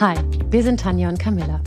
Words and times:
Hi, 0.00 0.16
wir 0.50 0.64
sind 0.64 0.80
Tanja 0.80 1.08
und 1.08 1.20
Camilla 1.20 1.60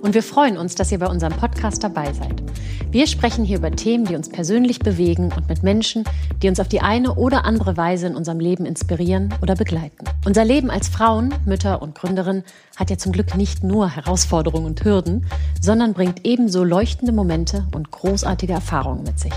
und 0.00 0.14
wir 0.14 0.22
freuen 0.22 0.56
uns, 0.56 0.74
dass 0.74 0.90
ihr 0.90 0.98
bei 0.98 1.06
unserem 1.06 1.34
Podcast 1.34 1.84
dabei 1.84 2.10
seid. 2.14 2.42
Wir 2.90 3.06
sprechen 3.06 3.44
hier 3.44 3.58
über 3.58 3.70
Themen, 3.72 4.06
die 4.06 4.14
uns 4.14 4.30
persönlich 4.30 4.78
bewegen 4.78 5.30
und 5.36 5.50
mit 5.50 5.62
Menschen, 5.62 6.04
die 6.42 6.48
uns 6.48 6.60
auf 6.60 6.68
die 6.68 6.80
eine 6.80 7.14
oder 7.16 7.44
andere 7.44 7.76
Weise 7.76 8.06
in 8.06 8.16
unserem 8.16 8.40
Leben 8.40 8.64
inspirieren 8.64 9.34
oder 9.42 9.54
begleiten. 9.54 10.06
Unser 10.24 10.46
Leben 10.46 10.70
als 10.70 10.88
Frauen, 10.88 11.34
Mütter 11.44 11.82
und 11.82 11.94
Gründerin 11.94 12.42
hat 12.74 12.88
ja 12.88 12.96
zum 12.96 13.12
Glück 13.12 13.36
nicht 13.36 13.62
nur 13.62 13.90
Herausforderungen 13.90 14.64
und 14.64 14.82
Hürden, 14.82 15.26
sondern 15.60 15.92
bringt 15.92 16.24
ebenso 16.24 16.64
leuchtende 16.64 17.12
Momente 17.12 17.66
und 17.74 17.90
großartige 17.90 18.54
Erfahrungen 18.54 19.02
mit 19.02 19.20
sich. 19.20 19.34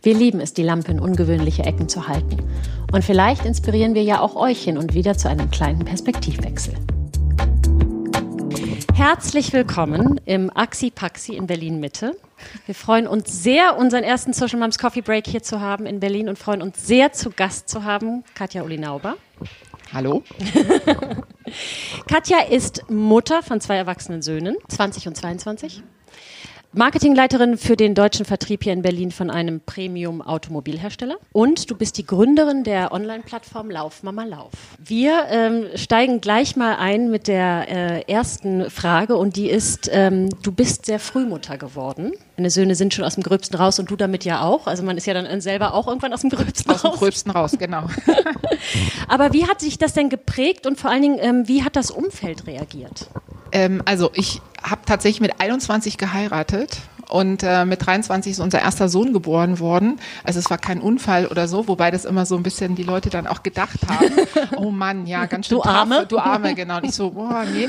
Wir 0.00 0.14
lieben 0.14 0.40
es, 0.40 0.54
die 0.54 0.62
Lampe 0.62 0.92
in 0.92 0.98
ungewöhnliche 0.98 1.64
Ecken 1.64 1.90
zu 1.90 2.08
halten. 2.08 2.38
Und 2.90 3.04
vielleicht 3.04 3.44
inspirieren 3.44 3.94
wir 3.94 4.02
ja 4.02 4.20
auch 4.20 4.34
euch 4.34 4.62
hin 4.62 4.78
und 4.78 4.94
wieder 4.94 5.18
zu 5.18 5.28
einem 5.28 5.50
kleinen 5.50 5.84
Perspektivwechsel. 5.84 6.72
Herzlich 9.04 9.52
willkommen 9.52 10.20
im 10.26 10.48
Axi 10.56 10.92
Paxi 10.92 11.34
in 11.34 11.48
Berlin 11.48 11.80
Mitte. 11.80 12.16
Wir 12.66 12.74
freuen 12.76 13.08
uns 13.08 13.42
sehr, 13.42 13.76
unseren 13.76 14.04
ersten 14.04 14.32
Social 14.32 14.60
Moms 14.60 14.78
Coffee 14.78 15.00
Break 15.00 15.26
hier 15.26 15.42
zu 15.42 15.60
haben 15.60 15.86
in 15.86 15.98
Berlin 15.98 16.28
und 16.28 16.38
freuen 16.38 16.62
uns 16.62 16.86
sehr, 16.86 17.12
zu 17.12 17.30
Gast 17.30 17.68
zu 17.68 17.82
haben 17.82 18.22
Katja 18.36 18.62
Ulinauber. 18.62 19.16
Hallo. 19.92 20.22
Katja 22.06 22.42
ist 22.48 22.88
Mutter 22.88 23.42
von 23.42 23.60
zwei 23.60 23.74
erwachsenen 23.74 24.22
Söhnen, 24.22 24.54
20 24.68 25.08
und 25.08 25.16
22. 25.16 25.82
Marketingleiterin 26.74 27.58
für 27.58 27.76
den 27.76 27.94
deutschen 27.94 28.24
Vertrieb 28.24 28.64
hier 28.64 28.72
in 28.72 28.80
Berlin 28.80 29.10
von 29.10 29.28
einem 29.28 29.60
Premium-Automobilhersteller. 29.60 31.16
Und 31.30 31.70
du 31.70 31.76
bist 31.76 31.98
die 31.98 32.06
Gründerin 32.06 32.64
der 32.64 32.92
Online-Plattform 32.92 33.70
Lauf 33.70 34.02
Mama 34.02 34.24
Lauf. 34.24 34.52
Wir 34.78 35.26
ähm, 35.28 35.66
steigen 35.74 36.22
gleich 36.22 36.56
mal 36.56 36.76
ein 36.76 37.10
mit 37.10 37.28
der 37.28 37.68
äh, 37.68 38.10
ersten 38.10 38.70
Frage 38.70 39.16
und 39.16 39.36
die 39.36 39.50
ist, 39.50 39.90
ähm, 39.92 40.30
du 40.42 40.50
bist 40.50 40.86
sehr 40.86 40.98
früh 40.98 41.26
Mutter 41.26 41.58
geworden. 41.58 42.12
Deine 42.38 42.48
Söhne 42.48 42.74
sind 42.74 42.94
schon 42.94 43.04
aus 43.04 43.16
dem 43.16 43.22
Gröbsten 43.22 43.58
raus 43.58 43.78
und 43.78 43.90
du 43.90 43.96
damit 43.96 44.24
ja 44.24 44.42
auch. 44.42 44.66
Also 44.66 44.82
man 44.82 44.96
ist 44.96 45.06
ja 45.06 45.12
dann 45.12 45.42
selber 45.42 45.74
auch 45.74 45.88
irgendwann 45.88 46.14
aus 46.14 46.22
dem 46.22 46.30
Gröbsten 46.30 46.70
raus. 46.70 46.84
Aus 46.86 46.92
dem 46.92 46.98
Gröbsten 47.00 47.32
raus, 47.32 47.56
genau. 47.58 47.84
Aber 49.08 49.34
wie 49.34 49.46
hat 49.46 49.60
sich 49.60 49.76
das 49.76 49.92
denn 49.92 50.08
geprägt 50.08 50.66
und 50.66 50.80
vor 50.80 50.90
allen 50.90 51.02
Dingen, 51.02 51.18
ähm, 51.20 51.48
wie 51.48 51.64
hat 51.64 51.76
das 51.76 51.90
Umfeld 51.90 52.46
reagiert? 52.46 53.10
Ähm, 53.52 53.82
also 53.84 54.10
ich 54.14 54.40
habe 54.62 54.82
tatsächlich 54.86 55.20
mit 55.20 55.40
21 55.40 55.98
geheiratet 55.98 56.80
und 57.12 57.42
äh, 57.42 57.66
mit 57.66 57.84
23 57.84 58.32
ist 58.32 58.40
unser 58.40 58.60
erster 58.60 58.88
Sohn 58.88 59.12
geboren 59.12 59.58
worden. 59.58 60.00
Also 60.24 60.38
es 60.38 60.48
war 60.48 60.56
kein 60.56 60.80
Unfall 60.80 61.26
oder 61.26 61.46
so, 61.46 61.68
wobei 61.68 61.90
das 61.90 62.06
immer 62.06 62.24
so 62.24 62.36
ein 62.36 62.42
bisschen 62.42 62.74
die 62.74 62.84
Leute 62.84 63.10
dann 63.10 63.26
auch 63.26 63.42
gedacht 63.42 63.80
haben. 63.86 64.12
oh 64.56 64.70
Mann, 64.70 65.06
ja, 65.06 65.26
ganz 65.26 65.46
schön. 65.46 65.58
Du 65.58 65.62
Arme? 65.62 65.96
Taff, 65.96 66.08
du 66.08 66.18
Arme, 66.18 66.54
genau. 66.54 66.78
Und 66.78 66.84
ich 66.84 66.94
so, 66.94 67.10
boah, 67.10 67.44
nee. 67.52 67.68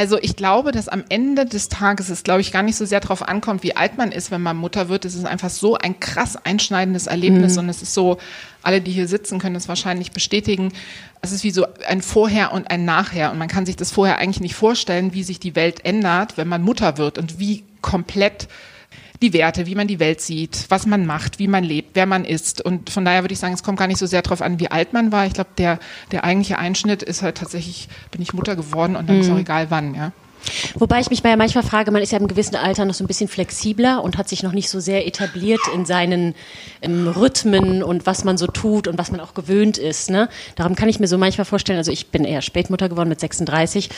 Also 0.00 0.18
ich 0.18 0.34
glaube, 0.34 0.72
dass 0.72 0.88
am 0.88 1.04
Ende 1.10 1.44
des 1.44 1.68
Tages 1.68 2.08
es, 2.08 2.22
glaube 2.22 2.40
ich, 2.40 2.52
gar 2.52 2.62
nicht 2.62 2.76
so 2.76 2.86
sehr 2.86 3.00
darauf 3.00 3.28
ankommt, 3.28 3.62
wie 3.62 3.76
alt 3.76 3.98
man 3.98 4.12
ist, 4.12 4.30
wenn 4.30 4.40
man 4.40 4.56
Mutter 4.56 4.88
wird. 4.88 5.04
Es 5.04 5.14
ist 5.14 5.26
einfach 5.26 5.50
so 5.50 5.76
ein 5.76 6.00
krass 6.00 6.38
einschneidendes 6.42 7.06
Erlebnis 7.06 7.52
mhm. 7.52 7.58
und 7.64 7.68
es 7.68 7.82
ist 7.82 7.92
so, 7.92 8.16
alle, 8.62 8.80
die 8.80 8.92
hier 8.92 9.06
sitzen, 9.06 9.38
können 9.38 9.56
es 9.56 9.68
wahrscheinlich 9.68 10.12
bestätigen. 10.12 10.72
Es 11.20 11.32
ist 11.32 11.44
wie 11.44 11.50
so 11.50 11.66
ein 11.86 12.00
Vorher 12.00 12.54
und 12.54 12.70
ein 12.70 12.86
Nachher. 12.86 13.30
Und 13.30 13.36
man 13.36 13.48
kann 13.48 13.66
sich 13.66 13.76
das 13.76 13.92
vorher 13.92 14.16
eigentlich 14.16 14.40
nicht 14.40 14.54
vorstellen, 14.54 15.12
wie 15.12 15.22
sich 15.22 15.38
die 15.38 15.54
Welt 15.54 15.84
ändert, 15.84 16.38
wenn 16.38 16.48
man 16.48 16.62
Mutter 16.62 16.96
wird 16.96 17.18
und 17.18 17.38
wie 17.38 17.64
komplett 17.82 18.48
die 19.22 19.32
Werte, 19.32 19.66
wie 19.66 19.74
man 19.74 19.86
die 19.86 20.00
Welt 20.00 20.20
sieht, 20.20 20.66
was 20.68 20.86
man 20.86 21.06
macht, 21.06 21.38
wie 21.38 21.48
man 21.48 21.62
lebt, 21.62 21.90
wer 21.94 22.06
man 22.06 22.24
ist. 22.24 22.64
Und 22.64 22.90
von 22.90 23.04
daher 23.04 23.22
würde 23.22 23.34
ich 23.34 23.38
sagen, 23.38 23.52
es 23.52 23.62
kommt 23.62 23.78
gar 23.78 23.86
nicht 23.86 23.98
so 23.98 24.06
sehr 24.06 24.22
darauf 24.22 24.40
an, 24.40 24.60
wie 24.60 24.70
alt 24.70 24.92
man 24.92 25.12
war. 25.12 25.26
Ich 25.26 25.34
glaube, 25.34 25.50
der, 25.58 25.78
der 26.10 26.24
eigentliche 26.24 26.58
Einschnitt 26.58 27.02
ist 27.02 27.22
halt 27.22 27.36
tatsächlich, 27.36 27.88
bin 28.10 28.22
ich 28.22 28.32
Mutter 28.32 28.56
geworden 28.56 28.96
und 28.96 29.08
dann 29.08 29.16
mhm. 29.16 29.22
ist 29.22 29.30
auch 29.30 29.38
egal 29.38 29.70
wann, 29.70 29.94
ja. 29.94 30.12
Wobei 30.74 31.00
ich 31.00 31.10
mich 31.10 31.22
ja 31.22 31.36
manchmal 31.36 31.64
frage, 31.64 31.90
man 31.90 32.02
ist 32.02 32.12
ja 32.12 32.18
im 32.18 32.28
gewissen 32.28 32.56
Alter 32.56 32.84
noch 32.84 32.94
so 32.94 33.04
ein 33.04 33.06
bisschen 33.06 33.28
flexibler 33.28 34.02
und 34.02 34.18
hat 34.18 34.28
sich 34.28 34.42
noch 34.42 34.52
nicht 34.52 34.68
so 34.68 34.80
sehr 34.80 35.06
etabliert 35.06 35.60
in 35.74 35.84
seinen 35.84 36.34
ähm, 36.82 37.08
Rhythmen 37.08 37.82
und 37.82 38.06
was 38.06 38.24
man 38.24 38.38
so 38.38 38.46
tut 38.46 38.88
und 38.88 38.98
was 38.98 39.10
man 39.10 39.20
auch 39.20 39.34
gewöhnt 39.34 39.78
ist. 39.78 40.10
Ne? 40.10 40.28
Darum 40.56 40.74
kann 40.74 40.88
ich 40.88 41.00
mir 41.00 41.08
so 41.08 41.18
manchmal 41.18 41.44
vorstellen, 41.44 41.78
also 41.78 41.92
ich 41.92 42.08
bin 42.08 42.24
eher 42.24 42.42
Spätmutter 42.42 42.88
geworden 42.88 43.08
mit 43.08 43.20
36 43.20 43.90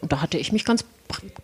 und 0.00 0.12
da 0.12 0.20
hatte 0.20 0.38
ich 0.38 0.52
mich 0.52 0.64
ganz 0.64 0.84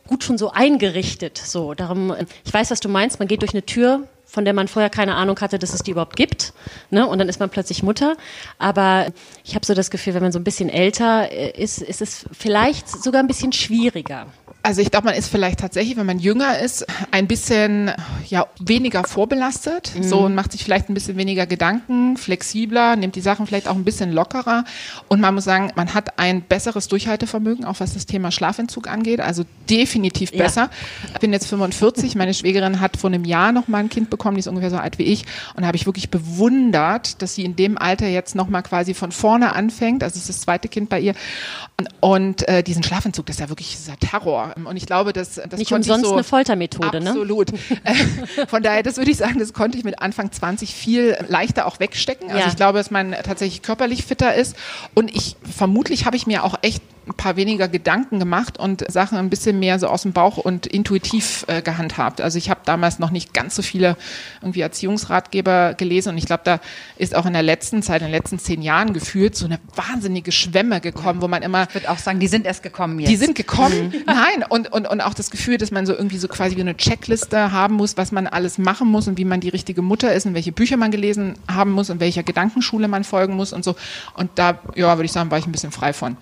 gut 0.06 0.24
schon 0.24 0.38
so 0.38 0.50
eingerichtet. 0.50 1.38
So, 1.38 1.74
darum, 1.74 2.10
äh, 2.10 2.26
ich 2.44 2.52
weiß, 2.52 2.70
was 2.70 2.80
du 2.80 2.88
meinst, 2.88 3.18
man 3.18 3.28
geht 3.28 3.42
durch 3.42 3.52
eine 3.52 3.64
Tür, 3.64 4.06
von 4.28 4.44
der 4.44 4.52
man 4.52 4.68
vorher 4.68 4.90
keine 4.90 5.14
Ahnung 5.14 5.40
hatte, 5.40 5.58
dass 5.58 5.72
es 5.72 5.82
die 5.82 5.92
überhaupt 5.92 6.14
gibt. 6.14 6.52
Ne? 6.90 7.06
Und 7.06 7.18
dann 7.18 7.30
ist 7.30 7.40
man 7.40 7.48
plötzlich 7.48 7.82
Mutter. 7.82 8.14
Aber 8.58 9.06
ich 9.42 9.54
habe 9.54 9.64
so 9.64 9.72
das 9.72 9.90
Gefühl, 9.90 10.12
wenn 10.14 10.22
man 10.22 10.32
so 10.32 10.38
ein 10.38 10.44
bisschen 10.44 10.68
älter 10.68 11.32
äh, 11.32 11.50
ist, 11.50 11.80
ist 11.80 12.02
es 12.02 12.26
vielleicht 12.30 12.88
sogar 12.88 13.22
ein 13.22 13.26
bisschen 13.26 13.52
schwieriger. 13.52 14.26
Also 14.68 14.82
ich 14.82 14.90
glaube, 14.90 15.06
man 15.06 15.14
ist 15.14 15.30
vielleicht 15.30 15.60
tatsächlich, 15.60 15.96
wenn 15.96 16.04
man 16.04 16.18
jünger 16.18 16.58
ist, 16.58 16.84
ein 17.10 17.26
bisschen 17.26 17.90
ja, 18.26 18.46
weniger 18.60 19.02
vorbelastet 19.04 19.92
mhm. 19.96 20.02
so 20.02 20.18
und 20.18 20.34
macht 20.34 20.52
sich 20.52 20.62
vielleicht 20.62 20.90
ein 20.90 20.94
bisschen 20.94 21.16
weniger 21.16 21.46
Gedanken, 21.46 22.18
flexibler, 22.18 22.94
nimmt 22.94 23.16
die 23.16 23.22
Sachen 23.22 23.46
vielleicht 23.46 23.66
auch 23.66 23.76
ein 23.76 23.84
bisschen 23.84 24.12
lockerer. 24.12 24.64
Und 25.08 25.22
man 25.22 25.34
muss 25.34 25.44
sagen, 25.44 25.72
man 25.74 25.94
hat 25.94 26.18
ein 26.18 26.42
besseres 26.42 26.86
Durchhaltevermögen, 26.88 27.64
auch 27.64 27.80
was 27.80 27.94
das 27.94 28.04
Thema 28.04 28.30
Schlafentzug 28.30 28.88
angeht. 28.88 29.22
Also 29.22 29.44
definitiv 29.70 30.32
besser. 30.32 30.64
Ja. 30.64 30.70
Ich 31.14 31.20
bin 31.20 31.32
jetzt 31.32 31.46
45, 31.46 32.14
meine 32.14 32.34
Schwägerin 32.34 32.78
hat 32.78 32.98
vor 32.98 33.08
einem 33.08 33.24
Jahr 33.24 33.52
noch 33.52 33.68
mal 33.68 33.78
ein 33.78 33.88
Kind 33.88 34.10
bekommen, 34.10 34.34
die 34.34 34.40
ist 34.40 34.48
ungefähr 34.48 34.68
so 34.68 34.76
alt 34.76 34.98
wie 34.98 35.04
ich. 35.04 35.24
Und 35.54 35.62
da 35.62 35.68
habe 35.68 35.78
ich 35.78 35.86
wirklich 35.86 36.10
bewundert, 36.10 37.22
dass 37.22 37.34
sie 37.34 37.44
in 37.44 37.56
dem 37.56 37.78
Alter 37.78 38.06
jetzt 38.06 38.34
noch 38.34 38.50
mal 38.50 38.60
quasi 38.60 38.92
von 38.92 39.12
vorne 39.12 39.54
anfängt. 39.54 40.02
Also 40.02 40.16
es 40.16 40.24
ist 40.24 40.28
das 40.28 40.40
zweite 40.42 40.68
Kind 40.68 40.90
bei 40.90 41.00
ihr. 41.00 41.14
Und, 41.78 41.88
und 42.00 42.48
äh, 42.48 42.62
diesen 42.62 42.82
Schlafentzug, 42.82 43.24
das 43.24 43.36
ist 43.36 43.40
ja 43.40 43.48
wirklich 43.48 43.74
dieser 43.74 43.96
Terror. 43.96 44.52
Und 44.66 44.76
ich 44.76 44.86
glaube, 44.86 45.12
dass 45.12 45.34
das 45.34 45.58
nicht 45.58 45.72
umsonst 45.72 46.06
so, 46.06 46.12
eine 46.12 46.24
Foltermethode, 46.24 47.00
ne? 47.00 47.10
Absolut. 47.10 47.52
Von 48.48 48.62
daher, 48.62 48.82
das 48.82 48.96
würde 48.96 49.10
ich 49.10 49.16
sagen, 49.16 49.38
das 49.38 49.52
konnte 49.52 49.78
ich 49.78 49.84
mit 49.84 50.00
Anfang 50.00 50.32
20 50.32 50.74
viel 50.74 51.16
leichter 51.28 51.66
auch 51.66 51.80
wegstecken. 51.80 52.28
Also 52.28 52.40
ja. 52.40 52.48
ich 52.48 52.56
glaube, 52.56 52.78
dass 52.78 52.90
man 52.90 53.12
tatsächlich 53.12 53.62
körperlich 53.62 54.04
fitter 54.04 54.34
ist. 54.34 54.56
Und 54.94 55.14
ich 55.14 55.36
vermutlich 55.42 56.06
habe 56.06 56.16
ich 56.16 56.26
mir 56.26 56.44
auch 56.44 56.56
echt 56.62 56.82
ein 57.08 57.14
paar 57.14 57.36
weniger 57.36 57.68
Gedanken 57.68 58.18
gemacht 58.18 58.58
und 58.58 58.90
Sachen 58.90 59.18
ein 59.18 59.30
bisschen 59.30 59.58
mehr 59.58 59.78
so 59.78 59.88
aus 59.88 60.02
dem 60.02 60.12
Bauch 60.12 60.36
und 60.36 60.66
intuitiv 60.66 61.44
äh, 61.48 61.62
gehandhabt. 61.62 62.20
Also 62.20 62.38
ich 62.38 62.50
habe 62.50 62.60
damals 62.64 62.98
noch 62.98 63.10
nicht 63.10 63.32
ganz 63.34 63.56
so 63.56 63.62
viele 63.62 63.96
irgendwie 64.42 64.60
Erziehungsratgeber 64.60 65.74
gelesen 65.74 66.10
und 66.10 66.18
ich 66.18 66.26
glaube, 66.26 66.42
da 66.44 66.60
ist 66.96 67.14
auch 67.14 67.26
in 67.26 67.32
der 67.32 67.42
letzten 67.42 67.82
Zeit, 67.82 68.02
in 68.02 68.08
den 68.08 68.12
letzten 68.12 68.38
zehn 68.38 68.62
Jahren 68.62 68.92
gefühlt 68.92 69.36
so 69.36 69.46
eine 69.46 69.58
wahnsinnige 69.74 70.32
Schwemme 70.32 70.80
gekommen, 70.80 71.22
wo 71.22 71.28
man 71.28 71.42
immer. 71.42 71.66
Ich 71.68 71.74
würde 71.74 71.90
auch 71.90 71.98
sagen, 71.98 72.20
die 72.20 72.28
sind 72.28 72.46
erst 72.46 72.62
gekommen 72.62 72.98
jetzt. 72.98 73.10
Die 73.10 73.16
sind 73.16 73.34
gekommen. 73.34 73.92
Mhm. 73.92 74.02
Nein, 74.06 74.44
und, 74.48 74.72
und, 74.72 74.88
und 74.88 75.00
auch 75.00 75.14
das 75.14 75.30
Gefühl, 75.30 75.58
dass 75.58 75.70
man 75.70 75.86
so 75.86 75.94
irgendwie 75.94 76.18
so 76.18 76.28
quasi 76.28 76.56
wie 76.56 76.60
eine 76.60 76.76
Checkliste 76.76 77.52
haben 77.52 77.74
muss, 77.74 77.96
was 77.96 78.12
man 78.12 78.26
alles 78.26 78.58
machen 78.58 78.88
muss 78.88 79.08
und 79.08 79.18
wie 79.18 79.24
man 79.24 79.40
die 79.40 79.48
richtige 79.48 79.82
Mutter 79.82 80.12
ist 80.12 80.26
und 80.26 80.34
welche 80.34 80.52
Bücher 80.52 80.76
man 80.76 80.90
gelesen 80.90 81.34
haben 81.50 81.72
muss 81.72 81.90
und 81.90 82.00
welcher 82.00 82.22
Gedankenschule 82.22 82.88
man 82.88 83.04
folgen 83.04 83.34
muss 83.34 83.52
und 83.52 83.64
so. 83.64 83.76
Und 84.14 84.30
da, 84.34 84.58
ja, 84.74 84.96
würde 84.96 85.06
ich 85.06 85.12
sagen, 85.12 85.30
war 85.30 85.38
ich 85.38 85.46
ein 85.46 85.52
bisschen 85.52 85.72
frei 85.72 85.92
von. 85.92 86.16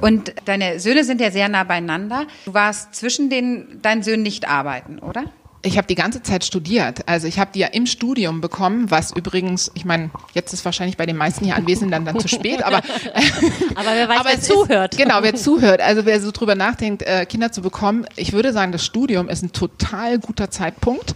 Und 0.00 0.21
und 0.22 0.34
deine 0.44 0.78
Söhne 0.78 1.04
sind 1.04 1.20
ja 1.20 1.30
sehr 1.30 1.48
nah 1.48 1.64
beieinander. 1.64 2.26
Du 2.44 2.54
warst 2.54 2.94
zwischen 2.94 3.28
den, 3.30 3.80
deinen 3.82 4.02
Söhnen 4.02 4.22
nicht 4.22 4.48
arbeiten, 4.48 4.98
oder? 4.98 5.24
Ich 5.64 5.78
habe 5.78 5.86
die 5.86 5.94
ganze 5.94 6.22
Zeit 6.22 6.44
studiert. 6.44 7.08
Also 7.08 7.28
ich 7.28 7.38
habe 7.38 7.52
die 7.54 7.60
ja 7.60 7.68
im 7.68 7.86
Studium 7.86 8.40
bekommen, 8.40 8.90
was 8.90 9.14
übrigens, 9.14 9.70
ich 9.74 9.84
meine, 9.84 10.10
jetzt 10.34 10.52
ist 10.52 10.64
wahrscheinlich 10.64 10.96
bei 10.96 11.06
den 11.06 11.16
meisten 11.16 11.44
hier 11.44 11.54
Anwesenden 11.54 11.92
dann, 11.92 12.04
dann 12.04 12.18
zu 12.18 12.26
spät, 12.26 12.64
aber, 12.64 12.78
aber 13.76 13.90
wer 13.94 14.08
weiß, 14.08 14.18
aber 14.20 14.28
wer 14.28 14.40
zuhört. 14.40 14.94
Ist, 14.94 15.00
genau, 15.00 15.22
wer 15.22 15.34
zuhört. 15.36 15.80
Also 15.80 16.04
wer 16.04 16.20
so 16.20 16.32
drüber 16.32 16.56
nachdenkt, 16.56 17.02
äh, 17.02 17.26
Kinder 17.26 17.52
zu 17.52 17.62
bekommen, 17.62 18.06
ich 18.16 18.32
würde 18.32 18.52
sagen, 18.52 18.72
das 18.72 18.84
Studium 18.84 19.28
ist 19.28 19.42
ein 19.42 19.52
total 19.52 20.18
guter 20.18 20.50
Zeitpunkt 20.50 21.14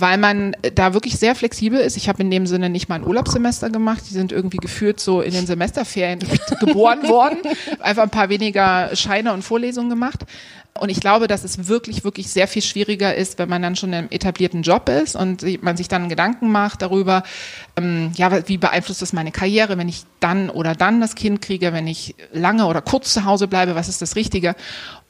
weil 0.00 0.18
man 0.18 0.56
da 0.74 0.94
wirklich 0.94 1.18
sehr 1.18 1.34
flexibel 1.34 1.80
ist. 1.80 1.96
Ich 1.96 2.08
habe 2.08 2.22
in 2.22 2.30
dem 2.30 2.46
Sinne 2.46 2.70
nicht 2.70 2.88
mal 2.88 2.96
ein 2.96 3.06
Urlaubssemester 3.06 3.70
gemacht. 3.70 4.04
Die 4.08 4.14
sind 4.14 4.32
irgendwie 4.32 4.58
geführt 4.58 5.00
so 5.00 5.20
in 5.20 5.32
den 5.32 5.46
Semesterferien 5.46 6.20
geboren 6.60 7.08
worden. 7.08 7.38
Einfach 7.80 8.02
ein 8.04 8.10
paar 8.10 8.28
weniger 8.28 8.94
Scheine 8.94 9.32
und 9.32 9.42
Vorlesungen 9.42 9.90
gemacht. 9.90 10.24
Und 10.78 10.90
ich 10.90 11.00
glaube, 11.00 11.26
dass 11.26 11.44
es 11.44 11.68
wirklich, 11.68 12.04
wirklich 12.04 12.28
sehr 12.28 12.46
viel 12.46 12.62
schwieriger 12.62 13.14
ist, 13.14 13.38
wenn 13.38 13.48
man 13.48 13.62
dann 13.62 13.76
schon 13.76 13.92
im 13.92 14.10
etablierten 14.10 14.62
Job 14.62 14.88
ist 14.88 15.16
und 15.16 15.44
man 15.62 15.76
sich 15.76 15.88
dann 15.88 16.08
Gedanken 16.08 16.52
macht 16.52 16.82
darüber, 16.82 17.24
ähm, 17.76 18.12
ja, 18.14 18.48
wie 18.48 18.58
beeinflusst 18.58 19.02
das 19.02 19.12
meine 19.12 19.32
Karriere, 19.32 19.76
wenn 19.76 19.88
ich 19.88 20.04
dann 20.20 20.50
oder 20.50 20.74
dann 20.74 21.00
das 21.00 21.14
Kind 21.14 21.42
kriege, 21.42 21.72
wenn 21.72 21.86
ich 21.86 22.14
lange 22.32 22.66
oder 22.66 22.80
kurz 22.80 23.12
zu 23.12 23.24
Hause 23.24 23.48
bleibe, 23.48 23.74
was 23.74 23.88
ist 23.88 24.02
das 24.02 24.14
Richtige? 24.14 24.54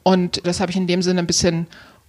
Und 0.03 0.47
das 0.47 0.61
habe 0.61 0.71
ich 0.71 0.77
in 0.77 0.87
dem 0.87 1.03
Sinne 1.03 1.21
ein 1.21 1.27
bisschen 1.27 1.67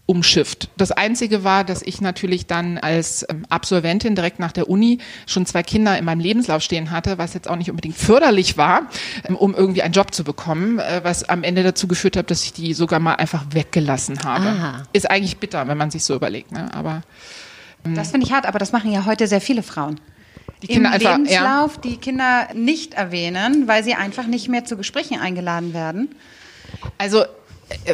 umschifft. 0.09 0.69
Das 0.75 0.91
Einzige 0.91 1.43
war, 1.43 1.63
dass 1.63 1.83
ich 1.83 2.01
natürlich 2.01 2.47
dann 2.47 2.79
als 2.79 3.27
ähm, 3.29 3.45
Absolventin 3.49 4.15
direkt 4.15 4.39
nach 4.39 4.51
der 4.51 4.67
Uni 4.67 4.97
schon 5.27 5.45
zwei 5.45 5.61
Kinder 5.61 5.99
in 5.99 6.03
meinem 6.03 6.19
Lebenslauf 6.19 6.63
stehen 6.63 6.89
hatte, 6.89 7.19
was 7.19 7.35
jetzt 7.35 7.47
auch 7.47 7.55
nicht 7.55 7.69
unbedingt 7.69 7.95
förderlich 7.95 8.57
war, 8.57 8.89
ähm, 9.25 9.35
um 9.35 9.53
irgendwie 9.53 9.83
einen 9.83 9.93
Job 9.93 10.11
zu 10.11 10.23
bekommen, 10.23 10.79
äh, 10.79 11.01
was 11.03 11.29
am 11.29 11.43
Ende 11.43 11.61
dazu 11.61 11.87
geführt 11.87 12.17
hat, 12.17 12.31
dass 12.31 12.43
ich 12.43 12.53
die 12.53 12.73
sogar 12.73 12.99
mal 12.99 13.15
einfach 13.15 13.45
weggelassen 13.51 14.23
habe. 14.23 14.47
Aha. 14.47 14.83
Ist 14.93 15.07
eigentlich 15.07 15.37
bitter, 15.37 15.67
wenn 15.67 15.77
man 15.77 15.91
sich 15.91 16.03
so 16.03 16.15
überlegt. 16.15 16.51
Ne? 16.51 16.73
Aber 16.73 17.03
ähm, 17.85 17.93
das 17.93 18.09
finde 18.09 18.25
ich 18.25 18.33
hart, 18.33 18.47
aber 18.47 18.57
das 18.57 18.71
machen 18.71 18.91
ja 18.91 19.05
heute 19.05 19.27
sehr 19.27 19.41
viele 19.41 19.61
Frauen. 19.61 19.99
Die 20.63 20.67
Kinder 20.67 20.89
Im 20.89 20.95
einfach, 20.95 21.17
Lebenslauf 21.17 21.75
ja. 21.75 21.81
die 21.83 21.97
Kinder 21.97 22.47
nicht 22.55 22.95
erwähnen, 22.95 23.67
weil 23.67 23.83
sie 23.83 23.93
einfach 23.93 24.25
nicht 24.25 24.49
mehr 24.49 24.65
zu 24.65 24.75
Gesprächen 24.75 25.19
eingeladen 25.19 25.75
werden. 25.75 26.09
Also 26.97 27.25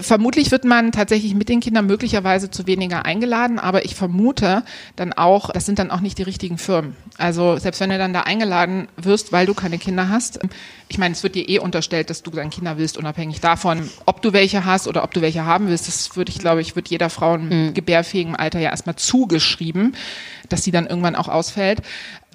vermutlich 0.01 0.51
wird 0.51 0.63
man 0.63 0.91
tatsächlich 0.91 1.35
mit 1.35 1.49
den 1.49 1.59
Kindern 1.59 1.85
möglicherweise 1.85 2.49
zu 2.49 2.67
weniger 2.67 3.05
eingeladen, 3.05 3.59
aber 3.59 3.85
ich 3.85 3.95
vermute 3.95 4.63
dann 4.95 5.13
auch, 5.13 5.51
das 5.51 5.65
sind 5.65 5.79
dann 5.79 5.91
auch 5.91 5.99
nicht 5.99 6.17
die 6.17 6.23
richtigen 6.23 6.57
Firmen. 6.57 6.95
Also 7.17 7.57
selbst 7.57 7.81
wenn 7.81 7.89
du 7.89 7.97
dann 7.97 8.13
da 8.13 8.21
eingeladen 8.21 8.87
wirst, 8.97 9.31
weil 9.31 9.45
du 9.45 9.53
keine 9.53 9.77
Kinder 9.77 10.09
hast, 10.09 10.39
ich 10.87 10.97
meine, 10.97 11.13
es 11.13 11.23
wird 11.23 11.35
dir 11.35 11.49
eh 11.49 11.59
unterstellt, 11.59 12.09
dass 12.09 12.23
du 12.23 12.31
dann 12.31 12.49
Kinder 12.49 12.77
willst, 12.77 12.97
unabhängig 12.97 13.41
davon, 13.41 13.89
ob 14.05 14.21
du 14.21 14.33
welche 14.33 14.65
hast 14.65 14.87
oder 14.87 15.03
ob 15.03 15.13
du 15.13 15.21
welche 15.21 15.45
haben 15.45 15.67
willst. 15.67 15.87
Das 15.87 16.15
würde 16.15 16.31
ich, 16.31 16.39
glaube 16.39 16.61
ich, 16.61 16.75
wird 16.75 16.89
jeder 16.89 17.09
Frau 17.09 17.35
im 17.35 17.49
mhm. 17.49 17.73
gebärfähigen 17.73 18.35
Alter 18.35 18.59
ja 18.59 18.69
erstmal 18.69 18.95
zugeschrieben, 18.95 19.95
dass 20.49 20.63
sie 20.63 20.71
dann 20.71 20.87
irgendwann 20.87 21.15
auch 21.15 21.27
ausfällt. 21.27 21.81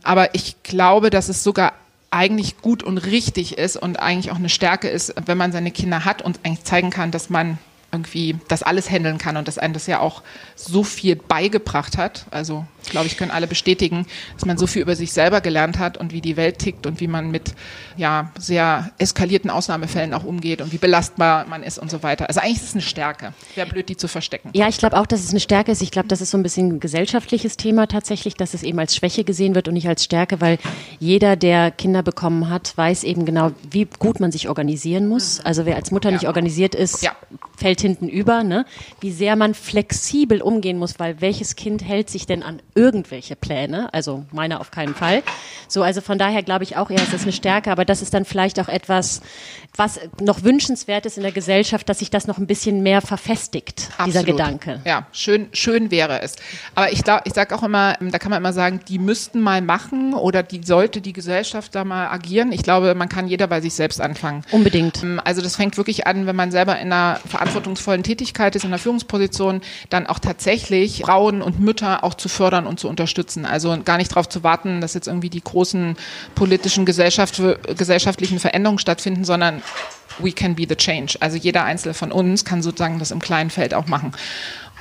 Aber 0.02 0.34
ich 0.34 0.62
glaube, 0.62 1.10
dass 1.10 1.28
es 1.28 1.44
sogar 1.44 1.72
eigentlich 2.10 2.58
gut 2.60 2.82
und 2.82 2.98
richtig 2.98 3.56
ist 3.58 3.76
und 3.76 4.00
eigentlich 4.00 4.32
auch 4.32 4.36
eine 4.36 4.48
Stärke 4.48 4.88
ist, 4.88 5.14
wenn 5.26 5.38
man 5.38 5.52
seine 5.52 5.70
Kinder 5.70 6.04
hat 6.04 6.22
und 6.22 6.40
eigentlich 6.44 6.64
zeigen 6.64 6.90
kann, 6.90 7.10
dass 7.10 7.30
man 7.30 7.58
irgendwie 7.92 8.38
das 8.48 8.62
alles 8.62 8.90
handeln 8.90 9.18
kann 9.18 9.36
und 9.36 9.48
dass 9.48 9.58
einem 9.58 9.74
das 9.74 9.86
ja 9.86 10.00
auch 10.00 10.22
so 10.54 10.84
viel 10.84 11.16
beigebracht 11.16 11.96
hat. 11.96 12.26
Also, 12.30 12.64
glaube 12.88 13.06
ich, 13.06 13.16
können 13.16 13.30
alle 13.30 13.46
bestätigen, 13.46 14.06
dass 14.34 14.46
man 14.46 14.58
so 14.58 14.66
viel 14.66 14.82
über 14.82 14.96
sich 14.96 15.12
selber 15.12 15.40
gelernt 15.40 15.78
hat 15.78 15.98
und 15.98 16.12
wie 16.12 16.20
die 16.20 16.36
Welt 16.36 16.58
tickt 16.58 16.86
und 16.86 17.00
wie 17.00 17.08
man 17.08 17.30
mit 17.30 17.54
ja, 17.96 18.30
sehr 18.38 18.90
eskalierten 18.98 19.50
Ausnahmefällen 19.50 20.14
auch 20.14 20.24
umgeht 20.24 20.60
und 20.60 20.72
wie 20.72 20.78
belastbar 20.78 21.46
man 21.46 21.62
ist 21.62 21.78
und 21.78 21.90
so 21.90 22.02
weiter. 22.02 22.28
Also 22.28 22.40
eigentlich 22.40 22.58
ist 22.58 22.68
es 22.68 22.74
eine 22.74 22.82
Stärke. 22.82 23.32
Wäre 23.54 23.68
blöd, 23.68 23.88
die 23.88 23.96
zu 23.96 24.08
verstecken. 24.08 24.50
Ja, 24.54 24.68
ich 24.68 24.78
glaube 24.78 24.98
auch, 24.98 25.06
dass 25.06 25.20
es 25.20 25.30
eine 25.30 25.40
Stärke 25.40 25.72
ist. 25.72 25.82
Ich 25.82 25.90
glaube, 25.90 26.08
das 26.08 26.20
ist 26.20 26.30
so 26.30 26.38
ein 26.38 26.42
bisschen 26.42 26.76
ein 26.76 26.80
gesellschaftliches 26.80 27.56
Thema 27.56 27.86
tatsächlich, 27.86 28.34
dass 28.34 28.54
es 28.54 28.62
eben 28.62 28.78
als 28.78 28.96
Schwäche 28.96 29.24
gesehen 29.24 29.54
wird 29.54 29.68
und 29.68 29.74
nicht 29.74 29.88
als 29.88 30.04
Stärke, 30.04 30.40
weil 30.40 30.58
jeder, 30.98 31.36
der 31.36 31.70
Kinder 31.70 32.02
bekommen 32.02 32.48
hat, 32.48 32.76
weiß 32.76 33.04
eben 33.04 33.24
genau, 33.24 33.52
wie 33.70 33.86
gut 33.98 34.20
man 34.20 34.32
sich 34.32 34.48
organisieren 34.48 35.06
muss. 35.08 35.40
Also 35.40 35.66
wer 35.66 35.76
als 35.76 35.90
Mutter 35.90 36.10
ja. 36.10 36.16
nicht 36.16 36.26
organisiert 36.26 36.74
ist, 36.74 37.02
ja. 37.02 37.12
fällt 37.56 37.80
hinten 37.80 38.08
über. 38.08 38.42
Ne? 38.44 38.64
Wie 39.00 39.10
sehr 39.10 39.36
man 39.36 39.54
flexibel 39.54 40.42
umgehen 40.42 40.78
muss, 40.78 40.98
weil 40.98 41.20
welches 41.20 41.56
Kind 41.56 41.84
hält 41.84 42.10
sich 42.10 42.26
denn 42.26 42.42
an 42.42 42.60
irgendwelche 42.74 43.36
Pläne? 43.36 43.92
Also 43.92 44.24
meiner 44.32 44.60
auf 44.60 44.70
keinen 44.70 44.94
Fall. 44.94 45.22
So, 45.68 45.82
also 45.82 46.00
von 46.00 46.18
daher 46.18 46.42
glaube 46.42 46.64
ich 46.64 46.76
auch 46.76 46.90
eher, 46.90 47.02
es 47.02 47.12
ist 47.12 47.22
eine 47.22 47.32
Stärke, 47.32 47.70
aber 47.70 47.84
das 47.84 48.02
ist 48.02 48.14
dann 48.14 48.24
vielleicht 48.24 48.58
auch 48.60 48.68
etwas, 48.68 49.20
was 49.76 50.00
noch 50.20 50.42
wünschenswert 50.42 51.06
ist 51.06 51.16
in 51.16 51.22
der 51.22 51.32
Gesellschaft, 51.32 51.88
dass 51.88 52.00
sich 52.00 52.10
das 52.10 52.26
noch 52.26 52.38
ein 52.38 52.46
bisschen 52.46 52.82
mehr 52.82 53.00
verfestigt, 53.00 53.88
Absolut. 53.92 54.08
dieser 54.08 54.24
Gedanke. 54.24 54.80
Ja, 54.84 55.06
schön, 55.12 55.48
schön 55.52 55.90
wäre 55.90 56.20
es. 56.22 56.36
Aber 56.74 56.92
ich 56.92 57.04
glaube, 57.04 57.22
ich 57.24 57.34
sage 57.34 57.54
auch 57.54 57.62
immer, 57.62 57.96
da 58.00 58.18
kann 58.18 58.30
man 58.30 58.40
immer 58.40 58.52
sagen, 58.52 58.80
die 58.88 58.98
müssten 58.98 59.40
mal 59.40 59.62
machen 59.62 60.14
oder 60.14 60.42
die 60.42 60.62
sollte 60.64 61.00
die 61.00 61.12
Gesellschaft 61.12 61.74
da 61.74 61.84
mal 61.84 62.08
agieren. 62.08 62.52
Ich 62.52 62.62
glaube, 62.62 62.94
man 62.94 63.08
kann 63.08 63.28
jeder 63.28 63.46
bei 63.46 63.60
sich 63.60 63.74
selbst 63.74 64.00
anfangen. 64.00 64.44
Unbedingt. 64.50 65.02
Ähm, 65.02 65.20
also 65.24 65.42
das 65.42 65.56
fängt 65.56 65.76
wirklich 65.76 66.06
an, 66.06 66.26
wenn 66.26 66.36
man 66.36 66.50
selber 66.50 66.78
in 66.78 66.92
einer 66.92 67.20
verantwortungsvollen 67.26 68.02
Tätigkeit 68.02 68.56
ist, 68.56 68.64
in 68.64 68.70
einer 68.70 68.78
Führungsposition, 68.78 69.60
dann 69.88 70.06
auch 70.06 70.18
tatsächlich 70.18 71.02
Frauen 71.02 71.42
und 71.42 71.60
Mütter 71.60 72.04
auch 72.04 72.14
zu 72.14 72.28
fördern 72.28 72.59
und 72.66 72.80
zu 72.80 72.88
unterstützen. 72.88 73.44
Also 73.44 73.76
gar 73.84 73.96
nicht 73.96 74.10
darauf 74.10 74.28
zu 74.28 74.42
warten, 74.42 74.80
dass 74.80 74.94
jetzt 74.94 75.06
irgendwie 75.06 75.30
die 75.30 75.42
großen 75.42 75.96
politischen 76.34 76.84
Gesellschaft, 76.84 77.40
gesellschaftlichen 77.76 78.38
Veränderungen 78.38 78.78
stattfinden, 78.78 79.24
sondern 79.24 79.62
we 80.18 80.32
can 80.32 80.54
be 80.54 80.66
the 80.68 80.76
change. 80.76 81.16
Also 81.20 81.36
jeder 81.36 81.64
Einzelne 81.64 81.94
von 81.94 82.12
uns 82.12 82.44
kann 82.44 82.62
sozusagen 82.62 82.98
das 82.98 83.10
im 83.10 83.20
kleinen 83.20 83.50
Feld 83.50 83.74
auch 83.74 83.86
machen. 83.86 84.12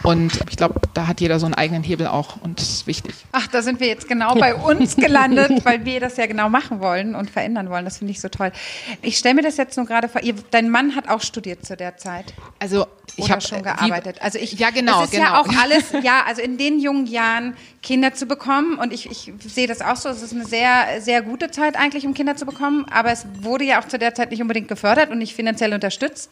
Und 0.04 0.40
ich 0.50 0.56
glaube, 0.56 0.80
da 0.94 1.08
hat 1.08 1.20
jeder 1.20 1.40
so 1.40 1.46
einen 1.46 1.56
eigenen 1.56 1.84
Hebel 1.84 2.08
auch 2.08 2.42
und 2.42 2.60
das 2.60 2.70
ist 2.70 2.88
wichtig. 2.88 3.14
Ach, 3.32 3.48
da 3.48 3.62
sind 3.62 3.80
wir 3.80 3.88
jetzt 3.88 4.08
genau 4.08 4.34
bei 4.36 4.56
uns 4.56 4.96
gelandet, 4.96 5.52
weil 5.66 5.84
wir 5.86 6.00
das 6.00 6.16
ja 6.18 6.26
genau 6.26 6.50
machen 6.50 6.80
wollen 6.80 7.16
und 7.16 7.30
verändern 7.30 7.70
wollen. 7.70 7.84
Das 7.86 7.98
finde 7.98 8.12
ich 8.12 8.22
so 8.22 8.30
toll. 8.30 8.52
Ich 9.02 9.18
stelle 9.18 9.36
mir 9.36 9.42
das 9.42 9.58
jetzt 9.58 9.76
nur 9.76 9.86
gerade 9.86 10.08
vor. 10.08 10.22
Ihr, 10.22 10.36
dein 10.52 10.70
Mann 10.70 10.96
hat 10.96 11.10
auch 11.10 11.22
studiert 11.22 11.66
zu 11.66 11.76
der 11.76 11.98
Zeit. 11.98 12.34
Also 12.60 12.88
ich 13.18 13.30
habe 13.30 13.42
schon 13.42 13.62
gearbeitet. 13.62 14.22
Also 14.22 14.40
ich, 14.40 14.54
ja 14.54 14.70
genau, 14.70 15.02
das 15.02 15.12
ist 15.12 15.18
genau. 15.18 15.26
ja 15.26 15.42
auch 15.42 15.48
alles, 15.62 15.92
ja, 16.02 16.24
also 16.26 16.42
in 16.42 16.58
den 16.58 16.80
jungen 16.80 17.06
Jahren 17.06 17.56
Kinder 17.84 18.14
zu 18.14 18.26
bekommen 18.26 18.78
und 18.78 18.94
ich, 18.94 19.10
ich 19.10 19.34
sehe 19.46 19.68
das 19.68 19.82
auch 19.82 19.98
so. 19.98 20.10
Es 20.10 20.22
ist 20.22 20.34
eine 20.34 20.46
sehr, 20.46 21.02
sehr 21.02 21.22
gute 21.22 21.52
Zeit 21.52 21.76
eigentlich, 21.76 22.06
um 22.06 22.14
Kinder 22.14 22.36
zu 22.36 22.46
bekommen, 22.46 22.86
aber 22.92 23.12
es 23.12 23.26
wurde 23.42 23.66
ja 23.66 23.82
auch 23.82 23.88
zu 23.88 24.00
der 24.00 24.16
Zeit 24.16 24.32
nicht 24.32 24.42
unbedingt 24.42 24.70
gefördert 24.70 25.10
und 25.12 25.18
nicht 25.18 25.36
finanziell 25.36 25.74
unterstützt. 25.74 26.32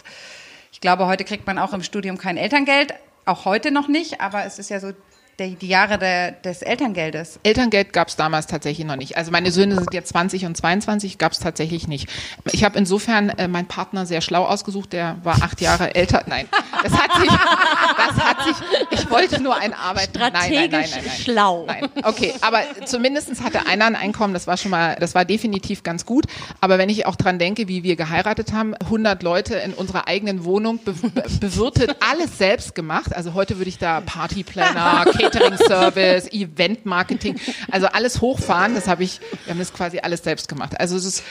Ich 0.71 0.81
glaube, 0.81 1.07
heute 1.07 1.23
kriegt 1.23 1.47
man 1.47 1.57
auch 1.57 1.73
im 1.73 1.81
Studium 1.81 2.17
kein 2.17 2.37
Elterngeld, 2.37 2.93
auch 3.27 3.45
heute 3.45 3.71
noch 3.71 3.87
nicht, 3.87 4.21
aber 4.21 4.45
es 4.45 4.59
ist 4.59 4.69
ja 4.69 4.79
so 4.79 4.91
die, 5.39 5.55
die 5.55 5.67
Jahre 5.67 5.97
der, 5.97 6.31
des 6.31 6.61
Elterngeldes? 6.61 7.39
Elterngeld 7.43 7.93
gab 7.93 8.07
es 8.07 8.15
damals 8.15 8.47
tatsächlich 8.47 8.85
noch 8.87 8.95
nicht. 8.95 9.17
Also 9.17 9.31
meine 9.31 9.51
Söhne 9.51 9.75
sind 9.75 9.93
jetzt 9.93 10.09
20 10.09 10.45
und 10.45 10.57
22, 10.57 11.17
gab 11.17 11.31
es 11.31 11.39
tatsächlich 11.39 11.87
nicht. 11.87 12.09
Ich 12.51 12.63
habe 12.63 12.77
insofern 12.77 13.29
äh, 13.29 13.47
meinen 13.47 13.67
Partner 13.67 14.05
sehr 14.05 14.21
schlau 14.21 14.45
ausgesucht, 14.45 14.93
der 14.93 15.17
war 15.23 15.35
acht 15.43 15.61
Jahre 15.61 15.93
älter. 15.95 16.23
Nein, 16.27 16.47
das 16.83 16.93
hat 16.93 17.21
sich, 17.21 17.29
das 17.29 18.23
hat 18.23 18.43
sich, 18.43 18.55
ich 18.91 19.09
wollte 19.11 19.41
nur 19.41 19.55
ein 19.55 19.73
Arbeiten. 19.73 20.15
Strategisch 20.15 20.49
nein, 20.51 20.69
nein, 20.71 20.89
nein, 20.89 21.03
nein, 21.05 21.17
schlau. 21.19 21.65
Nein, 21.67 21.89
okay, 22.03 22.33
aber 22.41 22.61
zumindest 22.85 23.43
hatte 23.43 23.67
einer 23.67 23.85
ein 23.85 23.95
Einkommen, 23.95 24.33
das 24.33 24.47
war 24.47 24.57
schon 24.57 24.71
mal, 24.71 24.95
das 24.99 25.13
war 25.13 25.25
definitiv 25.25 25.83
ganz 25.83 26.05
gut. 26.05 26.25
Aber 26.61 26.77
wenn 26.77 26.89
ich 26.89 27.05
auch 27.05 27.15
dran 27.15 27.37
denke, 27.37 27.67
wie 27.67 27.83
wir 27.83 27.95
geheiratet 27.95 28.53
haben, 28.53 28.73
100 28.75 29.21
Leute 29.21 29.55
in 29.55 29.73
unserer 29.73 30.07
eigenen 30.07 30.45
Wohnung 30.45 30.79
be 30.83 30.93
bewirtet, 31.39 31.95
alles 31.99 32.37
selbst 32.37 32.73
gemacht. 32.73 33.15
Also 33.15 33.33
heute 33.33 33.57
würde 33.57 33.69
ich 33.69 33.77
da 33.77 34.01
Partyplanner, 34.01 35.05
Catering-Service, 35.31 36.31
Event-Marketing, 36.31 37.39
also 37.71 37.87
alles 37.87 38.21
hochfahren. 38.21 38.75
Das 38.75 38.87
habe 38.87 39.03
ich, 39.03 39.19
wir 39.45 39.51
haben 39.51 39.59
das 39.59 39.73
quasi 39.73 39.99
alles 39.99 40.23
selbst 40.23 40.47
gemacht. 40.47 40.79
Also 40.79 40.95
es 40.95 41.05
ist, 41.05 41.23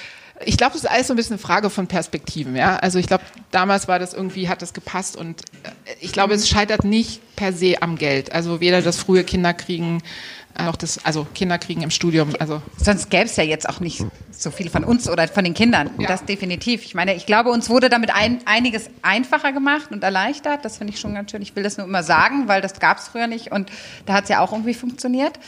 ich 0.45 0.57
glaube, 0.57 0.75
das 0.75 0.85
ist 0.85 0.91
alles 0.91 1.07
so 1.07 1.15
ein 1.15 1.17
bisschen 1.17 1.35
eine 1.35 1.43
Frage 1.43 1.71
von 1.71 1.87
Perspektiven. 1.87 2.57
Ja? 2.57 2.77
Also 2.77 2.99
ich 2.99 3.07
glaube, 3.07 3.25
damals 3.51 3.89
war 3.89 3.99
das 3.99 4.15
irgendwie, 4.15 4.49
hat 4.49 4.63
das 4.63 4.75
gepasst 4.75 5.17
und 5.17 5.43
äh, 5.63 5.95
ich 6.01 6.13
glaube, 6.13 6.35
es 6.35 6.49
scheitert 6.49 6.85
nicht 6.85 7.21
per 7.37 7.53
se 7.53 7.77
am 7.81 7.97
Geld. 7.97 8.33
Also 8.33 8.61
weder 8.61 8.83
das 8.83 8.99
frühe 8.99 9.25
Kinderkriegen 9.25 10.03
noch 10.65 10.77
das, 10.77 11.05
also 11.05 11.27
Kinder 11.35 11.59
kriegen 11.59 11.83
im 11.83 11.91
Studium. 11.91 12.33
Also 12.39 12.63
Sonst 12.77 13.11
gäbe 13.11 13.25
es 13.25 13.37
ja 13.37 13.45
jetzt 13.45 13.69
auch 13.69 13.81
nicht 13.81 14.05
so 14.31 14.51
viel 14.51 14.71
von 14.71 14.85
uns 14.85 15.09
oder 15.09 15.29
von 15.29 15.45
den 15.45 15.55
Kindern. 15.55 15.91
Ja. 15.99 16.09
Das 16.09 16.25
definitiv. 16.25 16.85
Ich 16.85 16.95
meine, 16.95 17.15
ich 17.15 17.27
glaube, 17.27 17.51
uns 17.51 17.69
wurde 17.69 17.89
damit 17.89 18.15
ein, 18.15 18.41
einiges 18.47 18.89
einfacher 19.03 19.53
gemacht 19.53 19.91
und 19.91 20.03
erleichtert. 20.03 20.65
Das 20.65 20.79
finde 20.79 20.95
ich 20.95 21.01
schon 21.01 21.15
ganz 21.15 21.31
schön. 21.31 21.43
Ich 21.43 21.55
will 21.57 21.63
das 21.63 21.77
nur 21.77 21.87
immer 21.87 22.03
sagen, 22.03 22.49
weil 22.49 22.61
das 22.61 22.81
gab 22.81 22.99
es 22.99 23.09
früher 23.09 23.27
nicht 23.27 23.53
und 23.53 23.71
da 24.07 24.15
hat 24.15 24.25
es 24.25 24.31
ja 24.31 24.41
auch 24.41 24.53
irgendwie 24.53 24.75
funktioniert. 24.75 25.39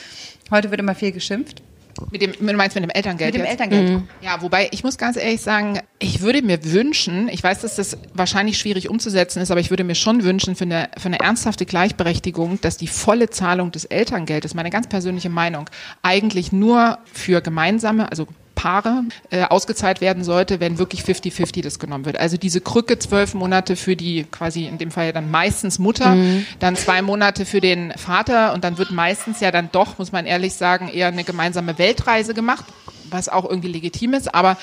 Heute 0.50 0.70
wird 0.70 0.81
immer 0.81 0.94
viel 0.94 1.12
geschimpft. 1.12 1.62
Mit 2.11 2.23
dem, 2.23 2.33
du 2.33 2.52
meinst 2.55 2.75
mit 2.75 2.85
dem 2.85 2.90
Elterngeld? 2.90 3.35
Mit 3.35 3.43
dem 3.43 3.47
jetzt? 3.47 3.61
Elterngeld. 3.61 3.90
Mhm. 3.90 4.09
Ja, 4.21 4.40
wobei 4.43 4.69
ich 4.71 4.85
muss 4.85 4.99
ganz 4.99 5.17
ehrlich 5.17 5.40
sagen, 5.40 5.81
ich 5.99 6.21
würde 6.21 6.43
mir 6.43 6.64
wünschen, 6.64 7.28
ich 7.28 7.43
weiß, 7.43 7.61
dass 7.61 7.76
das 7.76 7.99
wahrscheinlich 8.14 8.59
schwierig 8.59 8.88
umzusetzen 8.88 9.40
ist, 9.40 9.50
aber 9.50 9.61
ich 9.61 9.71
würde 9.71 9.85
mir 9.85 9.95
schon 9.95 10.25
wünschen 10.25 10.55
für 10.55 10.64
eine, 10.64 10.88
für 10.97 11.07
eine 11.07 11.21
ernsthafte 11.21 11.67
Gleichberechtigung, 11.67 12.61
dass 12.61 12.76
die 12.76 12.87
volle 12.87 13.31
Zahlung 13.31 13.73
des 13.73 13.85
Elterngeldes, 13.85 14.55
meine 14.55 14.71
ganz 14.71 14.88
persönliche 14.88 15.31
Meinung, 15.31 15.69
eigentlich 16.02 16.52
nur 16.52 16.99
für 17.12 17.40
gemeinsame, 17.40 18.11
also 18.11 18.26
Paare 18.59 19.05
äh, 19.31 19.45
ausgezahlt 19.45 20.00
werden 20.00 20.25
sollte, 20.25 20.59
wenn 20.59 20.79
wirklich 20.79 21.03
50-50 21.03 21.62
das 21.62 21.79
genommen 21.79 22.05
wird. 22.05 22.19
Also 22.19 22.37
diese 22.37 22.61
Krücke 22.61 22.99
zwölf 22.99 23.35
Monate 23.35 23.77
für 23.77 23.95
die 23.95 24.25
quasi 24.25 24.67
in 24.67 24.79
dem 24.79 24.91
Fall 24.91 25.07
ja 25.07 25.12
dann 25.12 25.31
meistens 25.31 25.79
Mutter, 25.79 26.17
mhm. 26.17 26.45
dann 26.59 26.75
zwei 26.75 27.00
Monate 27.00 27.47
für 27.47 27.61
den 27.61 27.93
Vater 27.97 28.53
und 28.55 28.65
dann 28.65 28.77
wird 28.77 28.91
meistens 28.91 29.38
ja 29.38 29.53
dann 29.53 29.69
doch, 29.71 29.99
muss 29.99 30.11
man 30.11 30.27
ehrlich 30.27 30.55
sagen, 30.55 30.88
eher 30.88 31.07
eine 31.07 31.23
gemeinsame 31.23 31.79
Weltreise 31.79 32.35
gemacht, 32.35 32.65
was 33.09 33.29
auch 33.29 33.49
irgendwie 33.49 33.69
legitim 33.69 34.12
ist, 34.12 34.35
aber 34.35 34.57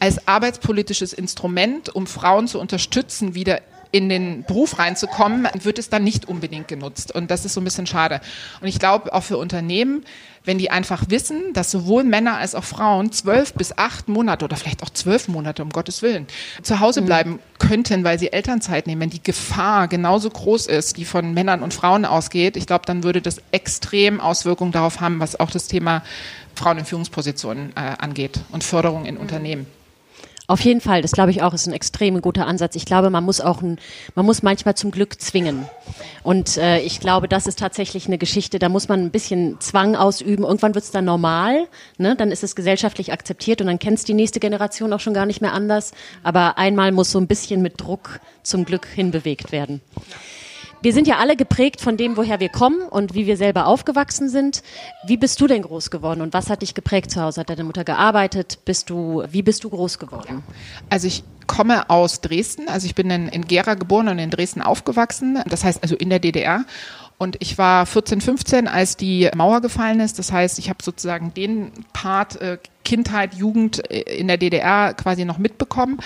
als 0.00 0.26
arbeitspolitisches 0.26 1.12
Instrument, 1.12 1.94
um 1.94 2.06
Frauen 2.06 2.48
zu 2.48 2.58
unterstützen, 2.58 3.34
wieder 3.34 3.60
in 3.94 4.08
den 4.08 4.42
Beruf 4.42 4.78
reinzukommen, 4.78 5.46
wird 5.62 5.78
es 5.78 5.88
dann 5.88 6.02
nicht 6.02 6.26
unbedingt 6.28 6.66
genutzt. 6.66 7.14
Und 7.14 7.30
das 7.30 7.44
ist 7.44 7.52
so 7.52 7.60
ein 7.60 7.64
bisschen 7.64 7.86
schade. 7.86 8.20
Und 8.60 8.66
ich 8.66 8.80
glaube, 8.80 9.12
auch 9.12 9.22
für 9.22 9.36
Unternehmen, 9.36 10.04
wenn 10.44 10.58
die 10.58 10.70
einfach 10.70 11.04
wissen, 11.08 11.52
dass 11.54 11.70
sowohl 11.70 12.04
Männer 12.04 12.36
als 12.36 12.54
auch 12.54 12.64
Frauen 12.64 13.12
zwölf 13.12 13.54
bis 13.54 13.76
acht 13.76 14.08
Monate 14.08 14.44
oder 14.44 14.56
vielleicht 14.56 14.82
auch 14.82 14.90
zwölf 14.90 15.28
Monate, 15.28 15.62
um 15.62 15.70
Gottes 15.70 16.02
Willen, 16.02 16.26
zu 16.62 16.80
Hause 16.80 17.00
mhm. 17.00 17.06
bleiben 17.06 17.38
könnten, 17.58 18.04
weil 18.04 18.18
sie 18.18 18.32
Elternzeit 18.32 18.86
nehmen, 18.86 19.02
wenn 19.02 19.10
die 19.10 19.22
Gefahr 19.22 19.88
genauso 19.88 20.28
groß 20.28 20.66
ist, 20.66 20.96
die 20.96 21.04
von 21.04 21.32
Männern 21.32 21.62
und 21.62 21.72
Frauen 21.72 22.04
ausgeht, 22.04 22.56
ich 22.56 22.66
glaube, 22.66 22.84
dann 22.86 23.02
würde 23.02 23.22
das 23.22 23.40
extrem 23.52 24.20
Auswirkungen 24.20 24.72
darauf 24.72 25.00
haben, 25.00 25.20
was 25.20 25.38
auch 25.40 25.50
das 25.50 25.66
Thema 25.66 26.02
Frauen 26.54 26.78
in 26.78 26.84
Führungspositionen 26.84 27.72
äh, 27.74 27.80
angeht 27.98 28.40
und 28.52 28.64
Förderung 28.64 29.06
in 29.06 29.14
mhm. 29.14 29.20
Unternehmen. 29.20 29.66
Auf 30.46 30.60
jeden 30.60 30.82
Fall, 30.82 31.00
das 31.00 31.12
glaube 31.12 31.30
ich 31.30 31.42
auch, 31.42 31.54
ist 31.54 31.66
ein 31.66 31.72
extrem 31.72 32.20
guter 32.20 32.46
Ansatz. 32.46 32.76
Ich 32.76 32.84
glaube, 32.84 33.08
man 33.08 33.24
muss 33.24 33.40
auch, 33.40 33.62
ein, 33.62 33.78
man 34.14 34.26
muss 34.26 34.42
manchmal 34.42 34.74
zum 34.74 34.90
Glück 34.90 35.18
zwingen. 35.18 35.66
Und 36.22 36.58
äh, 36.58 36.80
ich 36.80 37.00
glaube, 37.00 37.28
das 37.28 37.46
ist 37.46 37.58
tatsächlich 37.58 38.06
eine 38.06 38.18
Geschichte, 38.18 38.58
da 38.58 38.68
muss 38.68 38.88
man 38.88 39.00
ein 39.00 39.10
bisschen 39.10 39.58
Zwang 39.60 39.96
ausüben. 39.96 40.44
Irgendwann 40.44 40.74
wird 40.74 40.84
es 40.84 40.90
dann 40.90 41.06
normal, 41.06 41.66
ne? 41.96 42.14
dann 42.14 42.30
ist 42.30 42.44
es 42.44 42.54
gesellschaftlich 42.54 43.10
akzeptiert 43.10 43.62
und 43.62 43.68
dann 43.68 43.78
kennt 43.78 43.98
es 43.98 44.04
die 44.04 44.12
nächste 44.12 44.38
Generation 44.38 44.92
auch 44.92 45.00
schon 45.00 45.14
gar 45.14 45.24
nicht 45.24 45.40
mehr 45.40 45.54
anders. 45.54 45.92
Aber 46.22 46.58
einmal 46.58 46.92
muss 46.92 47.10
so 47.10 47.18
ein 47.18 47.26
bisschen 47.26 47.62
mit 47.62 47.80
Druck 47.80 48.20
zum 48.42 48.66
Glück 48.66 48.86
hinbewegt 48.86 49.50
werden. 49.50 49.80
Wir 50.84 50.92
sind 50.92 51.08
ja 51.08 51.16
alle 51.16 51.34
geprägt 51.34 51.80
von 51.80 51.96
dem, 51.96 52.18
woher 52.18 52.40
wir 52.40 52.50
kommen 52.50 52.82
und 52.82 53.14
wie 53.14 53.24
wir 53.24 53.38
selber 53.38 53.66
aufgewachsen 53.68 54.28
sind. 54.28 54.62
Wie 55.06 55.16
bist 55.16 55.40
du 55.40 55.46
denn 55.46 55.62
groß 55.62 55.90
geworden 55.90 56.20
und 56.20 56.34
was 56.34 56.50
hat 56.50 56.60
dich 56.60 56.74
geprägt 56.74 57.10
zu 57.10 57.22
Hause? 57.22 57.40
Hat 57.40 57.48
deine 57.48 57.64
Mutter 57.64 57.84
gearbeitet? 57.84 58.58
Bist 58.66 58.90
du, 58.90 59.24
wie 59.30 59.40
bist 59.40 59.64
du 59.64 59.70
groß 59.70 59.98
geworden? 59.98 60.42
Also 60.90 61.06
ich 61.06 61.24
komme 61.46 61.88
aus 61.88 62.20
Dresden, 62.20 62.68
also 62.68 62.84
ich 62.84 62.94
bin 62.94 63.10
in, 63.10 63.28
in 63.28 63.46
Gera 63.46 63.76
geboren 63.76 64.08
und 64.08 64.18
in 64.18 64.28
Dresden 64.28 64.60
aufgewachsen, 64.60 65.38
das 65.48 65.64
heißt 65.64 65.82
also 65.82 65.96
in 65.96 66.10
der 66.10 66.18
DDR. 66.18 66.66
Und 67.16 67.36
ich 67.38 67.56
war 67.56 67.86
14, 67.86 68.20
15, 68.20 68.68
als 68.68 68.98
die 68.98 69.30
Mauer 69.34 69.62
gefallen 69.62 70.00
ist. 70.00 70.18
Das 70.18 70.32
heißt, 70.32 70.58
ich 70.58 70.68
habe 70.68 70.82
sozusagen 70.82 71.32
den 71.32 71.72
Part 71.94 72.38
äh, 72.42 72.58
Kindheit, 72.84 73.32
Jugend 73.32 73.90
äh, 73.90 74.00
in 74.00 74.28
der 74.28 74.36
DDR 74.36 74.92
quasi 74.92 75.24
noch 75.24 75.38
mitbekommen. 75.38 76.00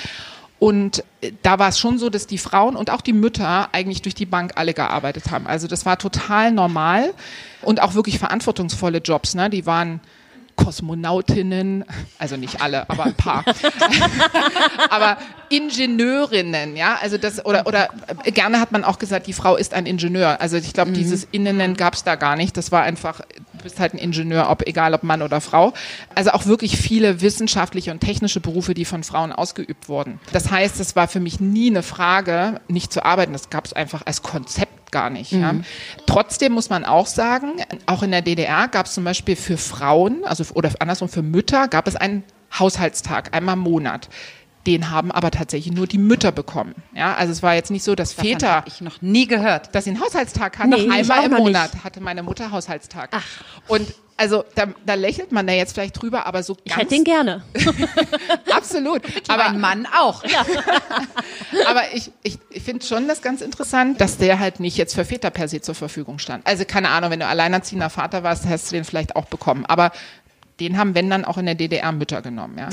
Und 0.59 1.05
äh, 1.21 1.33
da 1.43 1.59
war 1.59 1.69
es 1.69 1.79
schon 1.79 1.99
so, 1.99 2.11
dass 2.11 2.27
die 2.27 2.39
Frauen 2.39 2.77
und 2.77 2.91
auch 2.91 3.01
die 3.01 3.13
Mütter 3.13 3.69
eigentlich 3.73 4.03
durch 4.03 4.15
die 4.15 4.27
Bank 4.27 4.53
alle 4.57 4.75
gearbeitet 4.75 5.31
haben. 5.31 5.47
Also 5.47 5.69
das 5.69 5.87
war 5.87 5.99
total 5.99 6.53
normal 6.53 7.15
und 7.63 7.81
auch 7.81 7.95
wirklich 7.95 8.19
verantwortungsvolle 8.19 8.99
Jobs. 8.99 9.35
Ne? 9.35 9.51
Die 9.51 9.67
waren 9.67 10.01
Kosmonautinnen, 10.59 11.85
also 12.19 12.37
nicht 12.37 12.61
alle, 12.61 12.91
aber 12.91 13.05
ein 13.05 13.15
paar. 13.15 13.45
aber 14.91 15.17
Ingenieurinnen, 15.51 16.77
ja, 16.77 16.99
also 17.01 17.17
das, 17.17 17.47
oder, 17.47 17.67
oder 17.67 17.89
äh, 18.25 18.33
gerne 18.33 18.59
hat 18.59 18.73
man 18.73 18.83
auch 18.83 18.99
gesagt, 18.99 19.29
die 19.29 19.33
Frau 19.33 19.57
ist 19.57 19.73
ein 19.73 19.87
Ingenieur. 19.87 20.41
Also 20.41 20.57
ich 20.57 20.73
glaube, 20.73 20.91
mhm. 20.91 20.95
dieses 20.95 21.25
Innenen 21.31 21.77
gab 21.77 21.95
es 21.95 22.03
da 22.03 22.17
gar 22.17 22.35
nicht. 22.35 22.57
Das 22.57 22.73
war 22.73 22.83
einfach, 22.83 23.21
bist 23.69 23.81
halt 23.81 23.95
ein 23.95 23.99
Ingenieur, 23.99 24.49
ob, 24.51 24.67
egal 24.67 24.95
ob 24.95 25.03
Mann 25.03 25.23
oder 25.23 25.41
Frau. 25.41 25.73
Also 26.15 26.31
auch 26.31 26.47
wirklich 26.47 26.77
viele 26.77 27.21
wissenschaftliche 27.21 27.91
und 27.91 28.01
technische 28.01 28.41
Berufe, 28.41 28.75
die 28.75 28.85
von 28.85 29.05
Frauen 29.05 29.33
ausgeübt 29.33 29.89
wurden. 29.89 30.21
Das 30.33 30.51
heißt, 30.51 30.81
es 30.81 30.97
war 30.97 31.09
für 31.09 31.21
mich 31.21 31.39
nie 31.41 31.71
eine 31.71 31.83
Frage, 31.83 32.61
nicht 32.69 32.93
zu 32.93 33.05
arbeiten. 33.05 33.33
Das 33.33 33.51
gab 33.51 33.67
es 33.67 33.73
einfach 33.73 34.03
als 34.07 34.23
Konzept 34.23 34.91
gar 34.91 35.11
nicht. 35.11 35.33
Mhm. 35.33 35.41
Ja. 35.41 35.55
Trotzdem 36.07 36.53
muss 36.53 36.71
man 36.71 36.85
auch 36.85 37.07
sagen, 37.07 37.53
auch 37.87 38.03
in 38.03 38.11
der 38.11 38.23
DDR 38.23 38.69
gab 38.69 38.87
es 38.87 38.95
zum 38.95 39.05
Beispiel 39.05 39.37
für 39.37 39.59
Frauen, 39.59 40.25
also 40.25 40.45
oder 40.55 40.71
andersrum 40.79 41.09
für 41.09 41.23
Mütter, 41.23 41.69
gab 41.69 41.87
es 41.87 41.97
einen 41.97 42.25
Haushaltstag, 42.59 43.37
einmal 43.37 43.55
im 43.55 43.61
Monat 43.61 44.09
den 44.67 44.91
haben 44.91 45.11
aber 45.11 45.31
tatsächlich 45.31 45.75
nur 45.75 45.87
die 45.87 45.99
Mütter 45.99 46.33
bekommen. 46.33 46.75
Ja, 46.95 47.15
also 47.15 47.33
es 47.33 47.43
war 47.43 47.55
jetzt 47.55 47.71
nicht 47.71 47.85
so, 47.85 47.95
dass 47.95 48.17
Davon 48.17 48.31
Väter. 48.31 48.65
ich 48.67 48.81
noch 48.81 49.01
nie 49.01 49.27
gehört. 49.27 49.75
Dass 49.75 49.85
sie 49.85 49.91
einen 49.91 50.01
Haushaltstag 50.01 50.59
hatten. 50.59 50.71
Nee, 50.71 50.91
Einmal 50.91 51.25
im 51.25 51.33
Monat 51.33 51.75
nicht. 51.75 51.85
hatte 51.85 52.01
meine 52.01 52.23
Mutter 52.23 52.51
Haushaltstag. 52.51 53.11
Ach. 53.13 53.25
Und 53.67 53.95
also 54.19 54.45
da, 54.57 54.67
da, 54.85 54.95
lächelt 54.95 55.31
man 55.31 55.47
da 55.47 55.53
jetzt 55.53 55.75
vielleicht 55.75 56.03
drüber, 56.03 56.27
aber 56.27 56.43
so 56.43 56.55
ganz. 56.55 56.65
Ich 56.65 56.77
hätte 56.77 56.95
ihn 56.97 57.05
gerne. 57.05 57.45
Absolut. 58.51 59.03
aber 59.29 59.47
ein 59.47 59.61
Mann 59.61 59.87
auch. 59.97 60.25
Ja. 60.25 60.45
aber 61.69 61.83
ich, 61.95 62.11
ich, 62.25 62.37
ich 62.51 62.63
finde 62.65 62.85
schon 62.85 63.07
das 63.07 63.23
ganz 63.23 63.41
interessant, 63.43 64.01
dass 64.01 64.19
der 64.19 64.41
halt 64.41 64.59
nicht 64.59 64.77
jetzt 64.77 64.95
für 64.95 65.05
Väter 65.05 65.31
per 65.31 65.47
se 65.47 65.61
zur 65.61 65.77
Verfügung 65.77 66.19
stand. 66.19 66.45
Also 66.49 66.65
keine 66.65 66.89
Ahnung, 66.89 67.13
wenn 67.13 67.21
du 67.21 67.27
alleinerziehender 67.27 67.91
Vater 67.91 68.25
warst, 68.25 68.45
hast 68.47 68.71
du 68.71 68.75
den 68.75 68.85
vielleicht 68.85 69.15
auch 69.15 69.27
bekommen. 69.27 69.65
Aber 69.67 69.93
den 70.59 70.77
haben, 70.77 70.97
wenn 70.97 71.09
dann, 71.09 71.25
auch 71.25 71.39
in 71.39 71.47
der 71.47 71.55
DDR 71.55 71.93
Mütter 71.93 72.21
genommen, 72.21 72.59
ja. 72.59 72.69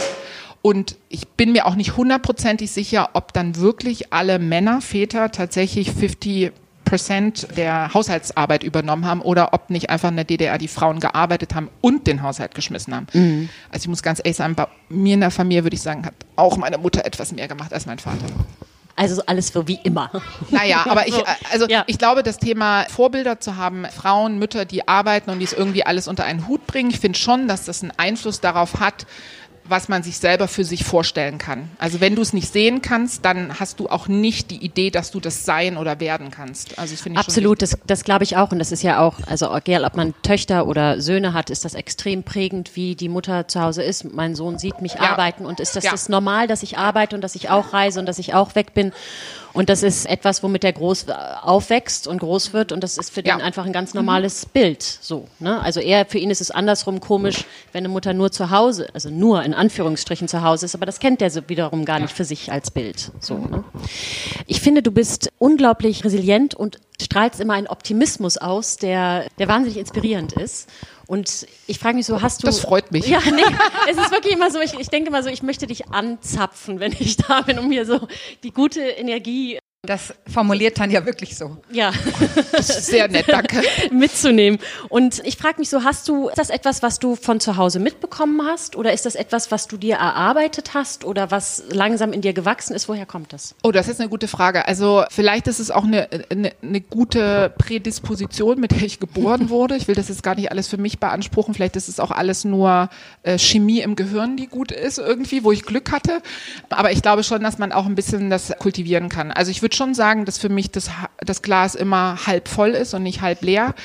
Und 0.66 0.98
ich 1.10 1.28
bin 1.28 1.52
mir 1.52 1.68
auch 1.68 1.76
nicht 1.76 1.96
hundertprozentig 1.96 2.72
sicher, 2.72 3.12
ob 3.14 3.34
dann 3.34 3.58
wirklich 3.58 4.12
alle 4.12 4.40
Männer, 4.40 4.82
Väter 4.82 5.30
tatsächlich 5.30 5.92
50 5.92 6.52
Prozent 6.84 7.48
der 7.56 7.94
Haushaltsarbeit 7.94 8.64
übernommen 8.64 9.06
haben 9.06 9.22
oder 9.22 9.54
ob 9.54 9.70
nicht 9.70 9.92
einfach 9.92 10.10
in 10.10 10.16
der 10.16 10.26
DDR 10.26 10.58
die 10.58 10.68
Frauen 10.68 11.00
gearbeitet 11.00 11.54
haben 11.54 11.70
und 11.82 12.08
den 12.08 12.24
Haushalt 12.24 12.56
geschmissen 12.56 12.96
haben. 12.96 13.06
Mhm. 13.14 13.50
Also 13.70 13.84
ich 13.84 13.90
muss 13.90 14.02
ganz 14.02 14.18
ehrlich 14.18 14.38
sagen, 14.38 14.56
bei 14.56 14.66
mir 14.90 15.14
in 15.14 15.20
der 15.20 15.30
Familie 15.30 15.66
würde 15.66 15.76
ich 15.76 15.84
sagen, 15.84 16.04
hat 16.04 16.16
auch 16.36 16.58
meine 16.58 16.80
Mutter 16.80 17.06
etwas 17.06 17.32
mehr 17.32 17.48
gemacht 17.48 17.72
als 17.72 17.86
mein 17.86 18.00
Vater. 18.00 18.26
Also 18.96 19.22
alles 19.26 19.50
so 19.50 19.68
wie 19.68 19.78
immer. 19.84 20.10
Naja, 20.50 20.86
aber 20.90 21.08
ich, 21.08 21.14
also 21.52 21.68
ja. 21.68 21.84
ich 21.86 22.00
glaube, 22.00 22.24
das 22.24 22.38
Thema 22.38 22.86
Vorbilder 22.86 23.40
zu 23.40 23.58
haben, 23.58 23.86
Frauen, 23.86 24.40
Mütter, 24.40 24.66
die 24.66 24.88
arbeiten 24.88 25.30
und 25.30 25.40
die 25.40 25.46
es 25.46 25.54
irgendwie 25.54 25.86
alles 25.86 26.08
unter 26.08 26.24
einen 26.24 26.48
Hut 26.48 26.66
bringen, 26.66 26.90
ich 26.90 27.00
finde 27.00 27.20
schon, 27.20 27.48
dass 27.48 27.66
das 27.66 27.84
einen 27.84 27.92
Einfluss 27.98 28.40
darauf 28.40 28.80
hat, 28.80 29.06
was 29.68 29.90
man 29.90 30.04
sich 30.04 30.18
selber 30.18 30.48
für 30.48 30.64
sich 30.64 30.84
vorstellen 30.84 31.38
kann. 31.38 31.70
Also 31.80 32.00
wenn 32.00 32.16
du 32.16 32.22
es 32.22 32.34
nicht 32.34 32.52
sehen 32.52 32.82
kannst, 32.82 33.26
dann 33.26 33.60
hast 33.60 33.80
du 33.80 33.90
auch 33.90 34.08
nicht 34.08 34.52
die 34.52 34.64
Idee, 34.64 34.92
dass 34.92 35.12
du 35.12 35.20
das 35.20 35.44
sein 35.44 35.78
oder 35.78 36.00
werden 36.00 36.30
kannst. 36.30 36.78
Also 36.78 36.96
finde 36.96 37.20
ich 37.20 37.26
Absolut, 37.26 37.62
das, 37.62 37.78
das 37.86 38.04
glaube 38.04 38.24
ich 38.24 38.38
auch. 38.38 38.52
Und 38.52 38.60
das 38.60 38.72
ist 38.72 38.84
ja 38.84 39.00
auch, 39.00 39.20
also 39.26 39.56
egal 39.56 39.84
ob 39.86 39.96
man 39.96 40.14
Töchter 40.22 40.68
oder 40.68 41.02
Söhne 41.02 41.34
hat, 41.34 41.50
ist 41.50 41.66
das 41.66 41.74
extrem 41.74 42.24
prägend, 42.24 42.76
wie 42.76 42.96
die 42.96 43.10
Mutter 43.10 43.48
zu 43.48 43.62
Hause 43.62 43.84
ist. 43.84 44.14
Mein 44.14 44.36
Sohn 44.36 44.60
sieht 44.60 44.82
mich 44.82 44.96
ja. 44.96 45.02
arbeiten 45.02 45.46
und 45.46 45.60
ist 45.60 45.76
das, 45.76 45.84
ja. 45.84 45.92
das 45.92 46.10
normal, 46.10 46.48
dass 46.48 46.62
ich 46.62 46.78
arbeite 46.78 47.16
und 47.16 47.22
dass 47.22 47.36
ich 47.36 47.50
auch 47.50 47.74
reise 47.74 48.00
und 48.00 48.06
dass 48.06 48.20
ich 48.20 48.34
auch 48.34 48.56
weg 48.56 48.74
bin. 48.74 48.92
Und 49.56 49.70
das 49.70 49.84
ist 49.84 50.06
etwas, 50.06 50.44
womit 50.44 50.64
der 50.64 50.74
groß 50.74 51.04
äh, 51.04 51.14
aufwächst 51.42 52.08
und 52.08 52.20
groß 52.20 52.52
wird. 52.52 52.74
Und 52.74 52.84
das 52.84 52.98
ist 52.98 53.10
für 53.10 53.26
ja. 53.26 53.36
den 53.36 53.42
einfach 53.42 53.66
ein 53.66 53.72
ganz 53.72 53.94
normales 53.94 54.46
mhm. 54.46 54.50
Bild. 54.52 54.84
So, 54.84 55.30
ne? 55.40 55.62
Also 55.62 55.80
er, 55.80 56.06
für 56.06 56.18
ihn 56.18 56.30
ist 56.30 56.42
es 56.42 56.52
andersrum 56.52 57.00
komisch, 57.00 57.46
wenn 57.72 57.86
eine 57.86 57.90
Mutter 57.90 58.14
nur 58.14 58.32
zu 58.32 58.52
Hause, 58.52 58.90
also 58.94 59.10
nur 59.10 59.44
in 59.44 59.54
Anführungsstrichen 59.54 60.28
zu 60.28 60.44
Hause 60.44 60.66
ist, 60.66 60.76
aber 60.76 60.86
das 60.86 61.00
kennt 61.00 61.22
er 61.22 61.30
so 61.30 61.42
wiederum 61.48 61.86
gar 61.86 62.00
nicht 62.00 62.14
für 62.14 62.26
sich 62.26 62.52
als 62.52 62.70
Bild. 62.70 63.12
So, 63.22 63.38
ne? 63.38 63.64
Ich 64.46 64.60
finde, 64.60 64.84
du 64.84 64.92
bist 64.92 65.32
unglaublich 65.40 66.04
resilient 66.04 66.54
und 66.54 66.80
strahlst 67.02 67.40
immer 67.40 67.54
einen 67.54 67.68
Optimismus 67.68 68.38
aus, 68.38 68.76
der, 68.76 69.26
der 69.40 69.48
wahnsinnig 69.48 69.78
inspirierend 69.78 70.34
ist. 70.34 70.70
Und 71.08 71.48
ich 71.68 71.80
frage 71.80 71.96
mich 71.96 72.06
so, 72.06 72.22
hast 72.22 72.44
du. 72.44 72.48
Das 72.48 72.60
freut 72.60 72.92
mich. 72.92 73.08
Ja, 73.08 73.20
nee, 73.20 73.44
es 73.90 73.98
ist 73.98 74.12
wirklich 74.12 74.34
immer 74.34 74.52
so, 74.52 74.60
ich, 74.60 74.74
ich 74.74 74.90
denke 74.90 75.10
immer 75.10 75.24
so, 75.24 75.30
ich 75.30 75.44
möchte 75.44 75.68
dich 75.68 75.90
anzapfen, 75.90 76.80
wenn 76.80 76.94
ich 77.00 77.18
da 77.18 77.42
bin, 77.42 77.60
um 77.60 77.70
mir 77.70 77.86
so 77.86 78.08
die 78.44 78.52
gute 78.52 78.82
Energie 78.82 79.60
das 79.86 80.14
formuliert 80.32 80.78
Tanja 80.78 81.06
wirklich 81.06 81.38
so. 81.38 81.58
Ja. 81.72 81.92
Sehr 82.60 83.08
nett, 83.08 83.26
danke. 83.28 83.62
Mitzunehmen. 83.92 84.60
Und 84.90 85.22
ich 85.26 85.38
frage 85.38 85.60
mich 85.60 85.70
so, 85.70 85.84
hast 85.84 86.08
du, 86.08 86.30
ist 86.30 86.38
das 86.38 86.50
etwas, 86.50 86.84
was 86.84 87.00
du 87.00 87.16
von 87.16 87.40
zu 87.40 87.58
Hause 87.58 87.80
mitbekommen 87.80 88.42
hast? 88.46 88.76
Oder 88.76 88.94
ist 88.94 89.06
das 89.06 89.16
etwas, 89.16 89.52
was 89.52 89.68
du 89.68 89.78
dir 89.78 89.96
erarbeitet 89.96 90.74
hast? 90.74 91.06
Oder 91.06 91.32
was 91.32 91.64
langsam 91.70 92.14
in 92.14 92.22
dir 92.22 92.34
gewachsen 92.34 92.76
ist? 92.76 92.88
Woher 92.90 93.06
kommt 93.06 93.34
das? 93.34 93.56
Oh, 93.64 93.72
das 93.72 93.88
ist 93.88 94.00
eine 94.00 94.10
gute 94.10 94.28
Frage. 94.28 94.68
Also 94.68 95.04
vielleicht 95.10 95.48
ist 95.48 95.60
es 95.60 95.72
auch 95.72 95.84
eine, 95.84 96.10
eine, 96.30 96.52
eine 96.62 96.82
gute 96.82 97.54
Prädisposition, 97.58 98.60
mit 98.60 98.72
der 98.72 98.84
ich 98.84 99.00
geboren 99.00 99.50
wurde. 99.50 99.76
Ich 99.76 99.88
will 99.88 99.96
das 99.96 100.10
jetzt 100.10 100.24
gar 100.24 100.36
nicht 100.36 100.52
alles 100.52 100.68
für 100.68 100.78
mich 100.78 101.00
beanspruchen. 101.00 101.54
Vielleicht 101.54 101.76
ist 101.76 101.90
es 101.90 102.00
auch 102.00 102.12
alles 102.12 102.46
nur 102.46 102.90
äh, 103.24 103.38
Chemie 103.38 103.82
im 103.82 103.96
Gehirn, 103.96 104.38
die 104.38 104.48
gut 104.48 104.72
ist 104.72 104.98
irgendwie, 104.98 105.44
wo 105.44 105.52
ich 105.52 105.64
Glück 105.64 105.92
hatte. 105.92 106.22
Aber 106.70 106.92
ich 106.92 107.02
glaube 107.02 107.24
schon, 107.24 107.42
dass 107.42 107.58
man 107.58 107.72
auch 107.72 107.86
ein 107.86 107.96
bisschen 107.96 108.30
das 108.30 108.54
kultivieren 108.60 109.10
kann. 109.10 109.32
Also 109.32 109.52
ich 109.52 109.62
würde 109.62 109.75
schon 109.76 109.94
sagen, 109.94 110.26
dass 110.26 110.38
für 110.38 110.50
mich 110.50 110.72
das, 110.72 110.90
das 111.20 111.42
Glas 111.42 111.76
immer 111.76 112.26
halb 112.26 112.48
voll 112.48 112.72
ist 112.72 112.94
und 112.94 113.04
nicht 113.04 113.22
halb 113.22 113.42
leer 113.42 113.76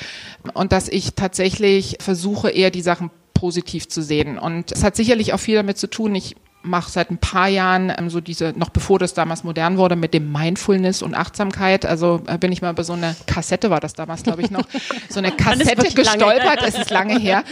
und 0.53 0.71
dass 0.71 0.87
ich 0.87 1.13
tatsächlich 1.15 1.97
versuche, 1.99 2.49
eher 2.49 2.71
die 2.71 2.81
Sachen 2.81 3.11
positiv 3.33 3.87
zu 3.87 4.01
sehen. 4.01 4.37
Und 4.37 4.71
es 4.71 4.83
hat 4.83 4.95
sicherlich 4.95 5.33
auch 5.33 5.39
viel 5.39 5.55
damit 5.55 5.77
zu 5.77 5.87
tun, 5.89 6.13
ich 6.15 6.35
mache 6.63 6.91
seit 6.91 7.09
ein 7.09 7.17
paar 7.17 7.47
Jahren 7.47 7.91
ähm, 7.97 8.09
so 8.09 8.21
diese, 8.21 8.53
noch 8.55 8.69
bevor 8.69 8.99
das 8.99 9.13
damals 9.13 9.43
modern 9.43 9.77
wurde, 9.77 9.95
mit 9.95 10.13
dem 10.13 10.31
Mindfulness 10.31 11.01
und 11.01 11.15
Achtsamkeit. 11.15 11.85
Also 11.85 12.21
äh, 12.27 12.37
bin 12.37 12.51
ich 12.51 12.61
mal 12.61 12.71
über 12.71 12.83
so 12.83 12.93
eine 12.93 13.15
Kassette, 13.25 13.69
war 13.69 13.79
das 13.79 13.93
damals, 13.93 14.23
glaube 14.23 14.41
ich, 14.41 14.51
noch, 14.51 14.65
so 15.09 15.19
eine 15.19 15.31
Kassette 15.35 15.93
gestolpert, 15.93 16.59
es 16.65 16.77
ist 16.77 16.91
lange 16.91 17.17
her, 17.17 17.43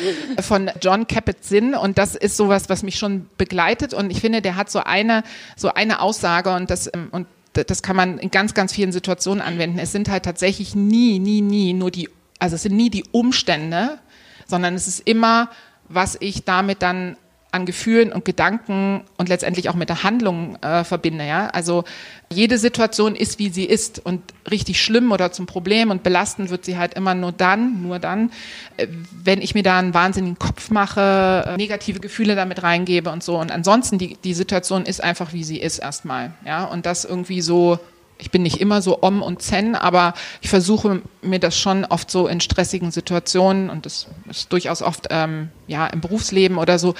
von 0.41 0.69
John 0.81 1.07
Kabat-Zinn. 1.07 1.73
Und 1.73 1.97
das 1.97 2.15
ist 2.15 2.37
sowas, 2.37 2.69
was 2.69 2.83
mich 2.83 2.97
schon 2.97 3.27
begleitet. 3.37 3.93
Und 3.93 4.11
ich 4.11 4.21
finde, 4.21 4.41
der 4.41 4.55
hat 4.55 4.69
so 4.69 4.79
eine, 4.79 5.23
so 5.55 5.73
eine 5.73 6.01
Aussage 6.01 6.53
und 6.53 6.69
das, 6.69 6.89
ähm, 6.93 7.07
und 7.11 7.27
das 7.63 7.81
kann 7.81 7.95
man 7.95 8.17
in 8.17 8.31
ganz, 8.31 8.53
ganz 8.53 8.73
vielen 8.73 8.91
Situationen 8.91 9.41
anwenden. 9.41 9.79
Es 9.79 9.91
sind 9.91 10.09
halt 10.09 10.23
tatsächlich 10.23 10.75
nie, 10.75 11.19
nie, 11.19 11.41
nie 11.41 11.73
nur 11.73 11.91
die, 11.91 12.09
also 12.39 12.55
es 12.55 12.63
sind 12.63 12.75
nie 12.75 12.89
die 12.89 13.03
Umstände, 13.11 13.99
sondern 14.47 14.75
es 14.75 14.87
ist 14.87 15.07
immer, 15.07 15.49
was 15.87 16.17
ich 16.19 16.43
damit 16.43 16.81
dann 16.81 17.17
an 17.51 17.65
Gefühlen 17.65 18.11
und 18.11 18.25
Gedanken 18.25 19.03
und 19.17 19.27
letztendlich 19.27 19.69
auch 19.69 19.73
mit 19.73 19.89
der 19.89 20.03
Handlung 20.03 20.55
äh, 20.61 20.83
verbinde. 20.83 21.25
Ja? 21.25 21.47
Also 21.47 21.83
jede 22.31 22.59
Situation 22.59 23.15
ist, 23.15 23.39
wie 23.39 23.49
sie 23.49 23.65
ist 23.65 24.05
und 24.05 24.21
richtig 24.51 24.81
schlimm 24.81 25.11
oder 25.11 25.31
zum 25.31 25.47
Problem 25.47 25.89
und 25.89 26.03
belastend 26.03 26.51
wird 26.51 26.63
sie 26.63 26.77
halt 26.77 26.93
immer 26.93 27.15
nur 27.15 27.31
dann, 27.31 27.81
nur 27.81 27.97
dann, 27.97 28.31
äh, 28.77 28.87
wenn 29.23 29.41
ich 29.41 29.55
mir 29.55 29.63
da 29.63 29.79
einen 29.79 29.95
wahnsinnigen 29.95 30.37
Kopf 30.37 30.69
mache, 30.69 31.45
äh, 31.47 31.57
negative 31.57 31.99
Gefühle 31.99 32.35
damit 32.35 32.61
reingebe 32.61 33.09
und 33.09 33.23
so. 33.23 33.39
Und 33.39 33.51
ansonsten 33.51 33.97
die, 33.97 34.17
die 34.23 34.35
Situation 34.35 34.85
ist 34.85 35.03
einfach, 35.03 35.33
wie 35.33 35.43
sie 35.43 35.59
ist 35.59 35.79
erstmal. 35.79 36.33
Ja? 36.45 36.65
Und 36.65 36.85
das 36.85 37.03
irgendwie 37.03 37.41
so 37.41 37.79
ich 38.21 38.31
bin 38.31 38.43
nicht 38.43 38.59
immer 38.59 38.81
so 38.81 39.01
om 39.01 39.21
und 39.21 39.41
zen, 39.41 39.75
aber 39.75 40.13
ich 40.41 40.49
versuche 40.49 41.01
mir 41.21 41.39
das 41.39 41.57
schon 41.57 41.85
oft 41.85 42.11
so 42.11 42.27
in 42.27 42.41
stressigen 42.41 42.91
Situationen 42.91 43.69
und 43.69 43.85
das 43.85 44.07
ist 44.29 44.51
durchaus 44.51 44.81
oft 44.81 45.07
ähm, 45.09 45.49
ja 45.67 45.87
im 45.87 46.01
Berufsleben 46.01 46.57
oder 46.57 46.77
so 46.79 46.95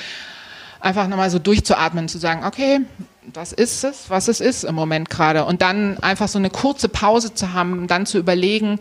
einfach 0.79 1.07
nochmal 1.07 1.29
so 1.29 1.39
durchzuatmen, 1.39 2.07
zu 2.07 2.17
sagen, 2.17 2.45
okay, 2.45 2.81
was 3.33 3.51
ist 3.51 3.83
es, 3.83 4.09
was 4.09 4.27
es 4.27 4.39
ist 4.39 4.63
im 4.63 4.75
Moment 4.75 5.09
gerade. 5.09 5.45
Und 5.45 5.61
dann 5.61 5.97
einfach 5.99 6.27
so 6.27 6.39
eine 6.39 6.49
kurze 6.49 6.89
Pause 6.89 7.33
zu 7.33 7.53
haben, 7.53 7.87
dann 7.87 8.05
zu 8.05 8.17
überlegen, 8.17 8.79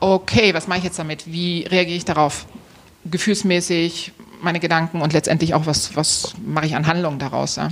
okay, 0.00 0.54
was 0.54 0.66
mache 0.66 0.78
ich 0.78 0.84
jetzt 0.84 0.98
damit? 0.98 1.30
Wie 1.30 1.62
reagiere 1.64 1.96
ich 1.96 2.04
darauf? 2.04 2.46
Gefühlsmäßig, 3.04 4.12
meine 4.40 4.60
Gedanken 4.60 5.00
und 5.00 5.12
letztendlich 5.12 5.54
auch, 5.54 5.66
was, 5.66 5.96
was 5.96 6.34
mache 6.44 6.66
ich 6.66 6.74
an 6.74 6.86
Handlungen 6.86 7.18
daraus. 7.18 7.56
Ja? 7.56 7.68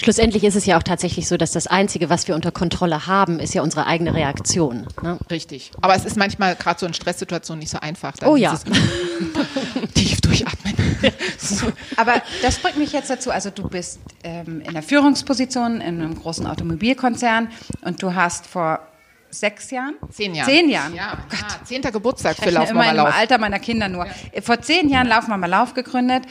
Schlussendlich 0.00 0.44
ist 0.44 0.54
es 0.54 0.66
ja 0.66 0.78
auch 0.78 0.82
tatsächlich 0.82 1.28
so, 1.28 1.36
dass 1.36 1.50
das 1.50 1.66
Einzige, 1.66 2.08
was 2.08 2.28
wir 2.28 2.34
unter 2.34 2.52
Kontrolle 2.52 3.06
haben, 3.06 3.40
ist 3.40 3.54
ja 3.54 3.62
unsere 3.62 3.86
eigene 3.86 4.14
Reaktion. 4.14 4.86
Ne? 5.02 5.18
Richtig. 5.30 5.72
Aber 5.80 5.94
es 5.94 6.04
ist 6.04 6.16
manchmal 6.16 6.54
gerade 6.56 6.80
so 6.80 6.86
in 6.86 6.94
Stresssituationen 6.94 7.60
nicht 7.60 7.70
so 7.70 7.78
einfach. 7.80 8.12
Dann 8.16 8.28
Oh 8.28 8.36
ja. 8.36 8.58
tief 9.94 10.20
durchatmen. 10.20 10.74
Aber 11.96 12.22
das 12.42 12.58
bringt 12.58 12.78
mich 12.78 12.92
jetzt 12.92 13.10
dazu, 13.10 13.30
also 13.30 13.50
du 13.50 13.68
bist 13.68 14.00
ähm, 14.24 14.60
in 14.60 14.72
der 14.72 14.82
Führungsposition 14.82 15.80
in 15.80 16.00
einem 16.00 16.14
großen 16.14 16.46
Automobilkonzern 16.46 17.48
und 17.82 18.02
du 18.02 18.14
hast 18.14 18.46
vor 18.46 18.80
sechs 19.30 19.70
Jahren? 19.70 19.94
Zehn 20.10 20.34
Jahre. 20.34 20.50
Zehn 20.50 20.68
Jahren. 20.68 20.94
Ja, 20.94 21.18
ah, 21.30 21.64
zehnter 21.64 21.92
Geburtstag 21.92 22.36
Ich 22.38 22.44
für 22.44 22.50
Laufen 22.50 22.70
immer 22.70 22.90
im 22.90 22.96
mal 22.96 23.04
Lauf. 23.04 23.14
Alter 23.16 23.38
meiner 23.38 23.58
Kinder 23.58 23.88
nur. 23.88 24.06
Vor 24.42 24.60
zehn 24.60 24.88
Jahren 24.88 25.06
Laufen 25.06 25.30
wir 25.30 25.36
mal 25.36 25.46
Lauf 25.46 25.74
gegründet. 25.74 26.24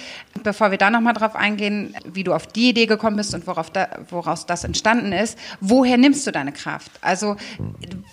Bevor 0.44 0.72
wir 0.72 0.78
da 0.78 0.90
nochmal 0.90 1.14
drauf 1.14 1.36
eingehen, 1.36 1.96
wie 2.06 2.24
du 2.24 2.34
auf 2.34 2.48
die 2.48 2.70
Idee 2.70 2.86
gekommen 2.86 3.18
bist 3.18 3.34
und 3.34 3.48
worauf 3.48 3.70
da, 3.70 3.88
woraus 4.10 4.46
das 4.46 4.64
entstanden 4.64 5.12
ist, 5.12 5.38
woher 5.60 5.98
nimmst 5.98 6.26
du 6.28 6.32
deine 6.32 6.52
Kraft? 6.52 6.92
Also 7.02 7.36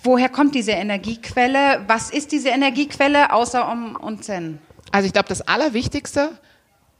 woher 0.03 0.29
kommt 0.29 0.55
diese 0.55 0.71
Energiequelle? 0.71 1.81
Was 1.87 2.09
ist 2.09 2.31
diese 2.31 2.49
Energiequelle 2.49 3.31
außer 3.31 3.69
Om 3.69 3.95
und 3.95 4.23
Zen? 4.23 4.59
Also 4.91 5.07
ich 5.07 5.13
glaube, 5.13 5.27
das 5.29 5.41
Allerwichtigste, 5.41 6.31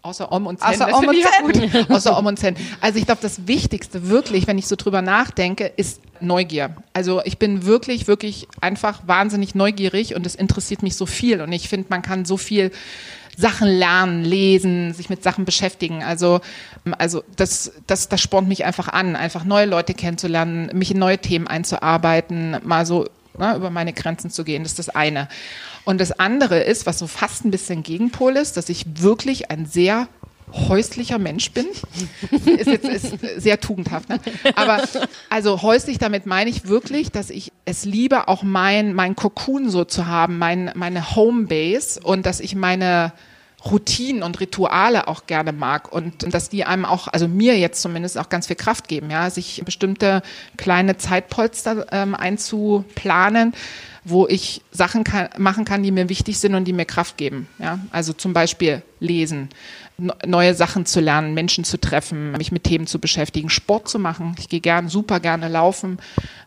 außer 0.05 0.31
Om 0.31 0.47
und 0.47 0.59
Zen, 0.59 0.81
Außer 0.81 0.93
Om 0.93 1.07
und 1.07 1.71
gut. 1.71 1.89
außer 1.89 2.17
Om 2.17 2.25
und 2.27 2.39
Zen. 2.39 2.55
Also 2.79 2.99
ich 2.99 3.05
glaube, 3.05 3.21
das 3.21 3.47
Wichtigste 3.47 4.07
wirklich, 4.07 4.47
wenn 4.47 4.57
ich 4.57 4.67
so 4.67 4.75
drüber 4.75 5.01
nachdenke, 5.01 5.65
ist 5.65 6.01
Neugier. 6.21 6.75
Also 6.93 7.21
ich 7.25 7.39
bin 7.39 7.65
wirklich, 7.65 8.07
wirklich 8.07 8.47
einfach 8.61 9.01
wahnsinnig 9.07 9.55
neugierig 9.55 10.15
und 10.15 10.25
es 10.25 10.35
interessiert 10.35 10.83
mich 10.83 10.95
so 10.95 11.05
viel 11.05 11.41
und 11.41 11.51
ich 11.51 11.67
finde, 11.67 11.87
man 11.89 12.01
kann 12.01 12.23
so 12.23 12.37
viel 12.37 12.71
Sachen 13.35 13.67
lernen, 13.67 14.23
lesen, 14.23 14.93
sich 14.93 15.09
mit 15.09 15.23
Sachen 15.23 15.43
beschäftigen. 15.43 16.03
Also, 16.03 16.39
also 16.97 17.23
das, 17.35 17.73
das, 17.85 18.07
das 18.07 18.21
spornt 18.21 18.47
mich 18.47 18.63
einfach 18.63 18.87
an, 18.87 19.15
einfach 19.17 19.43
neue 19.43 19.65
Leute 19.65 19.93
kennenzulernen, 19.93 20.69
mich 20.73 20.91
in 20.91 20.99
neue 20.99 21.17
Themen 21.17 21.47
einzuarbeiten, 21.47 22.57
mal 22.63 22.85
so 22.85 23.07
ne, 23.37 23.55
über 23.55 23.69
meine 23.71 23.91
Grenzen 23.91 24.29
zu 24.29 24.43
gehen. 24.43 24.63
Das 24.63 24.73
ist 24.73 24.79
das 24.79 24.89
eine. 24.89 25.27
Und 25.85 26.01
das 26.01 26.11
andere 26.11 26.59
ist, 26.59 26.85
was 26.85 26.99
so 26.99 27.07
fast 27.07 27.45
ein 27.45 27.51
bisschen 27.51 27.83
Gegenpol 27.83 28.35
ist, 28.35 28.57
dass 28.57 28.69
ich 28.69 28.85
wirklich 29.01 29.51
ein 29.51 29.65
sehr 29.65 30.07
häuslicher 30.51 31.19
Mensch 31.19 31.51
bin. 31.51 31.65
ist 32.57 32.67
jetzt 32.67 32.87
ist 32.87 33.17
sehr 33.37 33.59
tugendhaft, 33.59 34.09
ne? 34.09 34.19
Aber 34.55 34.83
also 35.29 35.61
häuslich, 35.61 35.97
damit 35.97 36.25
meine 36.25 36.49
ich 36.49 36.67
wirklich, 36.67 37.11
dass 37.11 37.29
ich 37.29 37.51
es 37.65 37.85
liebe, 37.85 38.27
auch 38.27 38.43
mein, 38.43 38.93
mein 38.93 39.15
Cocoon 39.15 39.69
so 39.69 39.85
zu 39.85 40.05
haben, 40.05 40.37
mein, 40.37 40.71
meine 40.75 41.15
Homebase 41.15 41.99
und 42.01 42.25
dass 42.25 42.39
ich 42.39 42.55
meine 42.55 43.13
Routinen 43.69 44.21
und 44.21 44.39
Rituale 44.39 45.07
auch 45.07 45.25
gerne 45.25 45.51
mag 45.51 45.91
und, 45.91 46.23
und 46.23 46.33
dass 46.33 46.49
die 46.49 46.65
einem 46.65 46.85
auch, 46.85 47.07
also 47.07 47.27
mir 47.27 47.57
jetzt 47.57 47.81
zumindest 47.81 48.17
auch 48.17 48.29
ganz 48.29 48.47
viel 48.47 48.55
Kraft 48.55 48.87
geben, 48.87 49.09
ja, 49.09 49.29
sich 49.29 49.63
bestimmte 49.65 50.21
kleine 50.57 50.97
Zeitpolster 50.97 51.87
ähm, 51.91 52.13
einzuplanen, 52.13 53.53
wo 54.03 54.27
ich 54.27 54.61
Sachen 54.71 55.03
kann, 55.03 55.29
machen 55.37 55.65
kann, 55.65 55.81
die 55.81 55.91
mir 55.91 56.09
wichtig 56.09 56.37
sind 56.39 56.53
und 56.53 56.65
die 56.65 56.73
mir 56.73 56.85
Kraft 56.85 57.17
geben. 57.17 57.47
Ja? 57.57 57.79
Also 57.91 58.13
zum 58.13 58.33
Beispiel 58.33 58.83
lesen, 58.99 59.49
neue 59.97 60.53
Sachen 60.53 60.85
zu 60.85 60.99
lernen, 60.99 61.33
Menschen 61.33 61.63
zu 61.63 61.79
treffen, 61.79 62.33
mich 62.33 62.51
mit 62.51 62.65
Themen 62.65 62.85
zu 62.85 62.99
beschäftigen, 62.99 63.49
Sport 63.49 63.89
zu 63.89 63.97
machen. 63.97 64.35
Ich 64.37 64.47
gehe 64.47 64.59
gern, 64.59 64.89
super 64.89 65.19
gerne 65.19 65.47
laufen. 65.47 65.97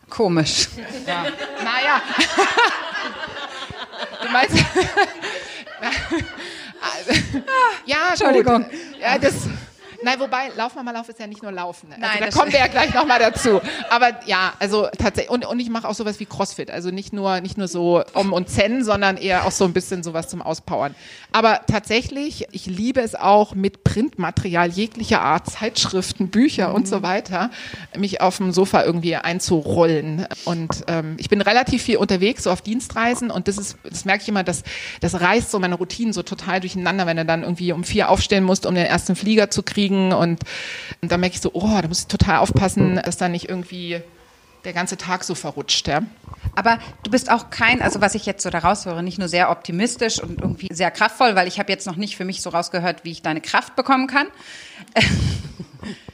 Komisch. 0.09 0.69
Naja. 1.05 2.01
du 4.23 4.29
meinst. 4.29 4.55
also, 6.81 7.43
ja, 7.85 8.09
Entschuldigung. 8.09 8.63
Gut. 8.63 8.73
Ja, 8.99 9.17
das. 9.17 9.35
Nein, 10.03 10.19
wobei, 10.19 10.49
Lauf 10.55 10.75
mal 10.75 10.91
Lauf 10.93 11.09
ist 11.09 11.19
ja 11.19 11.27
nicht 11.27 11.43
nur 11.43 11.51
Laufen. 11.51 11.91
Also 11.91 12.01
Nein, 12.01 12.17
da 12.19 12.29
kommen 12.29 12.51
wir 12.51 12.59
ja 12.59 12.67
gleich 12.67 12.93
nochmal 12.93 13.19
dazu. 13.19 13.61
Aber 13.89 14.11
ja, 14.25 14.53
also 14.59 14.87
tatsächlich, 14.97 15.29
und, 15.29 15.45
und 15.45 15.59
ich 15.59 15.69
mache 15.69 15.87
auch 15.87 15.93
sowas 15.93 16.19
wie 16.19 16.25
Crossfit. 16.25 16.71
Also 16.71 16.89
nicht 16.91 17.13
nur, 17.13 17.41
nicht 17.41 17.57
nur 17.57 17.67
so 17.67 18.03
Om 18.13 18.33
und 18.33 18.49
Zen, 18.49 18.83
sondern 18.83 19.17
eher 19.17 19.45
auch 19.45 19.51
so 19.51 19.65
ein 19.65 19.73
bisschen 19.73 20.03
sowas 20.03 20.27
zum 20.29 20.41
Auspowern. 20.41 20.95
Aber 21.31 21.61
tatsächlich, 21.67 22.47
ich 22.51 22.65
liebe 22.65 23.01
es 23.01 23.15
auch 23.15 23.53
mit 23.55 23.83
Printmaterial 23.83 24.69
jeglicher 24.69 25.21
Art, 25.21 25.47
Zeitschriften, 25.47 26.29
Bücher 26.29 26.73
und 26.73 26.87
so 26.87 27.03
weiter, 27.03 27.51
mich 27.95 28.21
auf 28.21 28.37
dem 28.37 28.51
Sofa 28.51 28.83
irgendwie 28.83 29.15
einzurollen. 29.15 30.27
Und 30.45 30.83
ähm, 30.87 31.15
ich 31.19 31.29
bin 31.29 31.41
relativ 31.41 31.83
viel 31.83 31.97
unterwegs, 31.97 32.43
so 32.43 32.51
auf 32.51 32.61
Dienstreisen 32.61 33.31
und 33.31 33.47
das 33.47 33.57
ist, 33.57 33.77
das 33.83 34.05
merke 34.05 34.23
ich 34.23 34.29
immer, 34.29 34.43
dass 34.43 34.63
das 35.01 35.19
reißt 35.21 35.51
so 35.51 35.59
meine 35.59 35.75
Routinen 35.75 36.13
so 36.13 36.23
total 36.23 36.59
durcheinander, 36.59 37.05
wenn 37.05 37.17
du 37.17 37.25
dann 37.25 37.43
irgendwie 37.43 37.71
um 37.71 37.83
vier 37.83 38.09
aufstehen 38.09 38.43
musst, 38.43 38.65
um 38.65 38.75
den 38.75 38.85
ersten 38.85 39.15
Flieger 39.15 39.49
zu 39.49 39.63
kriegen. 39.63 39.88
Und, 39.89 40.39
und 41.01 41.11
da 41.11 41.17
merke 41.17 41.35
ich 41.35 41.41
so, 41.41 41.51
oh, 41.53 41.79
da 41.81 41.87
muss 41.87 42.01
ich 42.01 42.07
total 42.07 42.39
aufpassen, 42.39 42.95
dass 43.03 43.17
da 43.17 43.29
nicht 43.29 43.49
irgendwie 43.49 44.01
der 44.63 44.73
ganze 44.73 44.97
Tag 44.97 45.23
so 45.23 45.35
verrutscht. 45.35 45.87
Ja? 45.87 46.01
Aber 46.55 46.79
du 47.03 47.11
bist 47.11 47.31
auch 47.31 47.49
kein, 47.49 47.81
also 47.81 48.01
was 48.01 48.15
ich 48.15 48.25
jetzt 48.25 48.43
so 48.43 48.49
daraus 48.49 48.85
höre, 48.85 49.01
nicht 49.01 49.17
nur 49.17 49.27
sehr 49.27 49.49
optimistisch 49.49 50.21
und 50.21 50.41
irgendwie 50.41 50.67
sehr 50.71 50.91
kraftvoll, 50.91 51.35
weil 51.35 51.47
ich 51.47 51.59
habe 51.59 51.71
jetzt 51.71 51.87
noch 51.87 51.95
nicht 51.95 52.17
für 52.17 52.25
mich 52.25 52.41
so 52.41 52.49
rausgehört, 52.49 53.03
wie 53.03 53.11
ich 53.11 53.21
deine 53.21 53.41
Kraft 53.41 53.75
bekommen 53.75 54.07
kann. 54.07 54.27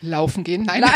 Laufen 0.01 0.43
gehen? 0.43 0.63
Nein. 0.63 0.83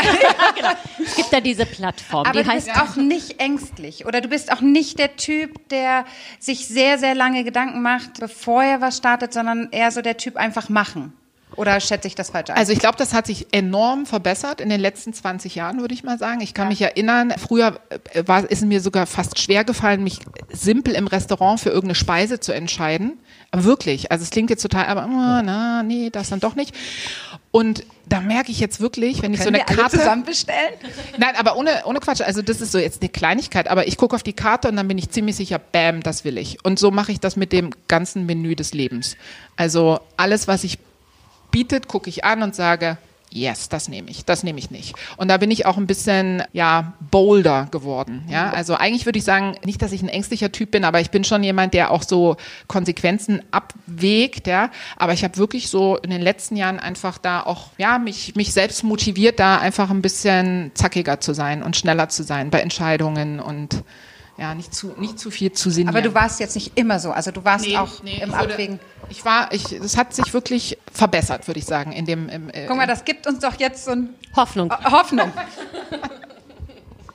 Es 1.04 1.16
gibt 1.16 1.32
da 1.32 1.40
diese 1.40 1.66
Plattform, 1.66 2.26
Aber 2.26 2.38
die 2.38 2.44
du 2.44 2.52
heißt 2.52 2.66
bist 2.68 2.80
auch 2.80 2.96
nicht 2.96 3.40
ängstlich 3.40 4.06
oder 4.06 4.20
du 4.20 4.28
bist 4.28 4.52
auch 4.52 4.60
nicht 4.60 4.98
der 4.98 5.16
Typ, 5.16 5.68
der 5.70 6.04
sich 6.38 6.68
sehr, 6.68 6.98
sehr 6.98 7.14
lange 7.14 7.42
Gedanken 7.42 7.82
macht, 7.82 8.20
bevor 8.20 8.62
er 8.62 8.80
was 8.80 8.98
startet, 8.98 9.32
sondern 9.32 9.68
eher 9.72 9.90
so 9.90 10.02
der 10.02 10.18
Typ 10.18 10.36
einfach 10.36 10.68
machen. 10.68 11.14
Oder 11.56 11.80
schätze 11.80 12.08
ich 12.08 12.14
das 12.14 12.30
falsch 12.30 12.50
ein? 12.50 12.56
Also 12.56 12.72
ich 12.72 12.78
glaube, 12.78 12.96
das 12.96 13.12
hat 13.12 13.26
sich 13.26 13.48
enorm 13.52 14.06
verbessert 14.06 14.60
in 14.60 14.68
den 14.68 14.80
letzten 14.80 15.12
20 15.12 15.54
Jahren, 15.54 15.80
würde 15.80 15.94
ich 15.94 16.04
mal 16.04 16.18
sagen. 16.18 16.40
Ich 16.40 16.54
kann 16.54 16.68
mich 16.68 16.80
erinnern, 16.80 17.32
früher 17.36 17.80
äh, 18.12 18.22
war, 18.26 18.44
ist 18.44 18.60
es 18.60 18.64
mir 18.64 18.80
sogar 18.80 19.06
fast 19.06 19.38
schwer 19.38 19.64
gefallen, 19.64 20.04
mich 20.04 20.20
simpel 20.50 20.94
im 20.94 21.06
Restaurant 21.06 21.60
für 21.60 21.70
irgendeine 21.70 21.94
Speise 21.94 22.40
zu 22.40 22.52
entscheiden. 22.52 23.18
Aber 23.50 23.64
wirklich, 23.64 24.12
also 24.12 24.22
es 24.22 24.30
klingt 24.30 24.50
jetzt 24.50 24.62
total, 24.62 24.86
aber 24.86 25.06
oh, 25.06 25.42
na, 25.44 25.82
nee, 25.82 26.10
das 26.10 26.28
dann 26.28 26.40
doch 26.40 26.54
nicht. 26.54 26.74
Und 27.52 27.84
da 28.06 28.20
merke 28.20 28.52
ich 28.52 28.60
jetzt 28.60 28.80
wirklich, 28.80 29.22
wenn 29.22 29.34
ich 29.34 29.40
so 29.40 29.48
eine 29.48 29.58
wir 29.58 29.68
alle 29.68 29.76
Karte 29.76 29.98
zusammen 29.98 30.24
bestellen? 30.24 30.74
Nein, 31.18 31.34
aber 31.36 31.56
ohne, 31.56 31.82
ohne 31.84 31.98
Quatsch. 31.98 32.20
Also 32.20 32.42
das 32.42 32.60
ist 32.60 32.70
so 32.70 32.78
jetzt 32.78 33.02
eine 33.02 33.08
Kleinigkeit, 33.08 33.66
aber 33.66 33.88
ich 33.88 33.96
gucke 33.96 34.14
auf 34.14 34.22
die 34.22 34.32
Karte 34.32 34.68
und 34.68 34.76
dann 34.76 34.86
bin 34.86 34.98
ich 34.98 35.10
ziemlich 35.10 35.34
sicher, 35.34 35.58
bam, 35.58 36.02
das 36.02 36.24
will 36.24 36.38
ich. 36.38 36.64
Und 36.64 36.78
so 36.78 36.92
mache 36.92 37.10
ich 37.10 37.18
das 37.18 37.36
mit 37.36 37.52
dem 37.52 37.70
ganzen 37.88 38.24
Menü 38.24 38.54
des 38.54 38.72
Lebens. 38.72 39.16
Also 39.56 39.98
alles, 40.16 40.46
was 40.46 40.62
sich 40.62 40.78
bietet, 41.50 41.88
gucke 41.88 42.08
ich 42.08 42.24
an 42.24 42.42
und 42.42 42.54
sage, 42.54 42.98
yes, 43.30 43.68
das 43.68 43.88
nehme 43.88 44.10
ich, 44.10 44.24
das 44.24 44.42
nehme 44.42 44.58
ich 44.58 44.70
nicht. 44.70 44.94
Und 45.16 45.28
da 45.28 45.36
bin 45.36 45.50
ich 45.50 45.66
auch 45.66 45.76
ein 45.76 45.86
bisschen, 45.86 46.42
ja, 46.52 46.94
bolder 47.10 47.68
geworden. 47.70 48.24
Ja, 48.28 48.50
also 48.50 48.74
eigentlich 48.74 49.06
würde 49.06 49.18
ich 49.18 49.24
sagen, 49.24 49.56
nicht, 49.64 49.80
dass 49.82 49.92
ich 49.92 50.02
ein 50.02 50.08
ängstlicher 50.08 50.52
Typ 50.52 50.72
bin, 50.72 50.84
aber 50.84 51.00
ich 51.00 51.10
bin 51.10 51.24
schon 51.24 51.42
jemand, 51.42 51.74
der 51.74 51.90
auch 51.92 52.02
so 52.02 52.36
Konsequenzen 52.66 53.42
abwägt, 53.50 54.46
ja. 54.46 54.70
Aber 54.96 55.12
ich 55.12 55.24
habe 55.24 55.36
wirklich 55.36 55.70
so 55.70 55.96
in 55.96 56.10
den 56.10 56.20
letzten 56.20 56.56
Jahren 56.56 56.80
einfach 56.80 57.18
da 57.18 57.42
auch, 57.42 57.68
ja, 57.78 57.98
mich, 57.98 58.34
mich 58.34 58.52
selbst 58.52 58.82
motiviert, 58.82 59.38
da 59.38 59.58
einfach 59.58 59.90
ein 59.90 60.02
bisschen 60.02 60.72
zackiger 60.74 61.20
zu 61.20 61.32
sein 61.32 61.62
und 61.62 61.76
schneller 61.76 62.08
zu 62.08 62.22
sein 62.22 62.50
bei 62.50 62.60
Entscheidungen 62.60 63.40
und 63.40 63.84
ja, 64.40 64.54
nicht 64.54 64.74
zu, 64.74 64.94
nicht 64.98 65.18
zu 65.18 65.30
viel 65.30 65.52
zu 65.52 65.68
sinnieren. 65.70 65.94
Aber 65.94 66.02
du 66.02 66.14
warst 66.14 66.40
jetzt 66.40 66.54
nicht 66.54 66.72
immer 66.78 66.98
so. 66.98 67.12
Also 67.12 67.30
du 67.30 67.44
warst 67.44 67.66
Nee, 67.66 67.76
auch 67.76 68.02
nee, 68.02 68.20
im 68.22 68.30
ich 68.30 68.36
würde- 68.38 68.52
Abwägen. 68.54 68.80
Ich 69.10 69.24
war, 69.24 69.52
ich, 69.52 69.70
es 69.72 69.96
hat 69.96 70.14
sich 70.14 70.32
wirklich 70.32 70.78
verbessert, 70.92 71.46
würde 71.48 71.58
ich 71.58 71.66
sagen, 71.66 71.92
in 71.92 72.06
dem. 72.06 72.28
Im, 72.28 72.48
äh, 72.48 72.66
Guck 72.66 72.76
mal, 72.76 72.86
das 72.86 73.04
gibt 73.04 73.26
uns 73.26 73.40
doch 73.40 73.58
jetzt 73.58 73.84
so 73.84 73.90
ein 73.90 74.14
Hoffnung. 74.36 74.72
Hoffnung. 74.84 75.30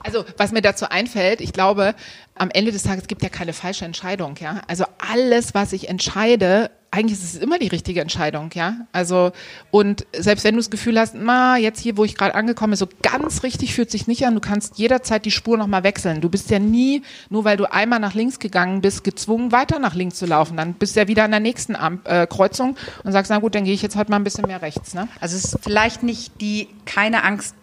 Also, 0.03 0.23
was 0.37 0.51
mir 0.51 0.61
dazu 0.61 0.87
einfällt, 0.89 1.41
ich 1.41 1.51
glaube, 1.51 1.95
am 2.37 2.49
Ende 2.51 2.71
des 2.71 2.83
Tages 2.83 3.07
gibt 3.07 3.23
ja 3.23 3.29
keine 3.29 3.53
falsche 3.53 3.85
Entscheidung, 3.85 4.35
ja. 4.39 4.61
Also 4.67 4.85
alles, 4.97 5.53
was 5.53 5.71
ich 5.71 5.87
entscheide, 5.87 6.69
eigentlich 6.91 7.19
ist 7.19 7.35
es 7.35 7.41
immer 7.41 7.59
die 7.59 7.67
richtige 7.67 8.01
Entscheidung, 8.01 8.49
ja. 8.53 8.87
Also, 8.91 9.31
und 9.71 10.05
selbst 10.17 10.43
wenn 10.43 10.55
du 10.55 10.59
das 10.59 10.69
Gefühl 10.69 10.99
hast, 10.99 11.15
na, 11.15 11.57
jetzt 11.57 11.79
hier, 11.79 11.97
wo 11.97 12.03
ich 12.03 12.15
gerade 12.15 12.35
angekommen 12.35 12.71
bin, 12.71 12.77
so 12.77 12.87
ganz 13.01 13.43
richtig 13.43 13.73
fühlt 13.73 13.89
sich 13.89 14.07
nicht 14.07 14.25
an, 14.25 14.33
du 14.33 14.41
kannst 14.41 14.77
jederzeit 14.77 15.25
die 15.25 15.31
Spur 15.31 15.57
nochmal 15.57 15.83
wechseln. 15.83 16.19
Du 16.19 16.29
bist 16.29 16.49
ja 16.49 16.59
nie, 16.59 17.03
nur 17.29 17.45
weil 17.45 17.55
du 17.55 17.71
einmal 17.71 17.99
nach 17.99 18.13
links 18.13 18.39
gegangen 18.39 18.81
bist, 18.81 19.03
gezwungen, 19.03 19.51
weiter 19.53 19.79
nach 19.79 19.95
links 19.95 20.17
zu 20.17 20.25
laufen. 20.25 20.57
Dann 20.57 20.73
bist 20.73 20.95
du 20.95 21.01
ja 21.01 21.07
wieder 21.07 21.23
an 21.23 21.31
der 21.31 21.39
nächsten 21.39 21.75
Am 21.75 22.01
äh, 22.03 22.27
Kreuzung 22.27 22.75
und 23.03 23.11
sagst, 23.13 23.29
na 23.29 23.39
gut, 23.39 23.55
dann 23.55 23.63
gehe 23.63 23.73
ich 23.73 23.81
jetzt 23.81 23.95
halt 23.95 24.09
mal 24.09 24.17
ein 24.17 24.23
bisschen 24.25 24.47
mehr 24.47 24.61
rechts, 24.61 24.93
ne? 24.93 25.07
Also 25.21 25.37
es 25.37 25.45
ist 25.45 25.59
vielleicht 25.61 26.03
nicht 26.03 26.41
die 26.41 26.67
keine 26.85 27.23
Angst 27.23 27.55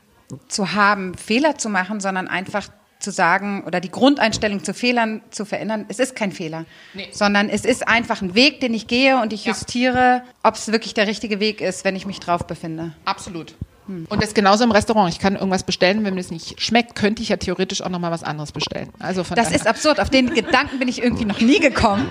zu 0.48 0.72
haben, 0.72 1.14
Fehler 1.14 1.58
zu 1.58 1.68
machen, 1.68 2.00
sondern 2.00 2.28
einfach 2.28 2.68
zu 3.02 3.10
sagen 3.10 3.64
oder 3.66 3.80
die 3.80 3.90
Grundeinstellung 3.90 4.64
zu 4.64 4.72
Fehlern 4.74 5.20
zu 5.30 5.44
verändern. 5.44 5.84
Es 5.88 5.98
ist 5.98 6.14
kein 6.16 6.32
Fehler, 6.32 6.64
Nee. 6.94 7.08
sondern 7.12 7.48
es 7.48 7.64
ist 7.64 7.86
einfach 7.88 8.22
ein 8.22 8.34
Weg, 8.34 8.60
den 8.60 8.72
ich 8.74 8.86
gehe 8.86 9.20
und 9.20 9.32
ich 9.32 9.44
Ja. 9.44 9.52
justiere, 9.52 10.22
ob 10.42 10.54
es 10.54 10.70
wirklich 10.72 10.94
der 10.94 11.06
richtige 11.06 11.40
Weg 11.40 11.60
ist, 11.60 11.84
wenn 11.84 11.96
ich 11.96 12.06
mich 12.06 12.20
drauf 12.20 12.46
befinde. 12.46 12.92
Absolut. 13.04 13.54
Und 13.88 14.08
das 14.22 14.28
ist 14.28 14.34
genauso 14.34 14.62
im 14.62 14.70
Restaurant. 14.70 15.12
Ich 15.12 15.18
kann 15.18 15.34
irgendwas 15.34 15.64
bestellen, 15.64 16.04
wenn 16.04 16.14
mir 16.14 16.20
das 16.22 16.30
nicht 16.30 16.60
schmeckt, 16.62 16.94
könnte 16.94 17.20
ich 17.20 17.28
ja 17.30 17.36
theoretisch 17.36 17.82
auch 17.82 17.88
noch 17.88 17.98
mal 17.98 18.12
was 18.12 18.22
anderes 18.22 18.52
bestellen. 18.52 18.90
Also 19.00 19.24
von 19.24 19.34
Das 19.34 19.50
ist 19.50 19.66
absurd. 19.66 19.98
Auf 20.00 20.08
den 20.08 20.30
Gedanken 20.34 20.78
bin 20.78 20.86
ich 20.88 21.02
irgendwie 21.02 21.24
noch 21.24 21.40
nie 21.40 21.58
gekommen. 21.58 22.06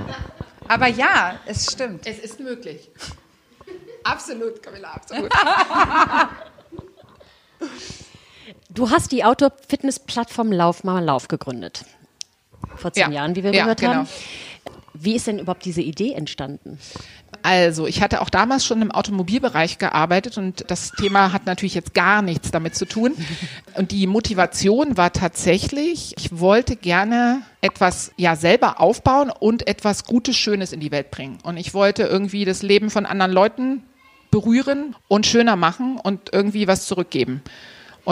Aber 0.68 0.88
ja, 0.88 1.40
es 1.46 1.72
stimmt. 1.72 2.06
es 2.06 2.20
ist 2.20 2.40
möglich. 2.42 2.90
Absolut, 4.04 4.62
Camilla, 4.62 4.92
absolut. 4.92 5.32
Du 8.70 8.90
hast 8.90 9.12
die 9.12 9.24
Outdoor-Fitness-Plattform 9.24 10.52
Lauf 10.52 10.84
mal 10.84 11.04
Lauf 11.04 11.28
gegründet. 11.28 11.86
Vor 12.76 12.94
zehn 12.94 13.12
Ja. 13.12 13.22
Jahren, 13.22 13.36
wie 13.36 13.44
wir 13.44 13.54
Ja, 13.54 13.64
gehört 13.64 13.80
genau. 13.82 13.94
haben. 13.94 14.08
Wie 14.94 15.16
ist 15.16 15.28
denn 15.28 15.40
überhaupt 15.40 15.64
diese 15.66 15.82
Idee 15.82 16.14
entstanden? 16.14 16.78
Also, 17.44 17.88
ich 17.88 18.02
hatte 18.02 18.22
auch 18.22 18.30
damals 18.30 18.66
schon 18.66 18.82
im 18.82 18.92
Automobilbereich 18.92 19.78
gearbeitet 19.78 20.38
und 20.38 20.70
das 20.70 20.92
Thema 20.92 21.32
hat 21.32 21.46
natürlich 21.46 21.74
jetzt 21.74 21.94
gar 21.94 22.22
nichts 22.22 22.52
damit 22.52 22.76
zu 22.76 22.86
tun. 22.86 23.14
Und 23.76 23.92
die 23.92 24.06
Motivation 24.06 24.98
war 24.98 25.12
tatsächlich, 25.14 26.14
ich 26.18 26.38
wollte 26.40 26.76
gerne 26.76 27.42
etwas 27.62 28.12
ja 28.18 28.36
selber 28.36 28.80
aufbauen 28.82 29.32
und 29.32 29.66
etwas 29.68 30.04
Gutes, 30.06 30.36
Schönes 30.36 30.72
in 30.74 30.82
die 30.82 30.92
Welt 30.92 31.10
bringen. 31.10 31.40
Und 31.44 31.58
ich 31.58 31.74
wollte 31.74 32.04
irgendwie 32.04 32.44
das 32.46 32.62
Leben 32.62 32.90
von 32.92 33.06
anderen 33.06 33.32
Leuten 33.32 33.84
berühren 34.30 34.96
und 35.08 35.26
schöner 35.26 35.56
machen 35.56 35.98
und 35.98 36.30
irgendwie 36.34 36.68
was 36.68 36.86
zurückgeben. 36.86 37.42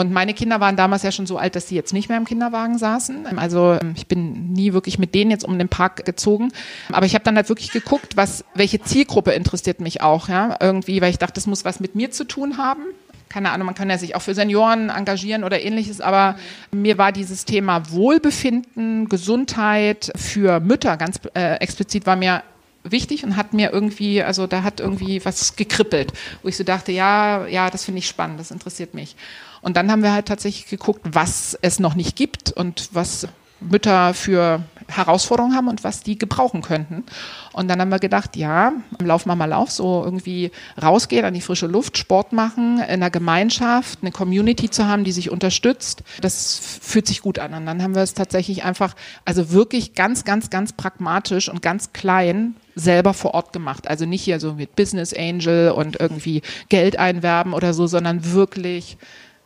Und 0.00 0.12
meine 0.12 0.32
Kinder 0.32 0.60
waren 0.60 0.76
damals 0.76 1.02
ja 1.02 1.12
schon 1.12 1.26
so 1.26 1.36
alt, 1.36 1.54
dass 1.56 1.68
sie 1.68 1.74
jetzt 1.74 1.92
nicht 1.92 2.08
mehr 2.08 2.16
im 2.16 2.24
Kinderwagen 2.24 2.78
saßen. 2.78 3.26
Also 3.36 3.76
ähm, 3.82 3.92
ich 3.94 4.06
bin 4.06 4.50
nie 4.54 4.72
wirklich 4.72 4.98
mit 4.98 5.14
denen 5.14 5.30
jetzt 5.30 5.44
um 5.44 5.58
den 5.58 5.68
Park 5.68 6.06
gezogen. 6.06 6.52
Aber 6.90 7.04
ich 7.04 7.12
habe 7.12 7.22
dann 7.22 7.36
halt 7.36 7.50
wirklich 7.50 7.70
geguckt, 7.70 8.16
was, 8.16 8.42
welche 8.54 8.80
Zielgruppe 8.80 9.32
interessiert 9.32 9.80
mich 9.80 10.00
auch, 10.00 10.30
ja, 10.30 10.56
irgendwie, 10.58 11.02
weil 11.02 11.10
ich 11.10 11.18
dachte, 11.18 11.34
das 11.34 11.46
muss 11.46 11.66
was 11.66 11.80
mit 11.80 11.96
mir 11.96 12.10
zu 12.10 12.24
tun 12.24 12.56
haben. 12.56 12.80
Keine 13.28 13.50
Ahnung, 13.50 13.66
man 13.66 13.74
kann 13.74 13.90
ja 13.90 13.98
sich 13.98 14.16
auch 14.16 14.22
für 14.22 14.34
Senioren 14.34 14.88
engagieren 14.88 15.44
oder 15.44 15.60
ähnliches, 15.60 16.00
aber 16.00 16.36
mir 16.72 16.96
war 16.96 17.12
dieses 17.12 17.44
Thema 17.44 17.90
Wohlbefinden, 17.90 19.06
Gesundheit 19.06 20.12
für 20.16 20.60
Mütter 20.60 20.96
ganz 20.96 21.20
äh, 21.34 21.56
explizit 21.56 22.06
war 22.06 22.16
mir 22.16 22.42
wichtig 22.84 23.22
und 23.22 23.36
hat 23.36 23.52
mir 23.52 23.70
irgendwie, 23.70 24.22
also 24.22 24.46
da 24.46 24.62
hat 24.62 24.80
irgendwie 24.80 25.22
was 25.26 25.56
gekribbelt, 25.56 26.14
wo 26.42 26.48
ich 26.48 26.56
so 26.56 26.64
dachte, 26.64 26.90
ja, 26.90 27.46
ja, 27.46 27.68
das 27.68 27.84
finde 27.84 27.98
ich 27.98 28.08
spannend, 28.08 28.40
das 28.40 28.50
interessiert 28.50 28.94
mich. 28.94 29.14
Und 29.62 29.76
dann 29.76 29.90
haben 29.90 30.02
wir 30.02 30.12
halt 30.12 30.26
tatsächlich 30.26 30.66
geguckt, 30.66 31.00
was 31.12 31.58
es 31.60 31.80
noch 31.80 31.94
nicht 31.94 32.16
gibt 32.16 32.52
und 32.52 32.88
was 32.92 33.28
Mütter 33.60 34.14
für 34.14 34.62
Herausforderungen 34.88 35.54
haben 35.54 35.68
und 35.68 35.84
was 35.84 36.02
die 36.02 36.18
gebrauchen 36.18 36.62
könnten. 36.62 37.04
Und 37.52 37.68
dann 37.68 37.80
haben 37.80 37.90
wir 37.90 37.98
gedacht, 37.98 38.36
ja, 38.36 38.72
lauf 39.00 39.26
mal 39.26 39.36
mal 39.36 39.52
auf, 39.52 39.70
so 39.70 40.02
irgendwie 40.04 40.50
rausgehen 40.80 41.24
an 41.24 41.34
die 41.34 41.40
frische 41.40 41.66
Luft, 41.66 41.98
Sport 41.98 42.32
machen, 42.32 42.78
in 42.78 42.84
einer 42.84 43.10
Gemeinschaft, 43.10 44.00
eine 44.02 44.10
Community 44.10 44.70
zu 44.70 44.86
haben, 44.86 45.04
die 45.04 45.12
sich 45.12 45.30
unterstützt. 45.30 46.02
Das 46.20 46.58
fühlt 46.80 47.06
sich 47.06 47.20
gut 47.20 47.38
an. 47.38 47.54
Und 47.54 47.66
dann 47.66 47.82
haben 47.82 47.94
wir 47.94 48.02
es 48.02 48.14
tatsächlich 48.14 48.64
einfach, 48.64 48.94
also 49.24 49.52
wirklich 49.52 49.94
ganz, 49.94 50.24
ganz, 50.24 50.50
ganz 50.50 50.72
pragmatisch 50.72 51.48
und 51.48 51.62
ganz 51.62 51.92
klein 51.92 52.56
selber 52.74 53.14
vor 53.14 53.34
Ort 53.34 53.52
gemacht. 53.52 53.88
Also 53.88 54.06
nicht 54.06 54.22
hier 54.22 54.40
so 54.40 54.54
mit 54.54 54.74
Business 54.74 55.12
Angel 55.12 55.70
und 55.70 56.00
irgendwie 56.00 56.42
Geld 56.68 56.98
einwerben 56.98 57.52
oder 57.52 57.74
so, 57.74 57.86
sondern 57.86 58.32
wirklich 58.32 58.96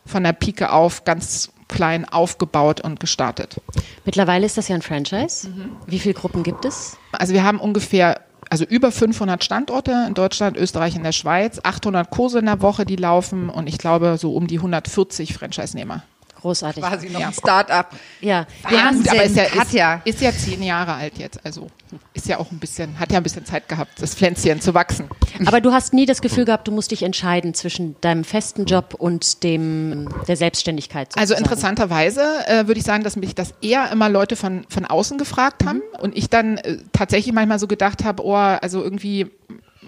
von 0.05 0.23
der 0.23 0.33
Pike 0.33 0.71
auf 0.71 1.03
ganz 1.03 1.51
klein 1.67 2.05
aufgebaut 2.05 2.81
und 2.81 2.99
gestartet. 2.99 3.59
Mittlerweile 4.05 4.45
ist 4.45 4.57
das 4.57 4.67
ja 4.67 4.75
ein 4.75 4.81
Franchise. 4.81 5.49
Mhm. 5.49 5.75
Wie 5.87 5.99
viele 5.99 6.13
Gruppen 6.13 6.43
gibt 6.43 6.65
es? 6.65 6.97
Also 7.11 7.33
wir 7.33 7.43
haben 7.43 7.59
ungefähr 7.59 8.21
also 8.49 8.63
über 8.65 8.91
500 8.91 9.43
Standorte 9.43 10.05
in 10.07 10.13
Deutschland, 10.13 10.57
Österreich 10.57 10.95
und 10.95 11.03
der 11.03 11.11
Schweiz, 11.11 11.59
800 11.63 12.09
Kurse 12.09 12.39
in 12.39 12.45
der 12.45 12.61
Woche, 12.61 12.85
die 12.85 12.95
laufen 12.95 13.49
und 13.49 13.67
ich 13.67 13.79
glaube 13.79 14.17
so 14.19 14.35
um 14.35 14.47
die 14.47 14.57
140 14.57 15.33
Franchise-Nehmer. 15.33 16.03
Großartig. 16.45 16.83
Quasi 16.83 17.09
noch 17.09 17.19
Ja. 17.21 17.27
ein 17.29 17.33
Start-up. 17.33 17.95
Ja. 18.21 18.45
Gut, 18.69 18.77
aber 19.09 19.23
ist 19.23 19.35
ja, 19.35 19.43
ist, 19.45 19.53
Katja. 19.53 20.01
ist 20.05 20.21
ja 20.21 20.31
zehn 20.31 20.61
Jahre 20.61 20.93
alt 20.93 21.17
jetzt, 21.17 21.43
also 21.43 21.69
ist 22.13 22.27
ja 22.27 22.37
auch 22.37 22.51
ein 22.51 22.59
bisschen, 22.59 22.99
hat 22.99 23.11
ja 23.11 23.17
ein 23.17 23.23
bisschen 23.23 23.45
Zeit 23.45 23.67
gehabt, 23.67 23.99
das 23.99 24.13
Pflänzchen 24.13 24.61
zu 24.61 24.75
wachsen. 24.75 25.09
Aber 25.47 25.59
du 25.59 25.73
hast 25.73 25.91
nie 25.93 26.05
das 26.05 26.21
Gefühl 26.21 26.45
gehabt, 26.45 26.67
du 26.67 26.71
musst 26.71 26.91
dich 26.91 27.01
entscheiden 27.01 27.55
zwischen 27.55 27.99
deinem 28.01 28.23
festen 28.23 28.65
Job 28.65 28.93
und 28.95 29.41
dem 29.41 30.07
der 30.27 30.37
Selbstständigkeit. 30.37 31.17
Also 31.17 31.33
sozusagen. 31.33 31.45
interessanterweise 31.45 32.21
äh, 32.45 32.67
würde 32.67 32.79
ich 32.79 32.85
sagen, 32.85 33.03
dass 33.03 33.15
mich 33.15 33.33
das 33.33 33.55
eher 33.63 33.91
immer 33.91 34.07
Leute 34.09 34.35
von, 34.35 34.67
von 34.69 34.85
außen 34.85 35.17
gefragt 35.17 35.65
haben 35.65 35.81
und 35.99 36.15
ich 36.15 36.29
dann 36.29 36.57
äh, 36.59 36.77
tatsächlich 36.93 37.33
manchmal 37.33 37.57
so 37.57 37.65
gedacht 37.65 38.03
habe, 38.03 38.23
oh, 38.23 38.35
also 38.35 38.83
irgendwie 38.83 39.31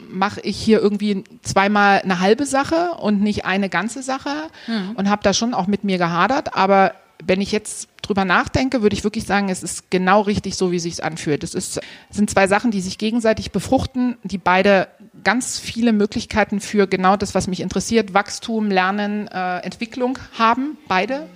mache 0.09 0.41
ich 0.41 0.57
hier 0.57 0.81
irgendwie 0.81 1.23
zweimal 1.41 2.01
eine 2.01 2.19
halbe 2.19 2.45
Sache 2.45 2.91
und 2.99 3.21
nicht 3.21 3.45
eine 3.45 3.69
ganze 3.69 4.03
Sache 4.03 4.49
und 4.95 5.09
habe 5.09 5.23
da 5.23 5.33
schon 5.33 5.53
auch 5.53 5.67
mit 5.67 5.83
mir 5.83 5.97
gehadert, 5.97 6.55
aber 6.55 6.93
wenn 7.25 7.41
ich 7.41 7.51
jetzt 7.51 7.89
drüber 8.01 8.25
nachdenke, 8.25 8.81
würde 8.81 8.95
ich 8.95 9.03
wirklich 9.03 9.25
sagen, 9.25 9.49
es 9.49 9.63
ist 9.63 9.89
genau 9.91 10.21
richtig 10.21 10.55
so, 10.55 10.71
wie 10.71 10.79
sich 10.79 11.03
anfühlt. 11.03 11.43
Es 11.43 11.53
ist, 11.53 11.77
es 12.09 12.15
sind 12.15 12.29
zwei 12.29 12.47
Sachen, 12.47 12.71
die 12.71 12.81
sich 12.81 12.97
gegenseitig 12.97 13.51
befruchten, 13.51 14.17
die 14.23 14.37
beide 14.37 14.87
ganz 15.23 15.59
viele 15.59 15.93
Möglichkeiten 15.93 16.59
für 16.61 16.87
genau 16.87 17.17
das, 17.17 17.35
was 17.35 17.47
mich 17.47 17.59
interessiert, 17.59 18.13
Wachstum, 18.13 18.69
Lernen, 18.69 19.27
äh, 19.27 19.57
Entwicklung 19.59 20.19
haben, 20.37 20.77
beide. 20.87 21.27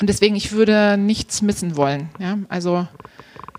Und 0.00 0.08
deswegen, 0.08 0.36
ich 0.36 0.52
würde 0.52 0.96
nichts 0.96 1.42
missen 1.42 1.76
wollen. 1.76 2.08
Ja? 2.18 2.38
Also, 2.48 2.86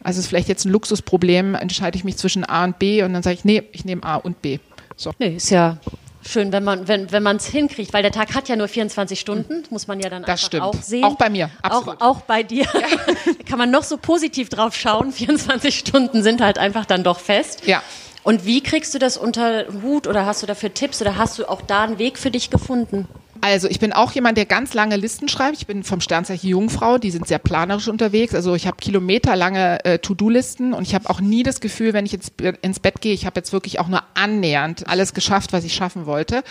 also 0.08 0.20
es 0.20 0.26
ist 0.26 0.30
vielleicht 0.30 0.48
jetzt 0.48 0.64
ein 0.64 0.72
Luxusproblem, 0.72 1.54
entscheide 1.56 1.98
ich 1.98 2.06
mich 2.06 2.16
zwischen 2.16 2.46
A 2.50 2.64
und 2.64 2.80
B 2.80 3.04
und 3.04 3.12
dann 3.12 3.24
sage 3.24 3.34
ich, 3.34 3.44
nee, 3.44 3.64
ich 3.74 3.84
nehme 3.84 4.04
A 4.04 4.16
und 4.16 4.42
B. 4.42 4.60
So. 4.96 5.12
Nee, 5.20 5.36
ist 5.36 5.50
ja 5.50 5.78
schön, 6.26 6.54
wenn 6.54 6.64
man 6.64 6.88
wenn, 6.88 7.12
wenn 7.12 7.24
man 7.24 7.36
es 7.36 7.46
hinkriegt, 7.48 7.92
weil 7.92 8.04
der 8.04 8.14
Tag 8.14 8.34
hat 8.34 8.48
ja 8.48 8.56
nur 8.56 8.70
24 8.70 9.20
Stunden, 9.20 9.64
muss 9.70 9.88
man 9.88 10.00
ja 10.00 10.10
dann 10.10 10.24
Das 10.24 10.42
stimmt. 10.42 10.64
auch 10.64 10.74
sehen. 10.82 11.04
Auch 11.04 11.16
bei 11.18 11.30
mir, 11.30 11.50
Auch, 11.62 11.72
absolut. 11.80 12.02
auch 12.02 12.22
bei 12.22 12.42
dir. 12.44 12.66
Kann 13.50 13.58
man 13.60 13.70
noch 13.70 13.84
so 13.84 13.98
positiv 13.98 14.48
drauf 14.48 14.76
schauen. 14.78 15.12
24 15.12 15.78
Stunden 15.78 16.24
sind 16.24 16.40
halt 16.40 16.58
einfach 16.58 16.86
dann 16.86 17.04
doch 17.04 17.20
fest. 17.20 17.64
Ja. 17.66 17.84
Und 18.24 18.46
wie 18.46 18.64
kriegst 18.64 18.94
du 18.94 19.00
das 19.00 19.18
unter 19.18 19.66
Hut 19.84 20.08
oder 20.08 20.26
hast 20.26 20.42
du 20.42 20.48
dafür 20.48 20.74
Tipps 20.74 21.02
oder 21.02 21.18
hast 21.18 21.38
du 21.38 21.50
auch 21.50 21.62
da 21.62 21.84
einen 21.84 22.00
Weg 22.00 22.18
für 22.18 22.32
dich 22.32 22.50
gefunden? 22.50 23.10
Also 23.42 23.68
ich 23.68 23.80
bin 23.80 23.94
auch 23.94 24.12
jemand, 24.12 24.38
der 24.38 24.46
ganz 24.46 24.74
lange 24.74 24.96
Listen 24.96 25.28
schreibt. 25.28 25.58
Ich 25.58 25.68
bin 25.68 25.84
vom 25.84 26.02
Sternzeichen 26.02 26.50
Jungfrau, 26.50 26.98
die 26.98 27.12
sind 27.12 27.28
sehr 27.28 27.40
planerisch 27.40 27.88
unterwegs. 27.88 28.34
Also 28.34 28.56
ich 28.56 28.68
habe 28.68 28.78
kilometerlange 28.78 29.84
äh, 29.86 30.00
To-Do-Listen 30.00 30.74
und 30.74 30.84
ich 30.84 30.96
habe 30.96 31.10
auch 31.10 31.22
nie 31.22 31.44
das 31.44 31.60
Gefühl, 31.60 31.94
wenn 31.94 32.06
ich 32.06 32.12
jetzt 32.12 32.34
ins 32.62 32.80
Bett 32.80 33.02
gehe, 33.02 33.14
ich 33.14 33.26
habe 33.26 33.40
jetzt 33.40 33.54
wirklich 33.54 33.80
auch 33.80 33.88
nur 33.88 34.04
annähernd 34.14 34.88
alles 34.88 35.14
geschafft, 35.14 35.54
was 35.54 35.64
ich 35.64 35.74
schaffen 35.74 36.06
wollte. 36.06 36.44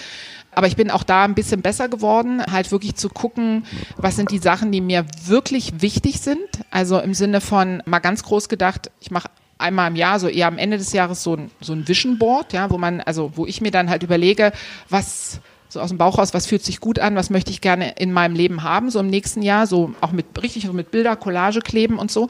Aber 0.52 0.66
ich 0.66 0.76
bin 0.76 0.90
auch 0.90 1.02
da 1.02 1.24
ein 1.24 1.34
bisschen 1.34 1.60
besser 1.60 1.88
geworden, 1.88 2.42
halt 2.50 2.72
wirklich 2.72 2.94
zu 2.96 3.10
gucken, 3.10 3.66
was 3.96 4.16
sind 4.16 4.30
die 4.30 4.38
Sachen, 4.38 4.72
die 4.72 4.80
mir 4.80 5.04
wirklich 5.24 5.82
wichtig 5.82 6.20
sind. 6.20 6.38
Also 6.70 6.98
im 6.98 7.12
Sinne 7.12 7.42
von 7.42 7.82
mal 7.84 7.98
ganz 7.98 8.22
groß 8.22 8.48
gedacht, 8.48 8.90
ich 9.00 9.10
mache 9.10 9.28
einmal 9.58 9.90
im 9.90 9.96
Jahr, 9.96 10.18
so 10.18 10.28
eher 10.28 10.46
am 10.46 10.58
Ende 10.58 10.78
des 10.78 10.92
Jahres 10.92 11.22
so 11.22 11.34
ein, 11.34 11.50
so 11.60 11.72
ein 11.72 11.86
Vision 11.86 12.18
Board, 12.18 12.52
ja, 12.52 12.70
wo 12.70 12.78
man, 12.78 13.00
also 13.00 13.32
wo 13.34 13.46
ich 13.46 13.60
mir 13.60 13.70
dann 13.70 13.90
halt 13.90 14.02
überlege, 14.02 14.52
was 14.88 15.40
so 15.76 15.82
aus 15.82 15.90
dem 15.90 15.98
Bauch 15.98 16.18
raus, 16.18 16.34
was 16.34 16.46
fühlt 16.46 16.64
sich 16.64 16.80
gut 16.80 16.98
an, 16.98 17.14
was 17.14 17.30
möchte 17.30 17.50
ich 17.50 17.60
gerne 17.60 17.92
in 17.98 18.12
meinem 18.12 18.34
Leben 18.34 18.62
haben, 18.62 18.90
so 18.90 18.98
im 18.98 19.08
nächsten 19.08 19.42
Jahr, 19.42 19.66
so 19.66 19.94
auch 20.00 20.12
mit 20.12 20.26
richtig 20.42 20.70
mit 20.72 20.90
Bilder, 20.90 21.16
Collage 21.16 21.60
kleben 21.60 21.98
und 21.98 22.10
so. 22.10 22.28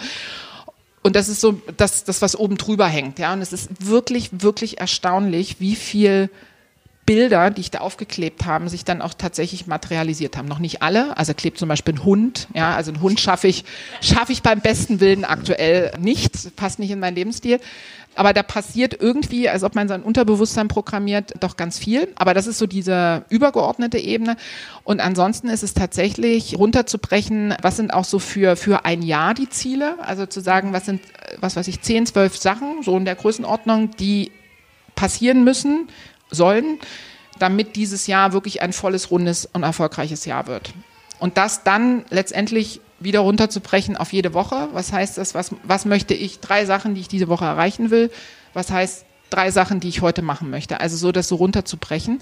Und 1.03 1.15
das 1.15 1.29
ist 1.29 1.41
so 1.41 1.61
das, 1.77 2.03
das, 2.03 2.21
was 2.21 2.37
oben 2.37 2.57
drüber 2.57 2.89
hängt, 2.89 3.21
ja. 3.21 3.33
Und 3.33 3.41
es 3.41 3.53
ist 3.53 3.87
wirklich, 3.87 4.31
wirklich 4.43 4.81
erstaunlich, 4.81 5.61
wie 5.61 5.77
viel 5.77 6.29
Bilder, 7.07 7.51
die 7.51 7.61
ich 7.61 7.71
da 7.71 7.79
aufgeklebt 7.79 8.45
habe, 8.45 8.69
sich 8.69 8.85
dann 8.85 9.01
auch 9.01 9.15
tatsächlich 9.15 9.69
materialisiert 9.69 10.37
haben. 10.37 10.49
Noch 10.49 10.59
nicht 10.59 10.83
alle. 10.83 11.17
Also 11.17 11.33
klebt 11.33 11.59
zum 11.59 11.69
Beispiel 11.69 11.95
ein 11.95 12.05
Hund. 12.05 12.49
Ja, 12.53 12.75
also 12.75 12.91
einen 12.91 13.01
Hund 13.01 13.21
schaffe 13.21 13.47
ich, 13.47 13.65
schaffe 14.01 14.33
ich 14.33 14.43
beim 14.43 14.61
besten 14.61 14.99
Willen 14.99 15.25
aktuell 15.25 15.93
nicht. 16.01 16.57
Passt 16.57 16.81
nicht 16.81 16.91
in 16.91 16.99
meinen 16.99 17.15
Lebensstil. 17.15 17.61
Aber 18.17 18.33
da 18.33 18.43
passiert 18.43 19.01
irgendwie, 19.01 19.49
als 19.49 19.63
ob 19.63 19.75
man 19.75 19.89
sein 19.89 20.03
Unterbewusstsein 20.03 20.69
programmiert, 20.69 21.35
doch 21.41 21.57
ganz 21.57 21.79
viel. 21.79 22.09
Aber 22.17 22.35
das 22.35 22.47
ist 22.47 22.59
so 22.59 22.67
diese 22.67 23.25
übergeordnete 23.29 23.99
Ebene. 23.99 24.37
Und 24.85 25.01
ansonsten 25.01 25.49
ist 25.49 25.63
es 25.63 25.75
tatsächlich 25.75 26.59
runterzubrechen, 26.59 27.55
was 27.63 27.77
sind 27.77 27.93
auch 27.93 28.05
so 28.05 28.19
für, 28.19 28.57
für 28.57 28.85
ein 28.85 29.03
Jahr 29.03 29.35
die 29.35 29.49
Ziele? 29.49 29.97
Also 30.01 30.27
zu 30.27 30.41
sagen, 30.41 30.73
was 30.73 30.87
sind, 30.87 31.03
was 31.41 31.57
weiß 31.57 31.69
ich, 31.69 31.83
10, 31.83 32.07
12 32.07 32.37
Sachen, 32.37 32.83
so 32.83 32.97
in 32.97 33.05
der 33.05 33.15
Größenordnung, 33.15 33.91
die 33.93 34.33
passieren 34.95 35.45
müssen, 35.45 35.89
sollen, 36.31 36.79
damit 37.39 37.77
dieses 37.77 38.07
Jahr 38.07 38.33
wirklich 38.33 38.63
ein 38.63 38.73
volles, 38.73 39.11
rundes 39.11 39.47
und 39.53 39.63
erfolgreiches 39.63 40.25
Jahr 40.25 40.47
wird. 40.47 40.73
Und 41.19 41.39
das 41.39 41.65
dann 41.65 42.05
letztendlich 42.11 42.81
wieder 43.01 43.21
runterzubrechen 43.21 43.97
auf 43.97 44.13
jede 44.13 44.35
Woche. 44.35 44.69
Was 44.73 44.93
heißt 44.93 45.19
das? 45.19 45.35
Was, 45.35 45.51
was 45.63 45.85
möchte 45.85 46.15
ich? 46.15 46.41
Drei 46.41 46.65
Sachen, 46.65 46.95
die 46.95 47.01
ich 47.01 47.09
diese 47.09 47.29
Woche 47.29 47.45
erreichen 47.45 47.91
will. 47.91 48.11
Was 48.55 48.71
heißt 48.71 49.05
drei 49.31 49.51
Sachen, 49.51 49.81
die 49.81 49.89
ich 49.89 50.01
heute 50.01 50.23
machen 50.23 50.51
möchte? 50.51 50.81
Also 50.81 50.97
so, 50.97 51.13
das 51.13 51.29
so 51.29 51.37
runterzubrechen. 51.37 52.21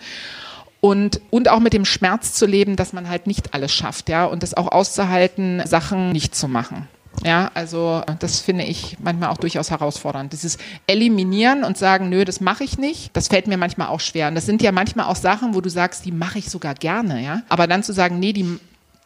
Und, 0.81 1.21
und 1.31 1.49
auch 1.49 1.61
mit 1.61 1.73
dem 1.73 1.87
Schmerz 1.87 2.35
zu 2.35 2.45
leben, 2.45 2.77
dass 2.77 2.93
man 2.93 3.09
halt 3.09 3.27
nicht 3.27 3.55
alles 3.55 3.73
schafft, 3.73 4.11
ja, 4.11 4.27
und 4.27 4.43
das 4.43 4.53
auch 4.53 4.71
auszuhalten, 4.71 5.63
Sachen 5.65 6.13
nicht 6.13 6.35
zu 6.35 6.47
machen. 6.47 6.89
Ja, 7.23 7.51
also 7.55 8.03
das 8.19 8.41
finde 8.41 8.65
ich 8.65 8.99
manchmal 9.01 9.31
auch 9.31 9.39
durchaus 9.39 9.71
herausfordernd. 9.71 10.33
Dieses 10.33 10.59
Eliminieren 10.87 11.65
und 11.65 11.79
sagen, 11.79 12.09
nö, 12.09 12.25
das 12.25 12.41
mache 12.41 12.65
ich 12.65 12.77
nicht, 12.77 13.17
das 13.17 13.29
fällt 13.29 13.47
mir 13.47 13.57
manchmal 13.57 13.89
auch 13.89 14.01
schwer. 14.01 14.29
Und 14.29 14.35
das 14.35 14.47
sind 14.47 14.63
ja 14.63 14.73
manchmal 14.73 15.07
auch 15.07 15.17
Sachen, 15.17 15.55
wo 15.55 15.61
du 15.61 15.71
sagst, 15.71 16.05
die 16.05 16.13
mache 16.13 16.39
ich 16.39 16.51
sogar 16.51 16.75
gerne, 16.75 17.23
ja. 17.23 17.43
Aber 17.49 17.67
dann 17.67 17.83
zu 17.83 17.93
sagen, 17.93 18.19
nee, 18.19 18.33
die, 18.33 18.59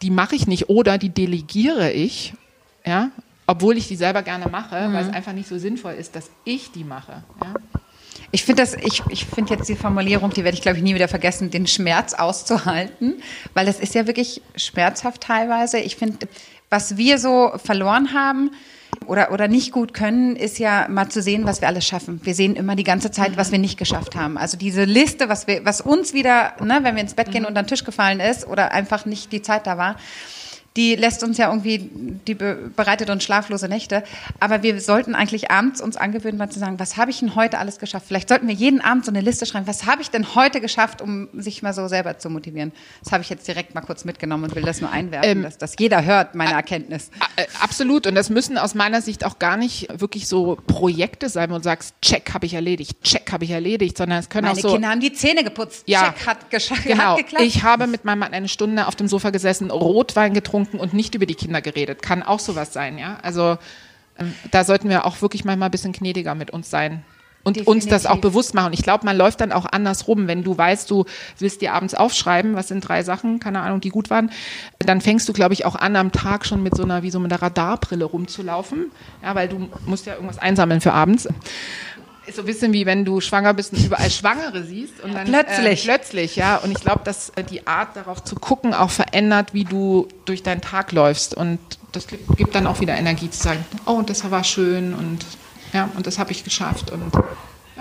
die 0.02 0.11
mache 0.11 0.37
ich 0.37 0.46
nicht 0.46 0.68
oder 0.68 0.98
die 0.98 1.11
delegiere 1.11 1.92
ich, 1.92 2.34
ja, 2.84 3.11
obwohl 3.46 3.78
ich 3.78 3.88
die 3.88 3.96
selber 3.96 4.22
gerne 4.22 4.46
mache, 4.48 4.92
weil 4.92 5.06
es 5.06 5.12
einfach 5.12 5.32
nicht 5.32 5.48
so 5.48 5.58
sinnvoll 5.58 5.94
ist, 5.94 6.14
dass 6.14 6.30
ich 6.44 6.70
die 6.70 6.84
mache. 6.84 7.22
Ja. 7.42 7.54
Ich 8.30 8.44
finde 8.44 8.62
das, 8.62 8.74
ich, 8.74 9.02
ich 9.08 9.24
finde 9.24 9.54
jetzt 9.54 9.68
die 9.70 9.74
Formulierung, 9.74 10.30
die 10.30 10.44
werde 10.44 10.54
ich 10.54 10.61
glaube 10.61 10.76
ich 10.76 10.84
nie 10.84 10.94
wieder 10.94 11.08
vergessen, 11.08 11.50
den 11.50 11.66
Schmerz 11.66 12.12
auszuhalten, 12.12 13.22
weil 13.54 13.68
es 13.68 13.80
ist 13.80 13.94
ja 13.94 14.06
wirklich 14.06 14.42
schmerzhaft 14.54 15.22
teilweise. 15.22 15.78
Ich 15.78 15.96
finde, 15.96 16.28
was 16.68 16.98
wir 16.98 17.18
so 17.18 17.52
verloren 17.56 18.12
haben, 18.12 18.50
oder, 19.07 19.33
oder 19.33 19.48
nicht 19.48 19.72
gut 19.72 19.94
können, 19.94 20.37
ist 20.37 20.59
ja 20.59 20.87
mal 20.88 21.09
zu 21.09 21.22
sehen, 21.22 21.44
was 21.44 21.61
wir 21.61 21.68
alles 21.68 21.87
schaffen. 21.87 22.20
Wir 22.24 22.35
sehen 22.35 22.57
immer 22.57 22.77
die 22.77 22.85
ganze 22.85 23.11
Zeit, 23.11 23.37
was 23.37 23.53
wir 23.53 23.59
nicht 23.59 23.79
geschafft 23.79 24.16
haben. 24.16 24.37
Also 24.37 24.57
diese 24.57 24.85
Liste, 24.85 25.29
was 25.29 25.46
wir, 25.46 25.64
was 25.64 25.81
uns 25.81 26.12
wieder, 26.14 26.53
ne, 26.61 26.81
wenn 26.83 26.94
wir 26.94 27.03
ins 27.03 27.14
Bett 27.14 27.31
gehen, 27.31 27.44
unter 27.44 27.62
den 27.62 27.68
Tisch 27.68 27.85
gefallen 27.85 28.20
ist 28.20 28.46
oder 28.46 28.72
einfach 28.72 29.07
nicht 29.07 29.33
die 29.33 29.42
Zeit 29.42 29.66
da 29.66 29.79
war 29.79 29.96
die 30.76 30.94
lässt 30.94 31.24
uns 31.24 31.38
ja 31.38 31.48
irgendwie, 31.48 31.90
die 32.26 32.35
bereitet 32.35 33.11
uns 33.11 33.24
schlaflose 33.24 33.68
Nächte. 33.68 34.04
Aber 34.38 34.62
wir 34.62 34.81
sollten 34.81 35.16
eigentlich 35.16 35.50
abends 35.50 35.81
uns 35.81 35.96
angewöhnen, 35.96 36.38
mal 36.38 36.50
zu 36.50 36.61
sagen, 36.61 36.78
was 36.78 36.96
habe 36.96 37.11
ich 37.11 37.18
denn 37.18 37.35
heute 37.35 37.59
alles 37.59 37.78
geschafft? 37.78 38.07
Vielleicht 38.07 38.28
sollten 38.28 38.46
wir 38.46 38.54
jeden 38.54 38.81
Abend 38.81 39.04
so 39.04 39.11
eine 39.11 39.20
Liste 39.20 39.44
schreiben, 39.44 39.66
was 39.66 39.87
habe 39.87 40.02
ich 40.02 40.11
denn 40.11 40.37
heute 40.37 40.61
geschafft, 40.61 41.02
um 41.02 41.28
sich 41.33 41.62
mal 41.62 41.72
so 41.72 41.88
selber 41.88 42.18
zu 42.18 42.31
motivieren. 42.31 42.70
Das 43.02 43.12
habe 43.12 43.22
ich 43.22 43.31
jetzt 43.31 43.48
direkt 43.48 43.74
mal 43.74 43.81
kurz 43.81 44.04
mitgenommen 44.04 44.44
und 44.44 44.54
will 44.54 44.62
das 44.62 44.81
nur 44.81 44.90
einwerfen, 44.90 45.38
ähm, 45.38 45.42
dass 45.42 45.59
das 45.59 45.74
jeder 45.78 46.04
hört, 46.04 46.37
meine 46.37 46.52
Erkenntnis. 46.52 47.11
Absolut. 47.61 48.07
Und 48.07 48.14
das 48.14 48.31
müssen 48.31 48.57
aus 48.57 48.76
meiner 48.76 49.02
Sicht 49.02 49.24
auch 49.24 49.40
gar 49.40 49.57
nicht 49.57 49.88
wirklich 50.00 50.28
so 50.28 50.59
Projekte 50.68 51.28
sein, 51.28 51.50
wo 51.50 51.57
du 51.57 51.64
sagst, 51.64 51.94
check 52.02 52.33
habe 52.35 52.46
ich 52.46 52.54
erledigt, 52.54 53.02
check 53.02 53.33
habe 53.33 53.44
ich 53.44 53.50
erledigt, 53.50 53.98
sondern 53.98 54.20
es 54.20 54.28
können 54.28 54.46
meine 54.46 54.57
auch 54.57 54.62
so. 54.62 54.68
Meine 54.68 54.76
Kinder 54.76 54.90
haben 54.90 55.00
die 55.00 55.12
Zähne 55.12 55.42
geputzt, 55.42 55.83
ja, 55.87 56.12
check 56.12 56.26
hat, 56.26 56.50
geschafft, 56.50 56.85
genau. 56.85 57.02
hat 57.02 57.16
geklappt. 57.16 57.44
Ich 57.44 57.64
habe 57.64 57.88
mit 57.88 58.04
meinem 58.04 58.20
Mann 58.20 58.33
eine 58.33 58.48
Stunde 58.48 58.87
auf 58.87 58.94
dem 58.94 59.09
Sofa 59.09 59.31
gesessen, 59.31 59.72
Rotwein 59.72 60.35
getrunken 60.35 60.58
getrunken 60.59 60.81
und 60.81 60.94
nicht 60.94 61.14
über 61.14 61.27
die 61.27 61.35
Kinder 61.35 61.61
geredet. 61.61 62.03
Kann 62.03 62.23
auch 62.23 62.40
sowas 62.40 62.73
sein, 62.73 62.99
ja. 62.99 63.18
Also 63.23 63.59
ähm, 64.18 64.35
da 64.51 64.64
sollten 64.64 64.88
wir 64.88 65.05
auch 65.05 65.23
wirklich 65.23 65.44
manchmal 65.44 65.68
ein 65.68 65.73
bisschen 65.73 65.92
gnädiger 65.92 66.35
mit 66.35 66.51
uns 66.51 66.71
sein 66.71 67.05
und 67.44 67.57
Definitiv. 67.57 67.85
uns 67.85 67.87
das 67.87 68.07
auch 68.07 68.18
bewusst 68.18 68.55
machen. 68.55 68.73
Ich 68.73 68.83
glaube, 68.83 69.07
man 69.07 69.16
läuft 69.16 69.40
dann 69.40 69.53
auch 69.53 69.64
andersrum. 69.64 70.27
Wenn 70.27 70.42
du 70.42 70.59
weißt, 70.59 70.90
du 70.90 71.05
willst 71.38 71.62
dir 71.62 71.73
abends 71.73 71.94
aufschreiben, 71.94 72.57
was 72.57 72.68
sind 72.68 72.87
drei 72.87 73.03
Sachen, 73.05 73.38
keine 73.38 73.61
Ahnung, 73.61 73.81
die 73.81 73.90
gut 73.90 74.11
waren, 74.11 74.31
dann 74.81 75.01
fängst 75.01 75.29
du, 75.29 75.33
glaube 75.33 75.55
ich, 75.55 75.64
auch 75.64 75.77
an, 75.77 75.97
am 75.97 76.12
Tag 76.12 76.44
schon 76.44 76.62
mit 76.62 76.77
so 76.77 76.83
einer, 76.83 77.03
wie 77.03 77.11
so 77.11 77.21
mit 77.21 77.33
einer 77.33 77.40
Radarbrille 77.40 78.05
rumzulaufen. 78.05 78.90
Ja, 79.23 79.35
weil 79.35 79.49
du 79.49 79.68
musst 79.87 80.07
ja 80.07 80.14
irgendwas 80.14 80.38
einsammeln 80.38 80.81
für 80.81 80.92
abends 80.92 81.29
ist 82.29 82.37
so 82.37 82.43
ein 82.43 82.47
bisschen 82.47 82.73
wie 82.73 82.87
wenn 82.87 83.05
du 83.05 83.21
schwanger 83.21 83.55
bist 83.55 83.73
und 83.73 83.85
überall 83.85 84.11
Schwangere 84.11 84.62
siehst 84.62 85.01
und 85.01 85.14
dann 85.14 85.27
plötzlich, 85.27 85.85
äh, 85.85 85.88
plötzlich, 85.88 86.37
ja. 86.37 86.57
Und 86.57 86.73
ich 86.73 86.81
glaube, 86.81 87.01
dass 87.05 87.31
äh, 87.31 87.43
die 87.43 87.67
Art 87.67 87.97
darauf 87.97 88.23
zu 88.23 88.37
gucken 88.37 88.75
auch 88.75 88.91
verändert, 88.91 89.55
wie 89.55 89.64
du 89.64 90.09
durch 90.25 90.43
deinen 90.43 90.61
Tag 90.61 90.93
läufst 90.93 91.35
und 91.35 91.59
das 91.93 92.07
gibt 92.07 92.55
dann 92.55 92.67
auch 92.67 92.81
wieder 92.81 92.97
Energie 92.97 93.31
zu 93.31 93.43
sagen, 93.43 93.64
oh, 93.87 93.93
und 93.93 94.11
das 94.11 94.31
war 94.31 94.45
schön 94.45 94.95
und 94.95 95.25
ja, 95.73 95.88
und 95.97 96.07
das 96.07 96.19
habe 96.19 96.33
ich 96.33 96.45
geschafft 96.45 96.91
und 96.91 97.12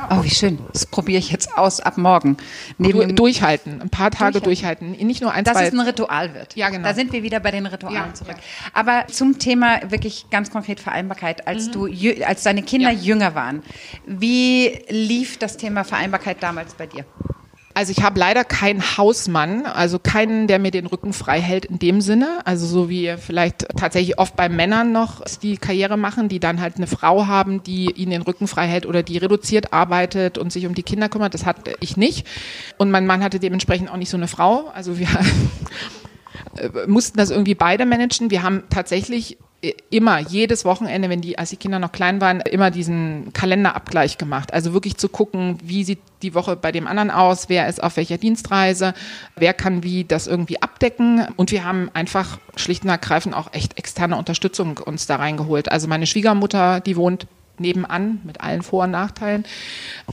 Oh, 0.10 0.24
wie 0.24 0.30
schön. 0.30 0.60
Das 0.74 0.86
probiere 0.86 1.20
ich 1.20 1.32
jetzt 1.32 1.58
aus 1.58 1.80
ab 1.80 1.98
morgen. 1.98 2.38
Neben 2.78 3.10
du, 3.10 3.14
durchhalten, 3.14 3.82
ein 3.82 3.90
paar 3.90 4.12
Tage 4.12 4.42
durchhalten. 4.42 4.88
durchhalten. 4.88 5.08
Nicht 5.08 5.22
nur 5.22 5.32
ein, 5.32 5.44
Dass 5.44 5.58
zwei. 5.58 5.68
es 5.68 5.74
ein 5.74 5.80
Ritual 5.80 6.34
wird. 6.34 6.56
Ja, 6.56 6.70
genau. 6.70 6.88
Da 6.88 6.94
sind 6.94 7.12
wir 7.12 7.24
wieder 7.24 7.40
bei 7.40 7.52
den 7.52 7.66
Ritualen 7.66 7.96
ja, 7.96 8.14
zurück. 8.14 8.36
Ja. 8.38 8.72
Aber 8.74 9.08
zum 9.08 9.40
Thema 9.40 9.80
wirklich 9.90 10.30
ganz 10.30 10.52
konkret 10.52 10.80
Vereinbarkeit, 10.80 11.48
als 11.48 11.68
mhm. 11.68 11.72
du, 11.72 12.26
als 12.26 12.44
deine 12.44 12.64
Kinder 12.64 12.92
ja. 12.92 13.00
jünger 13.00 13.36
waren, 13.36 13.64
wie 14.06 14.80
lief 14.90 15.38
das 15.38 15.58
Thema 15.58 15.84
Vereinbarkeit 15.84 16.42
damals 16.42 16.74
bei 16.76 16.86
dir? 16.88 17.06
Also 17.78 17.92
ich 17.92 18.02
habe 18.02 18.20
leider 18.20 18.44
keinen 18.44 18.82
Hausmann, 18.98 19.68
also 19.68 20.00
keinen, 20.00 20.48
der 20.48 20.58
mir 20.58 20.72
den 20.72 20.88
Rücken 20.88 21.14
frei 21.14 21.40
hält 21.40 21.66
in 21.66 21.78
dem 21.78 22.02
Sinne. 22.02 22.40
Also 22.44 22.66
so 22.66 22.90
wie 22.90 23.14
vielleicht 23.20 23.68
tatsächlich 23.78 24.18
oft 24.18 24.36
bei 24.36 24.50
Männern 24.50 24.92
noch 24.92 25.22
die 25.44 25.58
Karriere 25.58 25.96
machen, 25.96 26.28
die 26.28 26.40
dann 26.40 26.60
halt 26.60 26.78
eine 26.78 26.88
Frau 26.88 27.28
haben, 27.28 27.62
die 27.62 27.92
ihnen 27.92 28.10
den 28.10 28.22
Rücken 28.24 28.48
frei 28.48 28.66
hält 28.66 28.88
oder 28.88 29.04
die 29.04 29.20
reduziert 29.20 29.74
arbeitet 29.74 30.40
und 30.40 30.52
sich 30.52 30.66
um 30.66 30.74
die 30.74 30.82
Kinder 30.82 31.08
kümmert. 31.08 31.36
Das 31.36 31.46
hatte 31.46 31.76
ich 31.80 31.98
nicht. 31.98 32.26
Und 32.80 32.90
mein 32.90 33.06
Mann 33.06 33.24
hatte 33.24 33.38
dementsprechend 33.38 33.92
auch 33.92 33.98
nicht 33.98 34.10
so 34.10 34.18
eine 34.18 34.28
Frau. 34.28 34.72
Also 34.74 34.98
wir 34.98 35.10
mussten 36.88 37.20
das 37.20 37.30
irgendwie 37.30 37.54
beide 37.54 37.86
managen. 37.86 38.32
Wir 38.32 38.42
haben 38.42 38.64
tatsächlich 38.72 39.38
immer, 39.90 40.20
jedes 40.20 40.66
Wochenende, 40.66 41.10
wenn 41.10 41.22
die, 41.22 41.38
als 41.38 41.50
die 41.50 41.58
Kinder 41.58 41.80
noch 41.80 41.92
klein 41.92 42.22
waren, 42.22 42.42
immer 42.42 42.70
diesen 42.70 43.34
Kalenderabgleich 43.34 44.18
gemacht. 44.18 44.54
Also 44.54 44.74
wirklich 44.74 44.98
zu 44.98 45.10
gucken, 45.10 45.58
wie 45.64 45.84
sieht 45.84 46.00
die 46.22 46.36
Woche 46.36 46.56
bei 46.56 46.72
dem 46.72 46.88
anderen 46.88 47.10
aus, 47.10 47.50
wer 47.50 47.68
ist 47.68 47.82
auf 47.82 47.98
welcher 47.98 48.18
Dienstreise, 48.18 48.94
wer 49.36 49.54
kann 49.54 49.84
wie 49.84 50.04
das 50.04 50.28
irgendwie 50.28 50.62
abdecken. 50.62 51.28
Und 51.36 51.52
wir 51.52 51.66
haben 51.66 51.90
einfach 51.94 52.40
schlicht 52.56 52.84
und 52.84 52.90
ergreifend 52.90 53.36
auch 53.36 53.52
echt 53.54 53.78
externe 53.78 54.16
Unterstützung 54.16 54.78
uns 54.78 55.08
da 55.08 55.16
reingeholt. 55.16 55.72
Also 55.72 55.88
meine 55.88 56.06
Schwiegermutter, 56.06 56.80
die 56.80 56.96
wohnt 56.96 57.26
nebenan 57.60 58.22
mit 58.24 58.42
allen 58.42 58.62
Vor- 58.62 58.86
und 58.86 58.92
Nachteilen. 58.92 59.46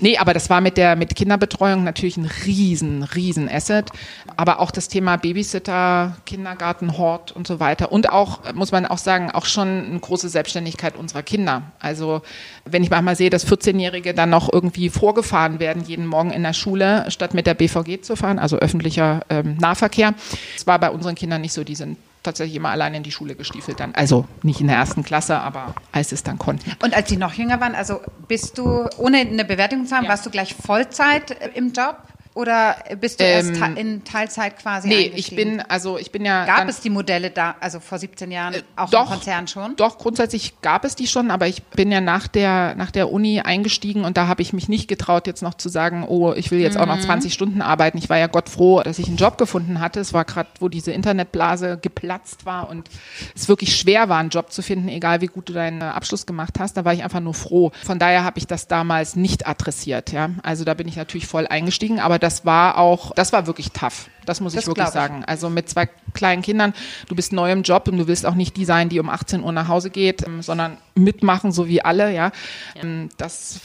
Nee, 0.00 0.18
aber 0.18 0.34
das 0.34 0.50
war 0.50 0.60
mit 0.60 0.76
der 0.76 0.96
mit 0.96 1.14
Kinderbetreuung 1.14 1.84
natürlich 1.84 2.16
ein 2.16 2.30
riesen, 2.46 3.02
riesen 3.02 3.48
Asset. 3.48 3.90
Aber 4.36 4.60
auch 4.60 4.70
das 4.70 4.88
Thema 4.88 5.16
Babysitter, 5.16 6.16
Kindergarten, 6.26 6.98
Hort 6.98 7.32
und 7.32 7.46
so 7.46 7.60
weiter. 7.60 7.92
Und 7.92 8.10
auch, 8.10 8.52
muss 8.54 8.72
man 8.72 8.86
auch 8.86 8.98
sagen, 8.98 9.30
auch 9.30 9.46
schon 9.46 9.68
eine 9.68 10.00
große 10.00 10.28
Selbstständigkeit 10.28 10.96
unserer 10.96 11.22
Kinder. 11.22 11.62
Also 11.80 12.22
wenn 12.64 12.82
ich 12.82 12.90
manchmal 12.90 13.16
sehe, 13.16 13.30
dass 13.30 13.46
14-Jährige 13.46 14.14
dann 14.14 14.30
noch 14.30 14.52
irgendwie 14.52 14.88
vorgefahren 14.88 15.60
werden, 15.60 15.84
jeden 15.84 16.06
Morgen 16.06 16.30
in 16.30 16.42
der 16.42 16.52
Schule, 16.52 17.04
statt 17.08 17.34
mit 17.34 17.46
der 17.46 17.54
BVG 17.54 18.02
zu 18.02 18.16
fahren, 18.16 18.38
also 18.38 18.56
öffentlicher 18.56 19.20
ähm, 19.28 19.56
Nahverkehr. 19.58 20.14
Das 20.54 20.66
war 20.66 20.78
bei 20.78 20.90
unseren 20.90 21.14
Kindern 21.14 21.40
nicht 21.40 21.52
so. 21.52 21.64
Die 21.64 21.74
sind 21.74 21.98
tatsächlich 22.24 22.56
immer 22.56 22.70
alleine 22.70 22.96
in 22.96 23.02
die 23.02 23.12
Schule 23.12 23.36
gestiefelt 23.36 23.78
dann. 23.78 23.94
Also 23.94 24.26
nicht 24.42 24.60
in 24.60 24.66
der 24.66 24.76
ersten 24.76 25.04
Klasse, 25.04 25.38
aber 25.38 25.74
als 25.92 26.12
es 26.12 26.22
dann 26.22 26.38
konnten. 26.38 26.72
Und 26.82 26.94
als 26.94 27.08
sie 27.08 27.16
noch 27.16 27.34
jünger 27.34 27.60
waren, 27.60 27.74
also 27.74 28.00
bist 28.26 28.58
du, 28.58 28.88
ohne 28.98 29.18
eine 29.18 29.44
Bewertung 29.44 29.86
zu 29.86 29.94
haben, 29.94 30.04
ja. 30.04 30.10
warst 30.10 30.26
du 30.26 30.30
gleich 30.30 30.54
Vollzeit 30.54 31.36
im 31.54 31.72
Job? 31.72 31.96
Oder 32.34 32.76
bist 33.00 33.20
du 33.20 33.24
ähm, 33.24 33.54
erst 33.54 33.78
in 33.78 34.02
Teilzeit 34.02 34.58
quasi 34.58 34.88
Nee, 34.88 35.12
ich 35.14 35.36
bin, 35.36 35.60
also 35.60 35.98
ich 35.98 36.10
bin 36.10 36.24
ja. 36.24 36.44
Gab 36.44 36.68
es 36.68 36.80
die 36.80 36.90
Modelle 36.90 37.30
da, 37.30 37.54
also 37.60 37.78
vor 37.78 37.98
17 37.98 38.28
Jahren, 38.32 38.54
äh, 38.54 38.62
auch 38.74 38.90
doch, 38.90 39.02
im 39.02 39.18
Konzern 39.18 39.46
schon? 39.46 39.76
Doch, 39.76 39.98
grundsätzlich 39.98 40.60
gab 40.60 40.84
es 40.84 40.96
die 40.96 41.06
schon, 41.06 41.30
aber 41.30 41.46
ich 41.46 41.62
bin 41.62 41.92
ja 41.92 42.00
nach 42.00 42.26
der, 42.26 42.74
nach 42.74 42.90
der 42.90 43.12
Uni 43.12 43.40
eingestiegen 43.40 44.04
und 44.04 44.16
da 44.16 44.26
habe 44.26 44.42
ich 44.42 44.52
mich 44.52 44.68
nicht 44.68 44.88
getraut, 44.88 45.28
jetzt 45.28 45.42
noch 45.42 45.54
zu 45.54 45.68
sagen, 45.68 46.04
oh, 46.08 46.32
ich 46.32 46.50
will 46.50 46.58
jetzt 46.58 46.74
mhm. 46.74 46.80
auch 46.80 46.86
noch 46.86 46.98
20 46.98 47.30
mhm. 47.30 47.32
Stunden 47.32 47.62
arbeiten. 47.62 47.98
Ich 47.98 48.10
war 48.10 48.18
ja 48.18 48.26
Gott 48.26 48.48
froh, 48.48 48.82
dass 48.82 48.98
ich 48.98 49.06
einen 49.06 49.16
Job 49.16 49.38
gefunden 49.38 49.78
hatte. 49.78 50.00
Es 50.00 50.12
war 50.12 50.24
gerade, 50.24 50.48
wo 50.58 50.68
diese 50.68 50.90
Internetblase 50.90 51.78
geplatzt 51.80 52.46
war 52.46 52.68
und 52.68 52.90
es 53.36 53.48
wirklich 53.48 53.76
schwer 53.76 54.08
war, 54.08 54.18
einen 54.18 54.30
Job 54.30 54.50
zu 54.50 54.60
finden, 54.62 54.88
egal 54.88 55.20
wie 55.20 55.28
gut 55.28 55.48
du 55.48 55.52
deinen 55.52 55.82
Abschluss 55.82 56.26
gemacht 56.26 56.58
hast. 56.58 56.76
Da 56.76 56.84
war 56.84 56.92
ich 56.92 57.04
einfach 57.04 57.20
nur 57.20 57.34
froh. 57.34 57.70
Von 57.84 58.00
daher 58.00 58.24
habe 58.24 58.40
ich 58.40 58.48
das 58.48 58.66
damals 58.66 59.14
nicht 59.14 59.46
adressiert. 59.46 60.10
Ja, 60.10 60.30
also 60.42 60.64
da 60.64 60.74
bin 60.74 60.88
ich 60.88 60.96
natürlich 60.96 61.28
voll 61.28 61.46
eingestiegen, 61.46 62.00
aber 62.00 62.23
das 62.24 62.46
war 62.46 62.78
auch, 62.78 63.12
das 63.14 63.34
war 63.34 63.46
wirklich 63.46 63.70
tough. 63.72 64.08
Das 64.24 64.40
muss 64.40 64.54
das 64.54 64.62
ich 64.62 64.66
wirklich 64.66 64.88
sagen. 64.88 65.26
Also 65.26 65.50
mit 65.50 65.68
zwei 65.68 65.86
kleinen 66.14 66.40
Kindern, 66.40 66.72
du 67.06 67.14
bist 67.14 67.34
neu 67.34 67.52
im 67.52 67.62
Job 67.62 67.86
und 67.86 67.98
du 67.98 68.06
willst 68.06 68.24
auch 68.24 68.34
nicht 68.34 68.56
die 68.56 68.64
sein, 68.64 68.88
die 68.88 68.98
um 68.98 69.10
18 69.10 69.42
Uhr 69.42 69.52
nach 69.52 69.68
Hause 69.68 69.90
geht, 69.90 70.26
ähm, 70.26 70.40
sondern 70.40 70.78
mitmachen, 70.94 71.52
so 71.52 71.68
wie 71.68 71.84
alle, 71.84 72.14
ja. 72.14 72.32
ja. 72.74 72.82
Ähm, 72.82 73.10
das 73.18 73.60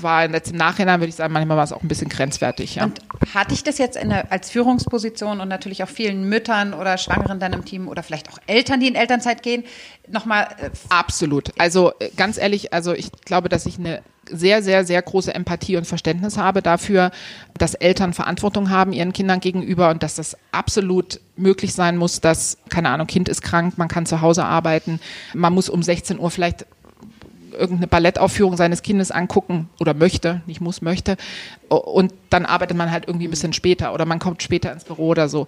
war 0.00 0.30
jetzt 0.30 0.52
im 0.52 0.56
Nachhinein, 0.56 1.00
würde 1.00 1.10
ich 1.10 1.16
sagen, 1.16 1.34
manchmal 1.34 1.58
war 1.58 1.64
es 1.64 1.72
auch 1.72 1.82
ein 1.82 1.88
bisschen 1.88 2.08
grenzwertig, 2.08 2.76
ja. 2.76 2.84
Und 2.84 3.00
hatte 3.34 3.52
ich 3.52 3.62
das 3.62 3.76
jetzt 3.76 3.96
der, 3.96 4.32
als 4.32 4.48
Führungsposition 4.48 5.42
und 5.42 5.48
natürlich 5.48 5.82
auch 5.82 5.88
vielen 5.88 6.26
Müttern 6.26 6.72
oder 6.72 6.96
Schwangeren 6.96 7.40
dann 7.40 7.52
im 7.52 7.66
Team 7.66 7.88
oder 7.88 8.02
vielleicht 8.02 8.30
auch 8.30 8.38
Eltern, 8.46 8.80
die 8.80 8.88
in 8.88 8.94
Elternzeit 8.94 9.42
gehen, 9.42 9.64
nochmal? 10.08 10.48
Äh, 10.58 10.70
Absolut. 10.88 11.52
Also 11.58 11.92
äh, 11.98 12.08
ganz 12.16 12.38
ehrlich, 12.38 12.72
also 12.72 12.94
ich 12.94 13.12
glaube, 13.26 13.50
dass 13.50 13.66
ich 13.66 13.78
eine 13.78 14.02
sehr, 14.32 14.62
sehr, 14.62 14.84
sehr 14.84 15.02
große 15.02 15.34
Empathie 15.34 15.76
und 15.76 15.86
Verständnis 15.86 16.36
habe 16.36 16.62
dafür, 16.62 17.10
dass 17.58 17.74
Eltern 17.74 18.12
Verantwortung 18.12 18.70
haben 18.70 18.92
ihren 18.92 19.12
Kindern 19.12 19.40
gegenüber 19.40 19.90
und 19.90 20.02
dass 20.02 20.16
das 20.16 20.36
absolut 20.50 21.20
möglich 21.36 21.74
sein 21.74 21.96
muss, 21.96 22.20
dass, 22.20 22.58
keine 22.68 22.90
Ahnung, 22.90 23.06
Kind 23.06 23.28
ist 23.28 23.42
krank, 23.42 23.78
man 23.78 23.88
kann 23.88 24.06
zu 24.06 24.20
Hause 24.20 24.44
arbeiten, 24.44 25.00
man 25.34 25.52
muss 25.52 25.68
um 25.68 25.82
16 25.82 26.18
Uhr 26.18 26.30
vielleicht 26.30 26.66
irgendeine 27.52 27.86
Ballettaufführung 27.86 28.56
seines 28.56 28.82
Kindes 28.82 29.10
angucken 29.10 29.68
oder 29.80 29.94
möchte, 29.94 30.42
nicht 30.46 30.60
muss, 30.60 30.82
möchte. 30.82 31.16
Und 31.68 32.12
dann 32.30 32.46
arbeitet 32.46 32.76
man 32.76 32.90
halt 32.90 33.06
irgendwie 33.06 33.28
ein 33.28 33.30
bisschen 33.30 33.52
später 33.52 33.94
oder 33.94 34.04
man 34.04 34.18
kommt 34.18 34.42
später 34.42 34.72
ins 34.72 34.84
Büro 34.84 35.08
oder 35.08 35.28
so. 35.28 35.46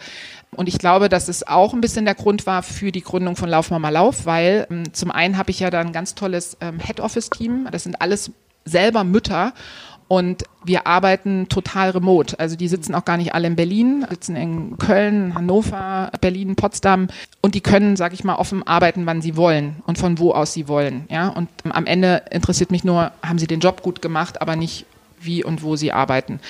Und 0.53 0.69
ich 0.69 0.79
glaube, 0.79 1.09
dass 1.09 1.29
es 1.29 1.47
auch 1.47 1.75
ein 1.75 1.81
bisschen 1.81 2.05
der 2.05 2.15
Grund 2.15 2.47
war 2.47 2.63
für 2.63 2.93
die 2.93 3.03
Gründung 3.03 3.37
von 3.37 3.49
Lauf 3.49 3.71
Mama 3.71 3.89
Lauf, 3.89 4.27
weil 4.27 4.67
ähm, 4.71 4.93
zum 4.93 5.11
einen 5.11 5.37
habe 5.37 5.51
ich 5.51 5.61
ja 5.61 5.71
da 5.71 5.81
ein 5.81 5.93
ganz 5.93 6.15
tolles 6.15 6.57
ähm, 6.61 6.79
Head 6.79 7.01
Office 7.01 7.31
Team. 7.31 7.67
Das 7.71 7.83
sind 7.83 8.01
alles 8.01 8.31
selber 8.65 9.05
Mütter 9.05 9.53
und 10.09 10.45
wir 10.65 10.87
arbeiten 10.87 11.49
total 11.49 11.91
remote. 11.91 12.39
Also 12.39 12.57
die 12.57 12.69
sitzen 12.69 12.95
auch 12.95 13.05
gar 13.05 13.17
nicht 13.17 13.35
alle 13.35 13.47
in 13.47 13.57
Berlin, 13.57 14.07
sitzen 14.09 14.37
in 14.37 14.79
Köln, 14.79 15.35
Hannover, 15.35 16.11
Berlin, 16.21 16.57
Potsdam 16.57 17.09
und 17.41 17.55
die 17.55 17.61
können, 17.61 17.97
sag 17.97 18.13
ich 18.13 18.25
mal, 18.25 18.37
offen 18.37 18.67
arbeiten, 18.67 19.07
wann 19.07 19.23
sie 19.23 19.37
wollen 19.37 19.83
und 19.87 19.99
von 19.99 20.19
wo 20.19 20.33
aus 20.33 20.53
sie 20.53 20.69
wollen. 20.69 21.07
Ja, 21.11 21.29
und 21.29 21.49
am 21.69 21.87
Ende 21.87 22.23
interessiert 22.31 22.71
mich 22.71 22.85
nur, 22.85 23.13
haben 23.23 23.39
sie 23.39 23.47
den 23.47 23.61
Job 23.61 23.83
gut 23.83 24.03
gemacht, 24.03 24.41
aber 24.41 24.57
nicht 24.57 24.87
wie 25.21 25.43
und 25.43 25.63
wo 25.63 25.77
sie 25.77 25.93
arbeiten. 25.93 26.41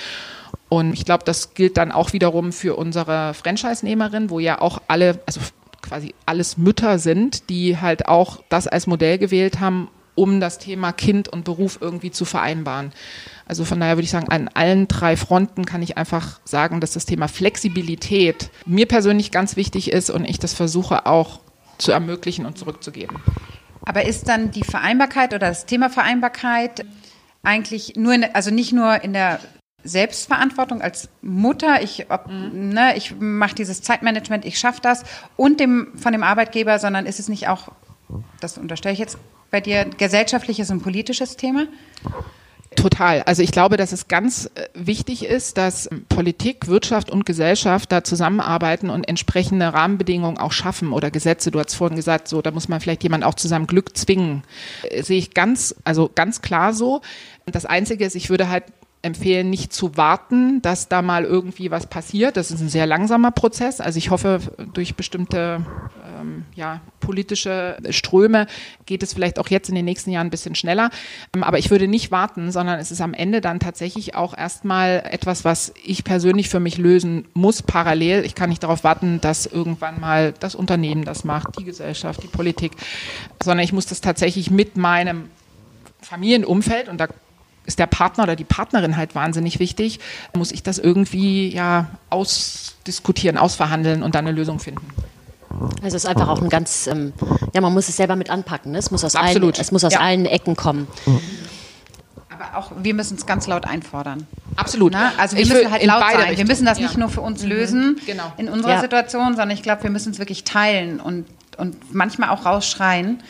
Und 0.69 0.93
ich 0.93 1.05
glaube, 1.05 1.23
das 1.25 1.53
gilt 1.53 1.77
dann 1.77 1.91
auch 1.91 2.13
wiederum 2.13 2.51
für 2.51 2.75
unsere 2.75 3.33
Franchise-Nehmerin, 3.33 4.29
wo 4.29 4.39
ja 4.39 4.59
auch 4.61 4.81
alle, 4.87 5.19
also 5.25 5.39
quasi 5.81 6.13
alles 6.25 6.57
Mütter 6.57 6.99
sind, 6.99 7.49
die 7.49 7.77
halt 7.77 8.07
auch 8.07 8.41
das 8.49 8.67
als 8.67 8.87
Modell 8.87 9.17
gewählt 9.17 9.59
haben, 9.59 9.89
um 10.15 10.39
das 10.39 10.57
Thema 10.57 10.91
Kind 10.91 11.27
und 11.27 11.43
Beruf 11.43 11.77
irgendwie 11.81 12.11
zu 12.11 12.25
vereinbaren. 12.25 12.91
Also 13.45 13.65
von 13.65 13.79
daher 13.79 13.97
würde 13.97 14.05
ich 14.05 14.11
sagen, 14.11 14.29
an 14.29 14.49
allen 14.53 14.87
drei 14.87 15.17
Fronten 15.17 15.65
kann 15.65 15.81
ich 15.81 15.97
einfach 15.97 16.39
sagen, 16.45 16.79
dass 16.79 16.91
das 16.91 17.05
Thema 17.05 17.27
Flexibilität 17.27 18.49
mir 18.65 18.87
persönlich 18.87 19.31
ganz 19.31 19.55
wichtig 19.55 19.91
ist 19.91 20.09
und 20.09 20.25
ich 20.25 20.39
das 20.39 20.53
versuche 20.53 21.05
auch 21.05 21.41
zu 21.77 21.91
ermöglichen 21.91 22.45
und 22.45 22.57
zurückzugeben. 22.57 23.17
Aber 23.85 24.05
ist 24.05 24.27
dann 24.27 24.51
die 24.51 24.63
Vereinbarkeit 24.63 25.33
oder 25.33 25.47
das 25.47 25.65
Thema 25.65 25.89
Vereinbarkeit 25.89 26.85
eigentlich 27.43 27.95
nur, 27.95 28.13
in, 28.13 28.23
also 28.33 28.49
nicht 28.49 28.73
nur 28.73 29.03
in 29.03 29.13
der 29.13 29.39
Selbstverantwortung 29.83 30.81
als 30.81 31.09
Mutter, 31.21 31.83
ich, 31.83 32.07
mhm. 32.27 32.69
ne, 32.69 32.97
ich 32.97 33.13
mache 33.19 33.53
dieses 33.53 33.83
Zeitmanagement, 33.83 34.43
ich 34.43 34.57
schaffe 34.57 34.81
das 34.81 35.03
und 35.37 35.59
dem, 35.59 35.91
von 35.95 36.11
dem 36.11 36.23
Arbeitgeber, 36.23 36.79
sondern 36.79 37.05
ist 37.05 37.19
es 37.19 37.29
nicht 37.29 37.47
auch, 37.47 37.71
das 38.39 38.57
unterstelle 38.57 38.93
ich 38.93 38.99
jetzt 38.99 39.19
bei 39.55 39.61
dir, 39.61 39.85
gesellschaftliches 39.85 40.69
und 40.69 40.83
politisches 40.83 41.37
Thema? 41.37 41.67
Total. 42.75 43.21
Also 43.21 43.41
ich 43.41 43.53
glaube, 43.53 43.77
dass 43.77 43.93
es 43.93 44.09
ganz 44.09 44.51
äh, 44.55 44.67
wichtig 44.73 45.23
ist, 45.23 45.57
dass 45.57 45.89
Politik, 46.09 46.67
Wirtschaft 46.67 47.09
und 47.09 47.25
Gesellschaft 47.25 47.89
da 47.89 48.03
zusammenarbeiten 48.03 48.89
und 48.89 49.07
entsprechende 49.07 49.73
Rahmenbedingungen 49.73 50.37
auch 50.37 50.51
schaffen 50.51 50.91
oder 50.91 51.09
Gesetze. 51.09 51.51
Du 51.51 51.59
hast 51.59 51.73
vorhin 51.73 51.95
gesagt, 51.95 52.27
so 52.27 52.41
da 52.41 52.51
muss 52.51 52.67
man 52.67 52.81
vielleicht 52.81 53.03
jemand 53.03 53.23
auch 53.23 53.35
zu 53.35 53.47
seinem 53.47 53.65
Glück 53.65 53.95
zwingen. 53.95 54.43
Äh, 54.89 55.03
sehe 55.03 55.19
ich 55.19 55.33
ganz, 55.33 55.73
also 55.85 56.11
ganz 56.13 56.41
klar 56.41 56.73
so. 56.73 56.99
Das 57.45 57.65
Einzige 57.65 58.03
ist, 58.03 58.15
ich 58.15 58.29
würde 58.29 58.49
halt 58.49 58.65
empfehlen, 59.03 59.49
nicht 59.49 59.71
zu 59.71 59.95
warten, 59.95 60.61
dass 60.63 60.89
da 60.89 61.01
mal 61.01 61.23
irgendwie 61.23 61.71
was 61.71 61.87
passiert. 61.87 62.35
Das 62.35 62.51
ist 62.51 62.59
ein 62.59 62.69
sehr 62.69 62.87
langsamer 62.87 63.31
Prozess. 63.31 63.79
Also 63.79 63.99
ich 63.99 64.09
hoffe, 64.09 64.41
durch 64.73 64.95
bestimmte 64.95 65.65
ja, 66.55 66.81
politische 67.01 67.77
Ströme 67.89 68.47
geht 68.85 69.03
es 69.03 69.13
vielleicht 69.13 69.39
auch 69.39 69.49
jetzt 69.49 69.69
in 69.69 69.75
den 69.75 69.85
nächsten 69.85 70.09
Jahren 70.09 70.27
ein 70.27 70.31
bisschen 70.31 70.55
schneller. 70.55 70.89
Ähm, 71.35 71.43
aber 71.43 71.59
ich 71.59 71.69
würde 71.69 71.87
nicht 71.87 72.11
warten, 72.11 72.51
sondern 72.51 72.79
es 72.79 72.91
ist 72.91 73.01
am 73.01 73.13
Ende 73.13 73.41
dann 73.41 73.59
tatsächlich 73.59 74.15
auch 74.15 74.35
erstmal 74.35 75.03
etwas, 75.09 75.43
was 75.43 75.73
ich 75.83 76.03
persönlich 76.03 76.49
für 76.49 76.59
mich 76.59 76.77
lösen 76.77 77.27
muss, 77.33 77.61
parallel. 77.61 78.25
Ich 78.25 78.35
kann 78.35 78.49
nicht 78.49 78.63
darauf 78.63 78.83
warten, 78.83 79.19
dass 79.21 79.45
irgendwann 79.45 79.99
mal 79.99 80.33
das 80.39 80.55
Unternehmen 80.55 81.03
das 81.03 81.23
macht, 81.23 81.59
die 81.59 81.65
Gesellschaft, 81.65 82.23
die 82.23 82.27
Politik, 82.27 82.71
sondern 83.43 83.63
ich 83.63 83.73
muss 83.73 83.85
das 83.85 84.01
tatsächlich 84.01 84.49
mit 84.49 84.77
meinem 84.77 85.29
Familienumfeld 86.01 86.87
und 86.87 86.99
da 86.99 87.07
ist 87.65 87.79
der 87.79 87.87
Partner 87.87 88.23
oder 88.23 88.35
die 88.35 88.43
Partnerin 88.43 88.95
halt 88.95 89.15
wahnsinnig 89.15 89.59
wichtig, 89.59 89.99
muss 90.35 90.51
ich 90.51 90.61
das 90.61 90.77
irgendwie 90.77 91.49
ja 91.49 91.89
ausdiskutieren, 92.11 93.37
ausverhandeln 93.37 94.03
und 94.03 94.13
dann 94.13 94.27
eine 94.27 94.37
Lösung 94.37 94.59
finden. 94.59 94.85
Also 95.81 95.97
es 95.97 96.03
ist 96.03 96.05
einfach 96.05 96.27
auch 96.27 96.41
ein 96.41 96.49
ganz, 96.49 96.87
ähm, 96.87 97.13
ja, 97.53 97.61
man 97.61 97.73
muss 97.73 97.89
es 97.89 97.97
selber 97.97 98.15
mit 98.15 98.29
anpacken. 98.29 98.71
Ne? 98.71 98.77
Es 98.77 98.91
muss 98.91 99.03
aus, 99.03 99.15
Allen, 99.15 99.53
es 99.57 99.71
muss 99.71 99.83
aus 99.83 99.93
ja. 99.93 99.99
allen 99.99 100.25
Ecken 100.25 100.55
kommen. 100.55 100.87
Aber 102.29 102.57
auch 102.57 102.71
wir 102.81 102.93
müssen 102.93 103.17
es 103.17 103.25
ganz 103.25 103.47
laut 103.47 103.65
einfordern. 103.65 104.27
Absolut. 104.55 104.93
Na? 104.93 105.13
Also 105.17 105.37
wir 105.37 105.43
ich 105.43 105.49
müssen 105.49 105.71
halt 105.71 105.83
laut 105.85 105.99
sein. 106.01 106.15
Richtungen. 106.15 106.37
Wir 106.37 106.45
müssen 106.45 106.65
das 106.65 106.79
nicht 106.79 106.97
nur 106.97 107.09
für 107.09 107.21
uns 107.21 107.43
mhm. 107.43 107.49
lösen 107.49 108.01
genau. 108.05 108.33
in 108.37 108.49
unserer 108.49 108.73
ja. 108.73 108.81
Situation, 108.81 109.27
sondern 109.29 109.51
ich 109.51 109.63
glaube, 109.63 109.83
wir 109.83 109.89
müssen 109.89 110.11
es 110.11 110.19
wirklich 110.19 110.43
teilen 110.43 110.99
und, 110.99 111.25
und 111.57 111.93
manchmal 111.93 112.29
auch 112.29 112.45
rausschreien, 112.45 113.23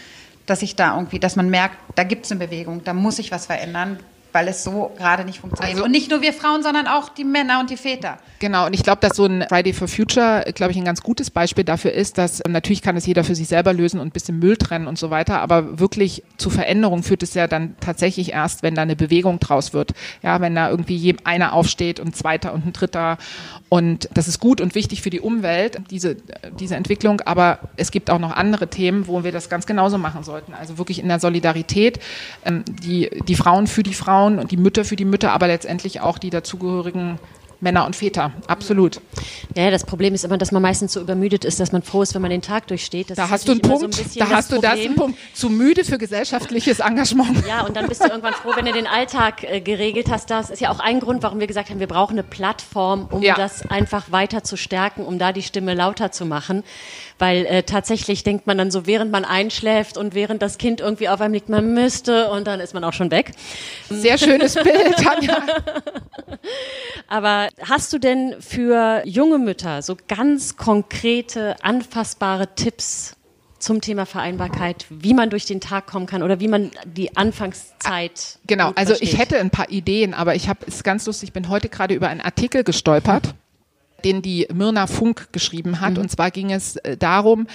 dass 0.46 0.62
ich 0.62 0.76
da 0.76 0.96
irgendwie, 0.96 1.20
dass 1.20 1.36
man 1.36 1.50
merkt, 1.50 1.78
da 1.96 2.04
gibt 2.04 2.26
es 2.26 2.32
eine 2.32 2.40
Bewegung, 2.40 2.84
da 2.84 2.94
muss 2.94 3.18
sich 3.18 3.32
was 3.32 3.46
verändern 3.48 4.00
weil 4.36 4.50
es 4.50 4.65
so 4.65 4.91
gerade 4.98 5.24
nicht 5.24 5.39
funktioniert. 5.39 5.76
Also, 5.76 5.86
und 5.86 5.91
nicht 5.91 6.12
nur 6.12 6.21
wir 6.21 6.34
Frauen, 6.34 6.62
sondern 6.62 6.88
auch 6.88 7.08
die 7.08 7.24
Männer 7.24 7.62
und 7.62 7.69
die 7.69 7.78
Väter. 7.78 8.17
Genau, 8.39 8.65
und 8.65 8.74
ich 8.74 8.84
glaube, 8.84 9.00
dass 9.00 9.15
so 9.15 9.24
ein 9.24 9.45
Friday 9.48 9.71
for 9.71 9.88
Future, 9.88 10.43
glaube 10.54 10.74
ich, 10.74 10.78
ein 10.78 10.84
ganz 10.84 11.02
gutes 11.02 11.32
Beispiel 11.32 11.63
dafür 11.63 11.93
ist, 11.93 12.17
dass 12.17 12.41
ähm, 12.45 12.52
natürlich 12.52 12.82
kann 12.82 12.98
es 12.98 13.06
jeder 13.06 13.24
für 13.24 13.34
sich 13.34 13.48
selber 13.48 13.71
lösen 13.71 13.98
und 13.98 14.08
ein 14.08 14.12
bisschen 14.12 14.38
Müll 14.38 14.58
trennen 14.58 14.88
und 14.88 15.00
so 15.00 15.10
weiter, 15.10 15.39
aber 15.39 15.80
wirklich 15.80 16.21
zu 16.36 16.50
Veränderung 16.50 17.02
führt 17.02 17.24
es 17.24 17.34
ja 17.34 17.48
dann 17.48 17.76
tatsächlich 17.80 18.34
erst, 18.34 18.62
wenn 18.62 18.76
da 18.76 18.82
eine 18.82 18.98
Bewegung 18.98 19.39
draus 19.39 19.71
wird. 19.71 19.93
Ja, 20.21 20.41
wenn 20.41 20.54
da 20.54 20.69
irgendwie 20.69 21.15
einer 21.24 21.54
aufsteht 21.54 22.02
und 22.02 22.08
ein 22.08 22.13
zweiter 22.13 22.54
und 22.54 22.65
ein 22.65 22.74
dritter 22.74 23.17
und 23.69 24.10
das 24.13 24.28
ist 24.28 24.41
gut 24.41 24.60
und 24.60 24.76
wichtig 24.76 25.02
für 25.02 25.10
die 25.10 25.21
Umwelt, 25.21 25.80
diese, 25.89 26.17
diese 26.60 26.76
Entwicklung, 26.76 27.21
aber 27.21 27.60
es 27.78 27.89
gibt 27.89 28.10
auch 28.10 28.19
noch 28.19 28.32
andere 28.32 28.67
Themen, 28.67 29.08
wo 29.08 29.24
wir 29.24 29.32
das 29.32 29.50
ganz 29.50 29.65
genauso 29.65 29.98
machen 29.98 30.24
sollten. 30.24 30.54
Also 30.54 30.78
wirklich 30.78 31.00
in 31.00 31.08
der 31.08 31.21
Solidarität, 31.21 32.00
ähm, 32.43 32.65
die, 32.84 33.10
die 33.28 33.36
Frauen 33.36 33.67
für 33.67 33.84
die 33.84 33.93
Frauen 33.93 34.25
Frauen 34.26 34.40
und 34.40 34.52
die 34.52 34.58
Mütter 34.58 34.86
für 34.86 34.96
die 34.96 35.06
Mütter, 35.06 35.32
aber 35.32 35.48
letztendlich 35.48 36.02
auch 36.02 36.18
die 36.18 36.30
dazugehörigen 36.30 37.20
Männer 37.62 37.86
und 37.86 37.96
Väter, 37.96 38.32
absolut. 38.48 39.02
Ja, 39.56 39.72
das 39.72 39.86
Problem 39.86 40.13
ist 40.13 40.24
immer, 40.24 40.38
dass 40.38 40.52
man 40.52 40.62
meistens 40.62 40.94
so 40.94 41.02
übermüdet 41.02 41.46
ist, 41.46 41.60
dass 41.60 41.72
man 41.72 41.82
froh 41.82 42.02
ist, 42.02 42.13
wenn 42.13 42.22
man 42.22 42.32
den 42.32 42.41
Tag 42.41 42.68
durchsteht. 42.68 43.10
Das 43.10 43.18
da 43.18 43.30
hast 43.30 43.48
du 43.48 43.54
einen 43.54 43.62
Punkt, 43.62 43.96
so 43.96 44.02
ein 44.02 44.10
da 44.15 44.30
hast 44.30 44.52
du 44.52 44.60
das 44.60 44.74
einen 44.74 44.96
Punkt. 44.96 45.18
Zu 45.34 45.50
müde 45.50 45.84
für 45.84 45.98
gesellschaftliches 45.98 46.80
Engagement. 46.80 47.46
Ja, 47.48 47.65
und 47.65 47.76
dann 47.76 47.88
bist 47.88 48.04
du 48.04 48.08
irgendwann 48.08 48.34
froh, 48.34 48.52
wenn 48.56 48.65
du 48.65 48.74
den 48.74 48.88
Alltag 48.88 49.44
äh, 49.44 49.62
geregelt 49.62 50.10
hast. 50.10 50.30
Das 50.30 50.50
ist 50.50 50.60
ja 50.60 50.72
auch 50.72 50.80
ein 50.80 51.00
Grund, 51.00 51.24
warum 51.24 51.39
wir 51.39 51.48
gesagt 51.48 51.70
haben, 51.70 51.80
wir 51.80 51.88
brauchen 51.88 52.13
eine 52.13 52.24
Plattform, 52.24 53.08
um 53.10 53.22
ja. 53.22 53.36
das 53.36 53.70
einfach 53.70 54.12
weiter 54.12 54.44
zu 54.44 54.58
stärken, 54.58 55.06
um 55.06 55.20
da 55.20 55.32
die 55.32 55.44
Stimme 55.44 55.74
lauter 55.74 56.12
zu 56.12 56.26
machen. 56.26 56.63
Weil 57.18 57.46
äh, 57.46 57.63
tatsächlich 57.63 58.24
denkt 58.24 58.46
man 58.46 58.58
dann 58.58 58.72
so, 58.72 58.86
während 58.86 59.12
man 59.12 59.24
einschläft 59.24 59.98
und 59.98 60.15
während 60.15 60.41
das 60.41 60.58
Kind 60.58 60.82
irgendwie 60.82 61.08
auf 61.08 61.22
einem 61.22 61.34
liegt, 61.34 61.50
man 61.50 61.74
müsste 61.74 62.30
und 62.30 62.46
dann 62.46 62.60
ist 62.60 62.74
man 62.74 62.84
auch 62.84 62.94
schon 62.94 63.12
weg. 63.12 63.32
Sehr 63.89 64.18
schönes 64.18 64.56
Bild, 64.56 64.96
Tanja. 64.98 65.41
Aber 67.08 67.44
hast 67.62 67.93
du 67.93 67.99
denn 67.99 68.36
für 68.39 69.01
junge 69.05 69.38
Mütter 69.38 69.81
so 69.81 69.97
ganz 70.08 70.58
konkrete, 70.58 71.55
anfassbare 71.63 72.55
Tipps 72.55 73.15
zum 73.60 73.81
Thema 73.81 74.05
Vereinbarkeit, 74.05 74.86
wie 74.89 75.13
man 75.13 75.29
durch 75.29 75.45
den 75.45 75.60
Tag 75.60 75.88
kommen 75.88 76.05
kann 76.05 76.21
oder 76.21 76.39
wie 76.39 76.47
man 76.47 76.71
die 76.86 77.17
Anfangszeit. 77.17 78.38
Genau, 78.45 78.71
also 78.75 78.93
ich 78.99 79.17
hätte 79.17 79.39
ein 79.39 79.49
paar 79.49 79.69
Ideen, 79.71 80.13
aber 80.13 80.36
ich 80.36 80.49
habe 80.49 80.60
es 80.67 80.84
ganz 80.84 81.05
lustig, 81.05 81.29
ich 81.29 81.34
bin 81.34 81.49
heute 81.49 81.69
gerade 81.69 81.95
über 81.95 82.10
einen 82.10 82.21
Artikel 82.21 82.63
gestolpert 82.63 83.34
den 84.03 84.21
die 84.21 84.47
Myrna 84.53 84.88
Funk 84.88 85.29
geschrieben 85.31 85.81
hat. 85.81 85.93
Mhm. 85.93 85.99
Und 85.99 86.12
zwar 86.12 86.31
ging 86.31 86.51
es 86.51 86.75
äh, 86.77 86.97
darum, 86.97 87.47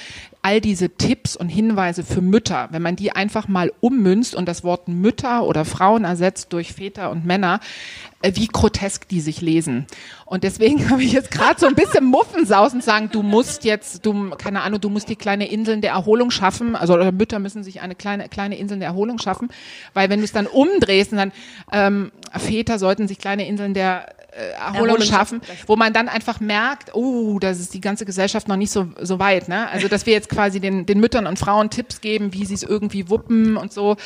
all 0.42 0.60
diese 0.60 0.88
Tipps 0.88 1.36
und 1.36 1.48
Hinweise 1.48 2.02
für 2.02 2.22
Mütter, 2.22 2.68
wenn 2.70 2.82
man 2.82 2.96
die 2.96 3.12
einfach 3.12 3.46
mal 3.46 3.72
ummünzt 3.80 4.34
und 4.34 4.48
das 4.48 4.64
Wort 4.64 4.88
Mütter 4.88 5.44
oder 5.44 5.64
Frauen 5.64 6.04
ersetzt 6.04 6.52
durch 6.52 6.72
Väter 6.72 7.10
und 7.10 7.26
Männer, 7.26 7.60
äh, 8.22 8.32
wie 8.34 8.46
grotesk 8.46 9.06
die 9.08 9.20
sich 9.20 9.42
lesen. 9.42 9.86
Und 10.24 10.42
deswegen 10.42 10.90
habe 10.90 11.02
ich 11.02 11.12
jetzt 11.12 11.30
gerade 11.30 11.60
so 11.60 11.66
ein 11.66 11.74
bisschen 11.74 12.04
Muffensaus 12.04 12.72
und 12.72 12.82
sagen, 12.82 13.10
du 13.12 13.22
musst 13.22 13.64
jetzt, 13.64 14.06
du, 14.06 14.30
keine 14.30 14.62
Ahnung, 14.62 14.80
du 14.80 14.88
musst 14.88 15.08
die 15.08 15.16
kleine 15.16 15.50
Inseln 15.50 15.82
der 15.82 15.92
Erholung 15.92 16.30
schaffen, 16.30 16.74
also 16.74 16.94
oder 16.94 17.12
Mütter 17.12 17.38
müssen 17.38 17.62
sich 17.62 17.82
eine 17.82 17.94
kleine, 17.94 18.28
kleine 18.28 18.56
Insel 18.56 18.78
der 18.78 18.88
Erholung 18.88 19.18
schaffen, 19.18 19.48
weil 19.92 20.08
wenn 20.08 20.20
du 20.20 20.24
es 20.24 20.32
dann 20.32 20.46
umdrehst 20.46 21.12
und 21.12 21.18
dann 21.18 21.32
ähm, 21.70 22.12
Väter 22.36 22.78
sollten 22.78 23.08
sich 23.08 23.18
kleine 23.18 23.46
Inseln 23.46 23.74
der 23.74 24.06
Erholung 24.32 25.00
schaffen, 25.02 25.40
wo 25.66 25.76
man 25.76 25.92
dann 25.92 26.08
einfach 26.08 26.40
merkt, 26.40 26.94
oh, 26.94 27.38
das 27.38 27.58
ist 27.58 27.74
die 27.74 27.80
ganze 27.80 28.04
Gesellschaft 28.04 28.48
noch 28.48 28.56
nicht 28.56 28.70
so, 28.70 28.88
so 29.00 29.18
weit. 29.18 29.48
Ne? 29.48 29.68
Also 29.68 29.88
dass 29.88 30.06
wir 30.06 30.12
jetzt 30.12 30.28
quasi 30.28 30.60
den, 30.60 30.86
den 30.86 31.00
Müttern 31.00 31.26
und 31.26 31.38
Frauen 31.38 31.70
Tipps 31.70 32.00
geben, 32.00 32.32
wie 32.32 32.44
sie 32.44 32.54
es 32.54 32.62
irgendwie 32.62 33.08
wuppen 33.08 33.56
und 33.56 33.72
so. 33.72 33.96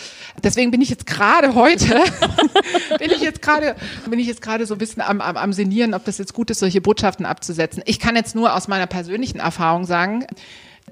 Deswegen 0.43 0.71
bin 0.71 0.81
ich 0.81 0.89
jetzt 0.89 1.07
gerade 1.07 1.55
heute, 1.55 2.03
bin 2.99 3.11
ich 3.11 3.21
jetzt 3.21 3.43
gerade, 3.43 3.77
bin 4.09 4.19
ich 4.19 4.27
jetzt 4.27 4.41
gerade 4.41 4.67
so 4.67 4.75
ein 4.75 4.79
bisschen 4.79 5.03
am, 5.03 5.21
am, 5.21 5.37
am 5.37 5.53
Senieren, 5.53 5.95
ob 5.95 6.05
das 6.05 6.19
jetzt 6.19 6.33
gut 6.33 6.51
ist, 6.51 6.61
solche 6.61 6.81
Botschaften 6.81 7.27
abzusetzen. 7.27 7.83
Ich 7.87 8.01
kann 8.01 8.17
jetzt 8.17 8.35
nur 8.35 8.55
aus 8.55 8.69
meiner 8.69 8.87
persönlichen 8.87 9.41
Erfahrung 9.41 9.85
sagen, 9.85 10.27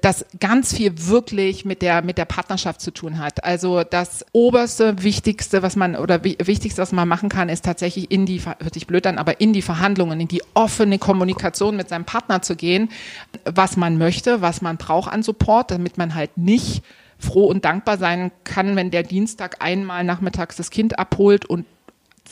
das 0.03 0.25
ganz 0.41 0.75
viel 0.75 1.07
wirklich 1.07 1.63
mit 1.63 1.81
der, 1.81 2.01
mit 2.01 2.17
der 2.17 2.25
Partnerschaft 2.25 2.81
zu 2.81 2.91
tun 2.91 3.19
hat. 3.19 3.45
Also 3.45 3.85
das 3.85 4.25
oberste, 4.33 5.01
wichtigste, 5.01 5.63
was 5.63 5.77
man, 5.77 5.95
oder 5.95 6.25
wichtigste, 6.25 6.81
was 6.81 6.91
man 6.91 7.07
machen 7.07 7.29
kann, 7.29 7.47
ist 7.47 7.63
tatsächlich 7.63 8.11
in 8.11 8.25
die, 8.25 8.41
hört 8.41 8.73
sich 8.73 8.85
blöd 8.85 9.07
an, 9.07 9.17
aber 9.17 9.39
in 9.39 9.53
die 9.53 9.61
Verhandlungen, 9.61 10.19
in 10.19 10.27
die 10.27 10.43
offene 10.55 10.99
Kommunikation 10.99 11.77
mit 11.77 11.87
seinem 11.87 12.03
Partner 12.03 12.41
zu 12.41 12.57
gehen, 12.57 12.89
was 13.45 13.77
man 13.77 13.97
möchte, 13.97 14.41
was 14.41 14.61
man 14.61 14.75
braucht 14.75 15.09
an 15.09 15.23
Support, 15.23 15.71
damit 15.71 15.97
man 15.97 16.15
halt 16.15 16.37
nicht 16.37 16.83
froh 17.17 17.45
und 17.45 17.63
dankbar 17.63 17.97
sein 17.97 18.33
kann, 18.43 18.75
wenn 18.75 18.91
der 18.91 19.03
Dienstag 19.03 19.63
einmal 19.63 20.03
nachmittags 20.03 20.57
das 20.57 20.69
Kind 20.69 20.99
abholt 20.99 21.45
und 21.45 21.65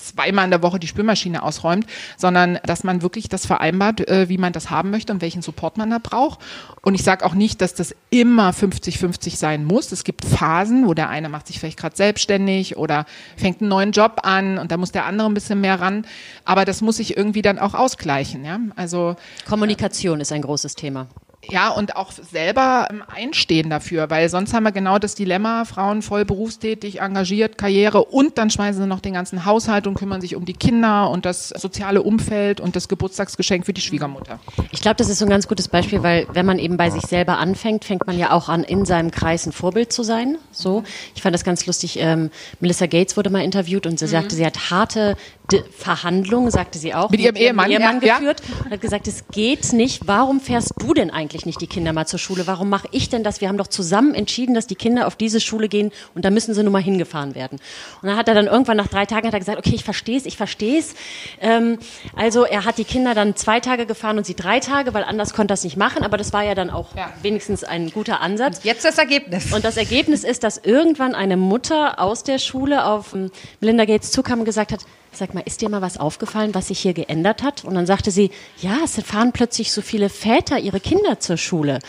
zweimal 0.07 0.45
in 0.45 0.51
der 0.51 0.61
Woche 0.61 0.79
die 0.79 0.87
Spülmaschine 0.87 1.43
ausräumt, 1.43 1.85
sondern 2.17 2.59
dass 2.63 2.83
man 2.83 3.01
wirklich 3.01 3.29
das 3.29 3.45
vereinbart, 3.45 4.07
äh, 4.07 4.29
wie 4.29 4.37
man 4.37 4.53
das 4.53 4.69
haben 4.69 4.89
möchte 4.89 5.13
und 5.13 5.21
welchen 5.21 5.41
Support 5.41 5.77
man 5.77 5.89
da 5.89 5.99
braucht. 5.99 6.39
Und 6.81 6.95
ich 6.95 7.03
sage 7.03 7.25
auch 7.25 7.33
nicht, 7.33 7.61
dass 7.61 7.73
das 7.73 7.95
immer 8.09 8.51
50-50 8.51 9.35
sein 9.37 9.65
muss. 9.65 9.91
Es 9.91 10.03
gibt 10.03 10.25
Phasen, 10.25 10.87
wo 10.87 10.93
der 10.93 11.09
eine 11.09 11.29
macht 11.29 11.47
sich 11.47 11.59
vielleicht 11.59 11.77
gerade 11.77 11.95
selbstständig 11.95 12.77
oder 12.77 13.05
fängt 13.37 13.61
einen 13.61 13.69
neuen 13.69 13.91
Job 13.91 14.21
an 14.23 14.57
und 14.57 14.71
da 14.71 14.77
muss 14.77 14.91
der 14.91 15.05
andere 15.05 15.27
ein 15.29 15.33
bisschen 15.33 15.61
mehr 15.61 15.79
ran. 15.79 16.05
Aber 16.45 16.65
das 16.65 16.81
muss 16.81 16.97
sich 16.97 17.15
irgendwie 17.17 17.41
dann 17.41 17.59
auch 17.59 17.73
ausgleichen. 17.73 18.43
Ja? 18.43 18.59
Also 18.75 19.15
Kommunikation 19.47 20.19
äh, 20.19 20.21
ist 20.23 20.31
ein 20.31 20.41
großes 20.41 20.75
Thema. 20.75 21.07
Ja, 21.49 21.69
und 21.69 21.95
auch 21.95 22.11
selber 22.11 22.87
ähm, 22.91 23.03
einstehen 23.07 23.69
dafür, 23.69 24.09
weil 24.09 24.29
sonst 24.29 24.53
haben 24.53 24.63
wir 24.63 24.71
genau 24.71 24.99
das 24.99 25.15
Dilemma, 25.15 25.65
Frauen 25.65 26.01
voll 26.03 26.23
berufstätig, 26.23 27.01
engagiert, 27.01 27.57
Karriere 27.57 28.03
und 28.05 28.37
dann 28.37 28.49
schmeißen 28.51 28.83
sie 28.83 28.87
noch 28.87 28.99
den 28.99 29.13
ganzen 29.13 29.43
Haushalt 29.45 29.87
und 29.87 29.95
kümmern 29.95 30.21
sich 30.21 30.35
um 30.35 30.45
die 30.45 30.53
Kinder 30.53 31.09
und 31.09 31.25
das 31.25 31.49
soziale 31.49 32.03
Umfeld 32.03 32.61
und 32.61 32.75
das 32.75 32.87
Geburtstagsgeschenk 32.87 33.65
für 33.65 33.73
die 33.73 33.81
Schwiegermutter. 33.81 34.39
Ich 34.71 34.81
glaube, 34.81 34.97
das 34.97 35.09
ist 35.09 35.17
so 35.17 35.25
ein 35.25 35.29
ganz 35.29 35.47
gutes 35.47 35.67
Beispiel, 35.67 36.03
weil 36.03 36.27
wenn 36.31 36.45
man 36.45 36.59
eben 36.59 36.77
bei 36.77 36.91
sich 36.91 37.03
selber 37.03 37.39
anfängt, 37.39 37.85
fängt 37.85 38.05
man 38.05 38.17
ja 38.17 38.31
auch 38.31 38.47
an, 38.47 38.63
in 38.63 38.85
seinem 38.85 39.09
Kreis 39.09 39.47
ein 39.47 39.51
Vorbild 39.51 39.91
zu 39.91 40.03
sein. 40.03 40.37
So, 40.51 40.83
ich 41.15 41.23
fand 41.23 41.33
das 41.33 41.43
ganz 41.43 41.65
lustig. 41.65 41.97
Ähm, 41.99 42.29
Melissa 42.59 42.85
Gates 42.85 43.17
wurde 43.17 43.31
mal 43.31 43.43
interviewt 43.43 43.87
und 43.87 43.97
sie 43.97 44.07
sagte, 44.07 44.35
sie 44.35 44.45
hat 44.45 44.69
harte 44.69 45.17
D 45.51 45.63
Verhandlungen, 45.77 46.51
sagte 46.51 46.79
sie 46.79 46.93
auch, 46.93 47.09
Mit 47.09 47.19
ihrem 47.19 47.35
Ehemann, 47.35 47.69
Ehemann 47.71 48.01
ja. 48.01 48.15
geführt 48.17 48.41
und 48.63 48.71
hat 48.71 48.81
gesagt, 48.81 49.07
es 49.07 49.25
geht 49.31 49.73
nicht. 49.73 50.07
Warum 50.07 50.39
fährst 50.39 50.73
du 50.79 50.93
denn 50.93 51.09
eigentlich 51.11 51.45
nicht 51.45 51.59
die 51.61 51.67
Kinder 51.67 51.93
mal 51.93 52.05
zur 52.05 52.19
Schule? 52.19 52.47
Warum 52.47 52.69
mache 52.69 52.87
ich 52.91 53.09
denn 53.09 53.23
das? 53.23 53.41
Wir 53.41 53.47
haben 53.49 53.57
doch 53.57 53.67
zusammen 53.67 54.13
entschieden, 54.13 54.53
dass 54.55 54.67
die 54.67 54.75
Kinder 54.75 55.07
auf 55.07 55.15
diese 55.15 55.39
Schule 55.39 55.67
gehen 55.69 55.91
und 56.15 56.25
da 56.25 56.29
müssen 56.29 56.53
sie 56.53 56.63
nun 56.63 56.71
mal 56.71 56.81
hingefahren 56.81 57.35
werden. 57.35 57.59
Und 58.01 58.07
dann 58.07 58.17
hat 58.17 58.27
er 58.27 58.35
dann 58.35 58.47
irgendwann 58.47 58.77
nach 58.77 58.87
drei 58.87 59.05
Tagen 59.05 59.27
hat 59.27 59.33
er 59.33 59.39
gesagt, 59.39 59.57
okay, 59.57 59.73
ich 59.75 59.83
verstehe 59.83 60.17
es, 60.17 60.25
ich 60.25 60.37
verstehe 60.37 60.79
es. 60.79 60.93
Ähm, 61.39 61.79
also 62.15 62.43
er 62.43 62.65
hat 62.65 62.77
die 62.77 62.85
Kinder 62.85 63.13
dann 63.13 63.35
zwei 63.35 63.59
Tage 63.59 63.85
gefahren 63.85 64.17
und 64.17 64.25
sie 64.25 64.35
drei 64.35 64.59
Tage, 64.59 64.93
weil 64.93 65.03
anders 65.03 65.33
konnte 65.33 65.53
er 65.53 65.55
es 65.55 65.63
nicht 65.63 65.77
machen. 65.77 66.03
Aber 66.03 66.17
das 66.17 66.33
war 66.33 66.43
ja 66.43 66.55
dann 66.55 66.69
auch 66.69 66.95
Ja. 66.95 67.11
wenigstens 67.21 67.63
ein 67.63 67.89
guter 67.91 68.21
Ansatz. 68.21 68.63
Jetzt 68.63 68.85
das 68.85 68.97
Ergebnis. 68.97 69.51
Und 69.53 69.63
das 69.65 69.77
Ergebnis 69.77 70.23
ist, 70.23 70.43
dass 70.43 70.57
irgendwann 70.57 71.15
eine 71.15 71.37
Mutter 71.37 71.99
aus 71.99 72.23
der 72.23 72.37
Schule 72.39 72.85
auf 72.85 73.13
ähm, 73.13 73.31
Melinda 73.59 73.85
Gates 73.85 74.11
zukam 74.11 74.39
und 74.39 74.45
gesagt 74.45 74.71
hat, 74.71 74.81
sag 75.11 75.33
mal, 75.33 75.43
ist 75.45 75.61
dir 75.61 75.69
mal 75.69 75.81
was 75.81 75.97
aufgefallen, 75.97 76.55
was 76.55 76.69
sich 76.69 76.79
hier 76.79 76.93
geändert 76.93 77.43
hat? 77.43 77.63
Und 77.65 77.75
dann 77.75 77.85
sagte 77.85 78.11
sie, 78.11 78.31
ja, 78.61 78.77
es 78.83 79.01
fahren 79.03 79.31
plötzlich 79.31 79.71
so 79.71 79.81
viele 79.81 80.09
Väter 80.09 80.59
ihre 80.59 80.79
Kinder 80.79 81.19
zur 81.19 81.37
Schule. 81.37 81.79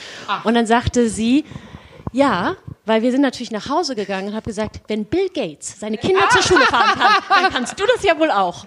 Und 0.45 0.55
dann 0.55 0.67
sagte 0.67 1.09
sie, 1.09 1.45
ja, 2.13 2.57
weil 2.85 3.03
wir 3.03 3.11
sind 3.13 3.23
natürlich 3.23 3.53
nach 3.53 3.69
Hause 3.69 3.95
gegangen 3.95 4.29
und 4.29 4.35
habe 4.35 4.45
gesagt, 4.45 4.81
wenn 4.89 5.05
Bill 5.05 5.29
Gates 5.29 5.79
seine 5.81 5.99
Kinder 5.99 6.29
zur 6.31 6.43
Schule 6.43 6.67
fahren 6.67 6.99
kann, 6.99 7.43
dann 7.43 7.53
kannst 7.53 7.79
du 7.79 7.85
das 7.87 8.05
ja 8.05 8.19
wohl 8.19 8.31
auch. 8.31 8.67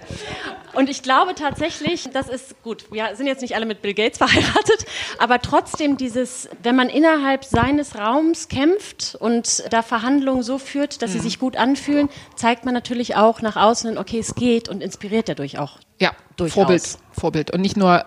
Und 0.75 0.89
ich 0.89 1.03
glaube 1.03 1.35
tatsächlich, 1.35 2.09
das 2.13 2.29
ist 2.29 2.61
gut. 2.63 2.91
Wir 2.91 3.15
sind 3.15 3.27
jetzt 3.27 3.41
nicht 3.41 3.55
alle 3.55 3.65
mit 3.65 3.81
Bill 3.81 3.93
Gates 3.93 4.17
verheiratet, 4.19 4.85
aber 5.17 5.41
trotzdem 5.41 5.97
dieses, 5.97 6.49
wenn 6.61 6.75
man 6.75 6.89
innerhalb 6.89 7.45
seines 7.45 7.97
Raums 7.97 8.47
kämpft 8.47 9.15
und 9.19 9.63
da 9.71 9.81
Verhandlungen 9.81 10.43
so 10.43 10.57
führt, 10.57 11.01
dass 11.01 11.13
sie 11.13 11.19
sich 11.19 11.39
gut 11.39 11.55
anfühlen, 11.55 12.09
zeigt 12.35 12.65
man 12.65 12.73
natürlich 12.73 13.15
auch 13.15 13.41
nach 13.41 13.55
außen, 13.55 13.97
okay, 13.97 14.19
es 14.19 14.35
geht 14.35 14.69
und 14.69 14.81
inspiriert 14.81 15.29
dadurch 15.29 15.57
auch. 15.59 15.79
Ja, 15.99 16.11
Durchaus. 16.35 16.53
Vorbild, 16.53 16.97
Vorbild. 17.11 17.51
Und 17.51 17.61
nicht 17.61 17.77
nur 17.77 18.05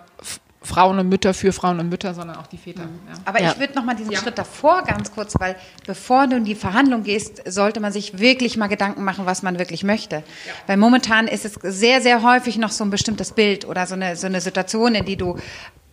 Frauen 0.60 0.98
und 0.98 1.08
Mütter 1.08 1.34
für 1.34 1.52
Frauen 1.52 1.78
und 1.78 1.88
Mütter, 1.88 2.14
sondern 2.14 2.36
auch 2.36 2.46
die 2.48 2.58
Väter. 2.58 2.82
Ja. 2.82 3.14
Aber 3.24 3.40
Ja. 3.40 3.52
ich 3.52 3.60
würde 3.60 3.74
noch 3.74 3.84
mal 3.84 3.94
diesen 3.94 4.14
Schritt 4.16 4.38
davor 4.38 4.82
ganz 4.82 5.12
kurz, 5.12 5.34
weil 5.38 5.54
bevor 5.86 6.26
du 6.26 6.36
in 6.36 6.44
die 6.44 6.56
Verhandlung 6.56 7.04
gehst, 7.04 7.42
sollte 7.46 7.78
man 7.80 7.92
sich 7.92 8.18
wirklich 8.18 8.56
mal 8.56 8.66
Gedanken 8.66 9.04
machen, 9.04 9.24
was 9.24 9.42
man 9.42 9.58
wirklich 9.58 9.84
möchte. 9.84 10.24
Weil 10.66 10.76
momentan 10.76 11.28
ist 11.28 11.44
es 11.44 11.54
sehr, 11.62 12.00
sehr 12.00 12.22
häufig 12.22 12.58
noch 12.58 12.70
so 12.72 12.82
ein 12.84 12.90
bestimmtes 12.90 13.32
Bild 13.32 13.66
oder 13.66 13.86
so 13.86 13.94
eine, 13.94 14.16
so 14.16 14.26
eine 14.26 14.40
Situation, 14.40 14.94
in 14.96 15.04
die 15.04 15.16
du 15.16 15.38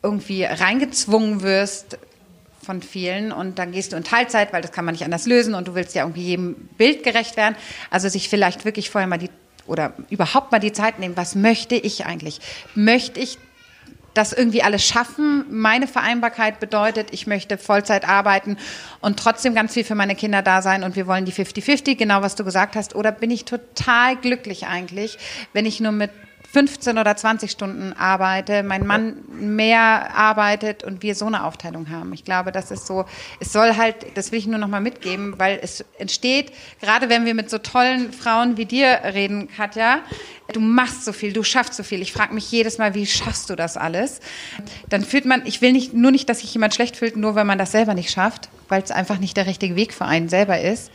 irgendwie 0.02 0.44
reingezwungen 0.46 1.42
wirst 1.44 1.98
von 2.64 2.82
vielen 2.82 3.32
und 3.32 3.60
dann 3.60 3.72
gehst 3.72 3.92
du 3.94 3.96
in 3.98 4.04
Teilzeit, 4.04 4.52
weil 4.52 4.64
das 4.64 4.72
kann 4.72 4.86
man 4.86 4.94
nicht 4.94 5.04
anders 5.06 5.28
lösen 5.28 5.54
und 5.54 5.68
du 5.68 5.76
willst 5.76 5.94
ja 5.94 6.04
irgendwie 6.04 6.24
jedem 6.24 6.56
Bild 6.78 7.04
gerecht 7.04 7.38
werden. 7.38 7.56
Also 7.92 8.10
sich 8.10 8.28
vielleicht 8.30 8.66
wirklich 8.66 8.90
vorher 8.90 9.08
mal 9.08 9.20
die 9.20 9.30
oder 9.68 9.94
überhaupt 10.12 10.52
mal 10.52 10.60
die 10.60 10.74
Zeit 10.74 11.00
nehmen, 11.00 11.16
was 11.18 11.34
möchte 11.36 11.76
ich 11.76 12.06
eigentlich? 12.06 12.40
Möchte 12.76 13.20
ich 13.20 13.38
das 14.16 14.34
irgendwie 14.34 14.64
alles 14.64 14.84
schaffen. 14.84 15.46
Meine 15.50 15.88
Vereinbarkeit 15.88 16.60
bedeutet, 16.60 17.10
ich 17.12 17.28
möchte 17.28 17.58
Vollzeit 17.58 18.08
arbeiten 18.08 18.58
und 19.02 19.20
trotzdem 19.20 19.54
ganz 19.54 19.74
viel 19.74 19.84
für 19.84 19.94
meine 19.94 20.16
Kinder 20.16 20.42
da 20.42 20.62
sein 20.62 20.84
und 20.84 20.96
wir 20.96 21.06
wollen 21.06 21.26
die 21.26 21.34
50-50, 21.34 21.96
genau 21.96 22.22
was 22.22 22.36
du 22.36 22.44
gesagt 22.44 22.76
hast. 22.76 22.96
Oder 22.96 23.12
bin 23.12 23.30
ich 23.30 23.46
total 23.46 24.16
glücklich 24.16 24.66
eigentlich, 24.66 25.20
wenn 25.54 25.66
ich 25.66 25.80
nur 25.80 25.92
mit 25.92 26.12
15 26.56 26.98
oder 26.98 27.18
20 27.18 27.52
Stunden 27.52 27.92
arbeite, 27.92 28.64
mein 28.64 28.88
Mann 28.88 29.18
mehr 29.28 30.16
arbeitet 30.16 30.86
und 30.86 31.04
wir 31.04 31.14
so 31.14 31.26
eine 31.26 31.44
Aufteilung 31.44 31.90
haben. 31.90 32.14
Ich 32.14 32.24
glaube, 32.24 32.54
das 32.54 32.72
ist 32.72 32.88
so, 32.88 33.04
es 33.42 33.52
soll 33.52 33.76
halt, 33.76 33.98
das 34.16 34.32
will 34.32 34.40
ich 34.40 34.48
nur 34.48 34.58
noch 34.58 34.70
mal 34.70 34.80
mitgeben, 34.80 35.34
weil 35.38 35.60
es 35.62 35.84
entsteht, 36.00 36.54
gerade 36.80 37.10
wenn 37.10 37.26
wir 37.26 37.34
mit 37.34 37.50
so 37.50 37.58
tollen 37.58 38.14
Frauen 38.14 38.56
wie 38.56 38.64
dir 38.64 39.02
reden, 39.04 39.50
Katja, 39.54 40.00
du 40.54 40.62
machst 40.62 41.04
so 41.04 41.12
viel, 41.12 41.34
du 41.34 41.44
schaffst 41.44 41.74
so 41.74 41.84
viel. 41.84 42.02
Ich 42.02 42.14
frage 42.14 42.34
mich 42.34 42.50
jedes 42.50 42.78
Mal, 42.78 42.96
wie 42.96 43.06
schaffst 43.06 43.50
du 43.50 43.58
das 43.58 43.76
alles? 43.76 44.22
Dann 44.88 45.04
fühlt 45.04 45.26
man, 45.26 45.46
ich 45.46 45.62
will 45.62 45.74
nicht, 45.74 45.94
nur 45.94 46.12
nicht, 46.12 46.30
dass 46.30 46.40
sich 46.40 46.54
jemand 46.54 46.74
schlecht 46.74 46.96
fühlt, 46.96 47.18
nur 47.18 47.36
wenn 47.36 47.48
man 47.48 47.58
das 47.58 47.74
selber 47.74 47.96
nicht 47.96 48.12
schafft, 48.12 48.48
weil 48.70 48.82
es 48.82 48.92
einfach 48.92 49.20
nicht 49.20 49.36
der 49.36 49.46
richtige 49.46 49.76
Weg 49.76 49.94
für 49.94 50.06
einen 50.06 50.30
selber 50.30 50.62
ist, 50.62 50.90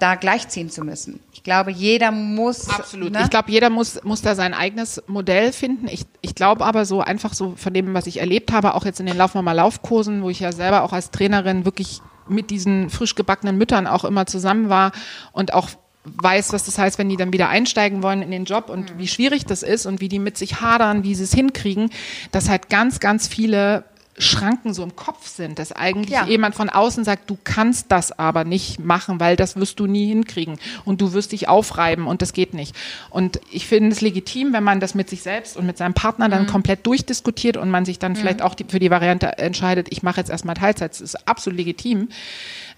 da 0.00 0.14
gleichziehen 0.16 0.70
zu 0.70 0.82
müssen. 0.82 1.20
Ich 1.32 1.42
glaube, 1.42 1.70
jeder 1.70 2.10
muss. 2.10 2.68
Absolut. 2.68 3.12
ne? 3.12 3.22
Ich 3.22 3.30
glaube, 3.30 3.50
jeder 3.50 3.70
muss, 3.70 4.02
muss 4.02 4.22
da 4.22 4.34
sein 4.34 4.54
eigenes 4.54 5.02
Modell 5.06 5.52
finden. 5.52 5.86
Ich, 5.88 6.04
ich 6.20 6.34
glaube 6.34 6.64
aber 6.64 6.84
so 6.84 7.00
einfach 7.00 7.34
so 7.34 7.54
von 7.56 7.72
dem, 7.72 7.94
was 7.94 8.06
ich 8.06 8.18
erlebt 8.18 8.52
habe, 8.52 8.74
auch 8.74 8.84
jetzt 8.84 9.00
in 9.00 9.06
den 9.06 9.16
Lauf 9.16 9.34
mal 9.34 9.52
Laufkursen, 9.52 10.22
wo 10.22 10.30
ich 10.30 10.40
ja 10.40 10.52
selber 10.52 10.82
auch 10.82 10.92
als 10.92 11.10
Trainerin 11.10 11.64
wirklich 11.64 12.00
mit 12.28 12.50
diesen 12.50 12.90
frisch 12.90 13.14
gebackenen 13.14 13.56
Müttern 13.56 13.86
auch 13.86 14.04
immer 14.04 14.26
zusammen 14.26 14.68
war 14.68 14.92
und 15.32 15.52
auch 15.52 15.70
weiß, 16.04 16.52
was 16.52 16.64
das 16.64 16.78
heißt, 16.78 16.98
wenn 16.98 17.08
die 17.08 17.16
dann 17.16 17.32
wieder 17.32 17.48
einsteigen 17.48 18.02
wollen 18.02 18.22
in 18.22 18.30
den 18.30 18.44
Job 18.44 18.70
und 18.70 18.98
wie 18.98 19.08
schwierig 19.08 19.44
das 19.44 19.62
ist 19.62 19.86
und 19.86 20.00
wie 20.00 20.08
die 20.08 20.18
mit 20.18 20.38
sich 20.38 20.60
hadern, 20.60 21.04
wie 21.04 21.14
sie 21.14 21.24
es 21.24 21.34
hinkriegen, 21.34 21.90
dass 22.32 22.48
halt 22.48 22.70
ganz, 22.70 23.00
ganz 23.00 23.28
viele 23.28 23.84
Schranken 24.18 24.74
so 24.74 24.82
im 24.82 24.96
Kopf 24.96 25.26
sind, 25.28 25.58
dass 25.58 25.72
eigentlich 25.72 26.10
Ja. 26.10 26.26
jemand 26.26 26.54
von 26.54 26.68
außen 26.68 27.04
sagt, 27.04 27.30
du 27.30 27.38
kannst 27.42 27.86
das 27.90 28.12
aber 28.18 28.44
nicht 28.44 28.78
machen, 28.78 29.18
weil 29.20 29.36
das 29.36 29.56
wirst 29.56 29.80
du 29.80 29.86
nie 29.86 30.08
hinkriegen 30.08 30.58
und 30.84 31.00
du 31.00 31.12
wirst 31.12 31.32
dich 31.32 31.48
aufreiben 31.48 32.06
und 32.06 32.20
das 32.20 32.32
geht 32.32 32.52
nicht. 32.52 32.74
Und 33.08 33.40
ich 33.50 33.66
finde 33.66 33.90
es 33.90 34.00
legitim, 34.02 34.52
wenn 34.52 34.64
man 34.64 34.78
das 34.80 34.94
mit 34.94 35.08
sich 35.08 35.22
selbst 35.22 35.56
und 35.56 35.64
mit 35.64 35.78
seinem 35.78 35.94
Partner 35.94 36.28
dann 36.28 36.46
komplett 36.46 36.86
durchdiskutiert 36.86 37.56
und 37.56 37.70
man 37.70 37.84
sich 37.84 37.98
dann 37.98 38.14
vielleicht 38.16 38.42
auch 38.42 38.54
die, 38.54 38.64
für 38.68 38.78
die 38.80 38.90
Variante 38.90 39.38
entscheidet, 39.38 39.86
ich 39.90 40.02
mache 40.02 40.18
jetzt 40.20 40.30
erstmal 40.30 40.54
Teilzeit. 40.56 40.90
Das 40.90 41.00
ist 41.00 41.28
absolut 41.28 41.56
legitim. 41.56 42.08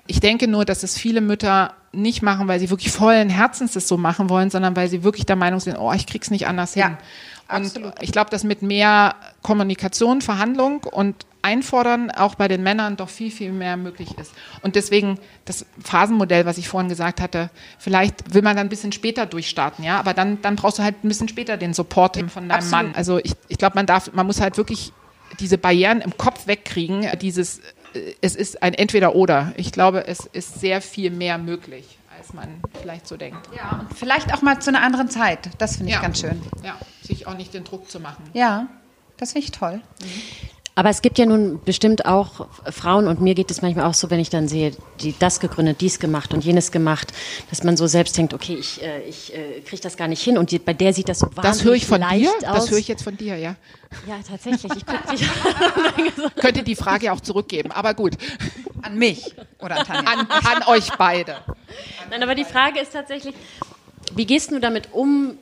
Ich 0.06 0.20
denke 0.20 0.48
nur, 0.48 0.64
dass 0.64 0.82
es 0.82 0.98
viele 0.98 1.20
Mütter 1.20 1.74
nicht 1.92 2.22
machen, 2.22 2.48
weil 2.48 2.58
sie 2.58 2.70
wirklich 2.70 2.90
vollen 2.90 3.28
Herzens 3.30 3.72
das 3.72 3.86
so 3.86 3.96
machen 3.98 4.28
wollen, 4.30 4.50
sondern 4.50 4.74
weil 4.76 4.88
sie 4.88 5.02
wirklich 5.04 5.26
der 5.26 5.36
Meinung 5.36 5.60
sind, 5.60 5.76
oh, 5.76 5.92
ich 5.92 6.06
krieg's 6.06 6.30
nicht 6.30 6.46
anders 6.46 6.74
Ja, 6.74 6.88
hin. 6.88 6.96
Und 7.53 7.66
absolut. 7.66 7.94
ich 8.00 8.12
glaube, 8.12 8.30
dass 8.30 8.44
mit 8.44 8.62
mehr 8.62 9.14
Kommunikation, 9.42 10.20
Verhandlung 10.20 10.84
und 10.84 11.26
Einfordern 11.42 12.11
auch 12.11 12.36
bei 12.36 12.48
den 12.48 12.62
Männern 12.62 12.96
doch 12.96 13.09
viel, 13.09 13.30
viel 13.30 13.53
mehr 13.53 13.76
möglich 13.76 14.16
ist. 14.18 14.32
Und 14.62 14.76
deswegen 14.76 15.18
das 15.44 15.66
Phasenmodell, 15.82 16.46
was 16.46 16.57
ich 16.57 16.68
vorhin 16.68 16.88
gesagt 16.88 17.20
hatte, 17.20 17.50
vielleicht 17.78 18.32
will 18.32 18.42
man 18.42 18.57
dann 18.57 18.66
ein 18.66 18.70
bisschen 18.70 18.92
später 18.92 19.26
durchstarten, 19.26 19.84
ja, 19.84 19.98
aber 19.98 20.14
dann, 20.14 20.40
dann 20.40 20.57
brauchst 20.57 20.78
du 20.78 20.84
halt 20.84 21.05
ein 21.05 21.09
bisschen 21.09 21.28
später 21.28 21.57
den 21.57 21.74
Support 21.74 22.16
von 22.30 22.48
deinem 22.48 22.59
Absolut. 22.59 22.70
Mann. 22.70 22.94
Also 22.94 23.18
ich, 23.18 23.32
ich 23.48 23.59
glaube, 23.59 23.74
man 23.74 23.86
darf, 23.86 24.12
man 24.12 24.26
muss 24.26 24.40
halt 24.40 24.57
wirklich 24.57 24.92
diese 25.40 25.59
Barrieren 25.59 26.00
im 26.00 26.16
Kopf 26.16 26.46
wegkriegen, 26.46 27.07
dieses, 27.20 27.59
äh, 27.94 28.14
es 28.20 28.36
ist 28.36 28.62
ein 28.62 28.74
Entweder-Oder. 28.74 29.53
Ich 29.57 29.72
glaube, 29.72 30.07
es 30.07 30.26
ist 30.26 30.61
sehr 30.61 30.80
viel 30.80 31.11
mehr 31.11 31.38
möglich, 31.38 31.98
als 32.22 32.34
man 32.34 32.62
vielleicht 32.80 33.08
so 33.08 33.16
denkt. 33.16 33.48
Ja, 33.56 33.80
und 33.80 33.98
vielleicht 33.98 34.32
auch 34.32 34.42
mal 34.42 34.60
zu 34.60 34.70
einer 34.70 34.80
anderen 34.82 35.10
Zeit. 35.10 35.50
Das 35.58 35.78
finde 35.78 35.90
ich 35.90 36.00
ganz 36.00 36.20
schön. 36.20 36.40
Ja, 36.62 36.76
sich 37.02 37.26
auch 37.26 37.34
nicht 37.34 37.52
den 37.52 37.64
Druck 37.64 37.90
zu 37.90 37.98
machen. 37.98 38.22
Ja, 38.32 38.68
das 39.16 39.32
finde 39.32 39.46
ich 39.46 39.50
toll. 39.50 39.82
Aber 40.74 40.88
es 40.88 41.02
gibt 41.02 41.18
ja 41.18 41.26
nun 41.26 41.60
bestimmt 41.62 42.06
auch 42.06 42.46
Frauen 42.70 43.06
und 43.06 43.20
mir 43.20 43.34
geht 43.34 43.50
es 43.50 43.60
manchmal 43.60 43.84
auch 43.84 43.94
so, 43.94 44.08
wenn 44.08 44.20
ich 44.20 44.30
dann 44.30 44.48
sehe, 44.48 44.72
die 45.00 45.14
das 45.18 45.38
gegründet, 45.38 45.82
dies 45.82 45.98
gemacht 45.98 46.32
und 46.32 46.42
jenes 46.44 46.72
gemacht, 46.72 47.12
dass 47.50 47.62
man 47.62 47.76
so 47.76 47.86
selbst 47.86 48.16
denkt, 48.16 48.32
okay, 48.32 48.54
ich, 48.54 48.82
äh, 48.82 49.02
ich 49.02 49.34
äh, 49.34 49.60
kriege 49.60 49.82
das 49.82 49.98
gar 49.98 50.08
nicht 50.08 50.22
hin 50.22 50.38
und 50.38 50.50
die, 50.50 50.58
bei 50.58 50.72
der 50.72 50.94
sieht 50.94 51.10
das 51.10 51.18
so 51.18 51.26
wahnsinnig 51.26 51.44
Das 51.58 51.64
höre 51.64 51.74
ich 51.74 51.86
von 51.86 52.00
leicht 52.00 52.42
dir. 52.42 52.50
aus. 52.50 52.60
Das 52.60 52.70
höre 52.70 52.78
ich 52.78 52.88
jetzt 52.88 53.04
von 53.04 53.16
dir, 53.18 53.36
ja. 53.36 53.56
Ja, 54.06 54.18
tatsächlich. 54.26 54.72
Ich 54.74 54.86
guck 54.86 55.06
dich 55.10 55.28
Könnte 56.36 56.62
die 56.62 56.76
Frage 56.76 57.06
ja 57.06 57.12
auch 57.12 57.20
zurückgeben, 57.20 57.70
aber 57.70 57.92
gut. 57.92 58.14
An 58.80 58.96
mich 58.96 59.34
oder 59.58 59.80
an 59.80 59.86
Tanja. 59.86 60.10
An, 60.10 60.26
an 60.30 60.62
euch 60.68 60.88
beide. 60.96 61.36
Nein, 62.08 62.22
aber 62.22 62.34
die 62.34 62.44
Frage 62.46 62.80
ist 62.80 62.94
tatsächlich, 62.94 63.34
wie 64.14 64.24
gehst 64.24 64.50
du 64.50 64.58
damit 64.58 64.88
um? 64.92 65.36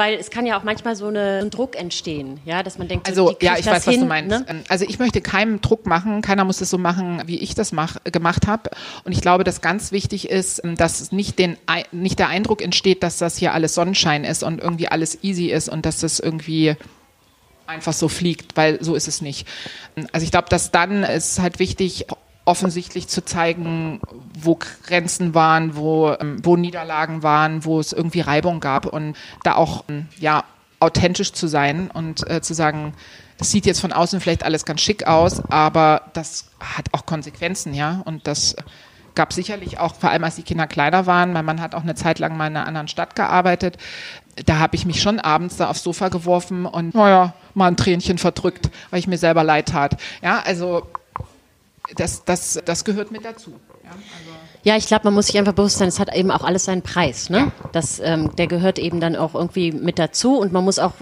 Weil 0.00 0.14
es 0.14 0.30
kann 0.30 0.46
ja 0.46 0.58
auch 0.58 0.62
manchmal 0.62 0.96
so 0.96 1.08
eine, 1.08 1.40
ein 1.42 1.50
Druck 1.50 1.76
entstehen, 1.76 2.40
ja, 2.46 2.62
dass 2.62 2.78
man 2.78 2.88
denkt, 2.88 3.06
so, 3.06 3.28
Also 3.28 3.36
ja, 3.42 3.58
ich 3.58 3.66
weiß, 3.66 3.86
was 3.86 3.92
hin, 3.92 4.00
du 4.00 4.06
meinst. 4.06 4.30
Ne? 4.30 4.46
Ähm, 4.48 4.62
Also 4.70 4.86
ich 4.88 4.98
möchte 4.98 5.20
keinem 5.20 5.60
Druck 5.60 5.84
machen. 5.84 6.22
Keiner 6.22 6.46
muss 6.46 6.62
es 6.62 6.70
so 6.70 6.78
machen, 6.78 7.22
wie 7.26 7.38
ich 7.38 7.54
das 7.54 7.70
mach, 7.70 7.98
gemacht 8.04 8.46
habe. 8.46 8.70
Und 9.04 9.12
ich 9.12 9.20
glaube, 9.20 9.44
dass 9.44 9.60
ganz 9.60 9.92
wichtig 9.92 10.30
ist, 10.30 10.64
ähm, 10.64 10.74
dass 10.74 11.12
nicht, 11.12 11.38
den, 11.38 11.58
nicht 11.92 12.18
der 12.18 12.28
Eindruck 12.28 12.62
entsteht, 12.62 13.02
dass 13.02 13.18
das 13.18 13.36
hier 13.36 13.52
alles 13.52 13.74
Sonnenschein 13.74 14.24
ist 14.24 14.42
und 14.42 14.58
irgendwie 14.62 14.88
alles 14.88 15.22
easy 15.22 15.48
ist 15.48 15.68
und 15.68 15.84
dass 15.84 16.00
das 16.00 16.18
irgendwie 16.18 16.76
einfach 17.66 17.92
so 17.92 18.08
fliegt, 18.08 18.56
weil 18.56 18.82
so 18.82 18.94
ist 18.94 19.06
es 19.06 19.20
nicht. 19.20 19.46
Also 20.12 20.24
ich 20.24 20.30
glaube, 20.30 20.48
dass 20.48 20.70
dann 20.70 21.02
ist 21.04 21.40
halt 21.40 21.58
wichtig, 21.58 22.06
offensichtlich 22.44 23.08
zu 23.08 23.24
zeigen, 23.24 24.00
wo 24.38 24.58
Grenzen 24.86 25.34
waren, 25.34 25.76
wo, 25.76 26.16
ähm, 26.18 26.38
wo 26.42 26.56
Niederlagen 26.56 27.22
waren, 27.22 27.64
wo 27.64 27.78
es 27.80 27.92
irgendwie 27.92 28.20
Reibung 28.20 28.60
gab 28.60 28.86
und 28.86 29.16
da 29.44 29.54
auch 29.54 29.84
ähm, 29.88 30.08
ja 30.18 30.44
authentisch 30.80 31.32
zu 31.32 31.46
sein 31.46 31.90
und 31.90 32.28
äh, 32.28 32.40
zu 32.40 32.54
sagen, 32.54 32.94
das 33.36 33.50
sieht 33.50 33.66
jetzt 33.66 33.80
von 33.80 33.92
außen 33.92 34.20
vielleicht 34.20 34.42
alles 34.42 34.64
ganz 34.64 34.80
schick 34.80 35.06
aus, 35.06 35.42
aber 35.50 36.02
das 36.12 36.50
hat 36.60 36.86
auch 36.92 37.06
Konsequenzen, 37.06 37.72
ja. 37.72 38.02
Und 38.04 38.26
das 38.26 38.56
gab 39.14 39.32
sicherlich 39.32 39.78
auch, 39.78 39.94
vor 39.94 40.10
allem 40.10 40.24
als 40.24 40.36
die 40.36 40.42
Kinder 40.42 40.66
kleiner 40.66 41.06
waren, 41.06 41.32
mein 41.32 41.44
Mann 41.44 41.60
hat 41.60 41.74
auch 41.74 41.82
eine 41.82 41.94
Zeit 41.94 42.18
lang 42.18 42.36
mal 42.36 42.48
in 42.48 42.56
einer 42.56 42.66
anderen 42.66 42.88
Stadt 42.88 43.16
gearbeitet. 43.16 43.76
Da 44.46 44.58
habe 44.58 44.76
ich 44.76 44.86
mich 44.86 45.02
schon 45.02 45.18
abends 45.18 45.56
da 45.56 45.68
aufs 45.68 45.82
Sofa 45.82 46.08
geworfen 46.08 46.66
und, 46.66 46.94
naja, 46.94 47.34
mal 47.54 47.68
ein 47.68 47.76
Tränchen 47.76 48.18
verdrückt, 48.18 48.70
weil 48.90 49.00
ich 49.00 49.06
mir 49.06 49.18
selber 49.18 49.42
leid 49.42 49.68
tat. 49.68 49.96
Ja, 50.22 50.42
also 50.44 50.86
das, 51.96 52.24
das, 52.24 52.60
das 52.64 52.84
gehört 52.84 53.10
mit 53.10 53.24
dazu. 53.24 53.52
Ja, 53.84 53.90
also 53.90 54.30
ja, 54.62 54.76
ich 54.76 54.86
glaube, 54.86 55.04
man 55.04 55.14
muss 55.14 55.26
sich 55.28 55.38
einfach 55.38 55.54
bewusst 55.54 55.78
sein, 55.78 55.88
es 55.88 55.98
hat 55.98 56.14
eben 56.14 56.30
auch 56.30 56.44
alles 56.44 56.66
seinen 56.66 56.82
Preis. 56.82 57.30
Ne? 57.30 57.50
Das, 57.72 57.98
ähm, 57.98 58.34
der 58.36 58.46
gehört 58.46 58.78
eben 58.78 59.00
dann 59.00 59.16
auch 59.16 59.34
irgendwie 59.34 59.72
mit 59.72 59.98
dazu 59.98 60.38
und 60.38 60.52
man 60.52 60.64
muss 60.64 60.78
auch 60.78 60.92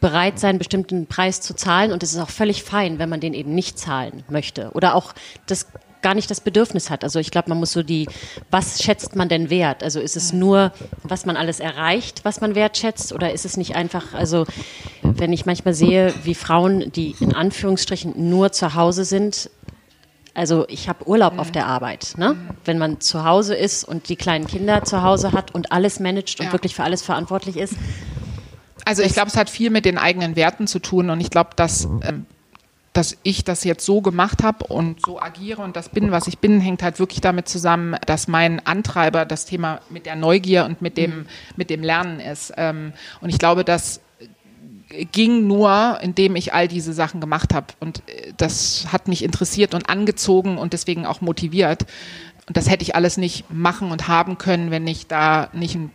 bereit 0.00 0.40
sein, 0.40 0.50
einen 0.50 0.58
bestimmten 0.58 1.06
Preis 1.06 1.40
zu 1.40 1.54
zahlen 1.54 1.92
und 1.92 2.02
es 2.02 2.12
ist 2.12 2.18
auch 2.18 2.30
völlig 2.30 2.64
fein, 2.64 2.98
wenn 2.98 3.08
man 3.08 3.20
den 3.20 3.32
eben 3.32 3.54
nicht 3.54 3.78
zahlen 3.78 4.24
möchte 4.28 4.70
oder 4.74 4.94
auch 4.94 5.14
das 5.46 5.66
gar 6.02 6.14
nicht 6.14 6.30
das 6.30 6.40
Bedürfnis 6.40 6.90
hat. 6.90 7.02
Also 7.02 7.18
ich 7.18 7.30
glaube, 7.30 7.48
man 7.48 7.58
muss 7.58 7.72
so 7.72 7.82
die, 7.82 8.08
was 8.50 8.82
schätzt 8.82 9.16
man 9.16 9.28
denn 9.28 9.50
wert? 9.50 9.82
Also 9.82 9.98
ist 9.98 10.16
es 10.16 10.32
nur, 10.32 10.72
was 11.02 11.26
man 11.26 11.36
alles 11.36 11.58
erreicht, 11.58 12.24
was 12.24 12.40
man 12.40 12.54
wertschätzt 12.54 13.12
oder 13.12 13.32
ist 13.32 13.44
es 13.44 13.56
nicht 13.56 13.74
einfach, 13.74 14.14
also 14.14 14.46
wenn 15.02 15.32
ich 15.32 15.46
manchmal 15.46 15.74
sehe, 15.74 16.14
wie 16.22 16.34
Frauen, 16.34 16.92
die 16.92 17.16
in 17.18 17.34
Anführungsstrichen 17.34 18.30
nur 18.30 18.52
zu 18.52 18.74
Hause 18.74 19.04
sind, 19.04 19.50
also 20.36 20.66
ich 20.68 20.88
habe 20.88 21.08
Urlaub 21.08 21.34
mhm. 21.34 21.40
auf 21.40 21.50
der 21.50 21.66
Arbeit. 21.66 22.14
Ne? 22.18 22.36
Wenn 22.64 22.76
man 22.76 23.00
zu 23.00 23.24
Hause 23.24 23.54
ist 23.54 23.84
und 23.84 24.08
die 24.10 24.16
kleinen 24.16 24.46
Kinder 24.46 24.84
zu 24.84 25.02
Hause 25.02 25.32
hat 25.32 25.54
und 25.54 25.72
alles 25.72 25.98
managt 25.98 26.40
und 26.40 26.46
ja. 26.46 26.52
wirklich 26.52 26.74
für 26.74 26.84
alles 26.84 27.02
verantwortlich 27.02 27.56
ist. 27.56 27.74
Also 28.84 29.02
ich 29.02 29.14
glaube, 29.14 29.28
es 29.28 29.36
hat 29.36 29.48
viel 29.48 29.70
mit 29.70 29.86
den 29.86 29.96
eigenen 29.96 30.36
Werten 30.36 30.66
zu 30.66 30.78
tun 30.78 31.08
und 31.08 31.20
ich 31.20 31.30
glaube, 31.30 31.50
dass, 31.56 31.86
ähm, 32.02 32.26
dass 32.92 33.16
ich 33.22 33.44
das 33.44 33.64
jetzt 33.64 33.84
so 33.84 34.02
gemacht 34.02 34.42
habe 34.42 34.66
und 34.66 35.04
so 35.04 35.20
agiere 35.20 35.62
und 35.62 35.74
das 35.74 35.88
bin, 35.88 36.10
was 36.10 36.26
ich 36.26 36.38
bin, 36.38 36.60
hängt 36.60 36.82
halt 36.82 36.98
wirklich 36.98 37.22
damit 37.22 37.48
zusammen, 37.48 37.96
dass 38.04 38.28
mein 38.28 38.64
Antreiber 38.64 39.24
das 39.24 39.46
Thema 39.46 39.80
mit 39.88 40.04
der 40.04 40.16
Neugier 40.16 40.66
und 40.66 40.82
mit 40.82 40.98
dem, 40.98 41.10
mhm. 41.10 41.26
mit 41.56 41.70
dem 41.70 41.82
Lernen 41.82 42.20
ist. 42.20 42.52
Ähm, 42.58 42.92
und 43.22 43.30
ich 43.30 43.38
glaube, 43.38 43.64
dass 43.64 44.00
ging 44.88 45.46
nur, 45.46 45.98
indem 46.00 46.36
ich 46.36 46.52
all 46.52 46.68
diese 46.68 46.92
Sachen 46.92 47.20
gemacht 47.20 47.54
habe. 47.54 47.66
Und 47.80 48.02
äh, 48.08 48.32
das 48.36 48.86
hat 48.92 49.08
mich 49.08 49.24
interessiert 49.24 49.74
und 49.74 49.88
angezogen 49.88 50.58
und 50.58 50.72
deswegen 50.72 51.06
auch 51.06 51.20
motiviert. 51.20 51.86
Und 52.46 52.56
das 52.56 52.70
hätte 52.70 52.82
ich 52.82 52.94
alles 52.94 53.16
nicht 53.16 53.50
machen 53.50 53.90
und 53.90 54.08
haben 54.08 54.38
können, 54.38 54.70
wenn 54.70 54.86
ich 54.86 55.06
da 55.06 55.48
nicht 55.52 55.74
ein 55.74 55.90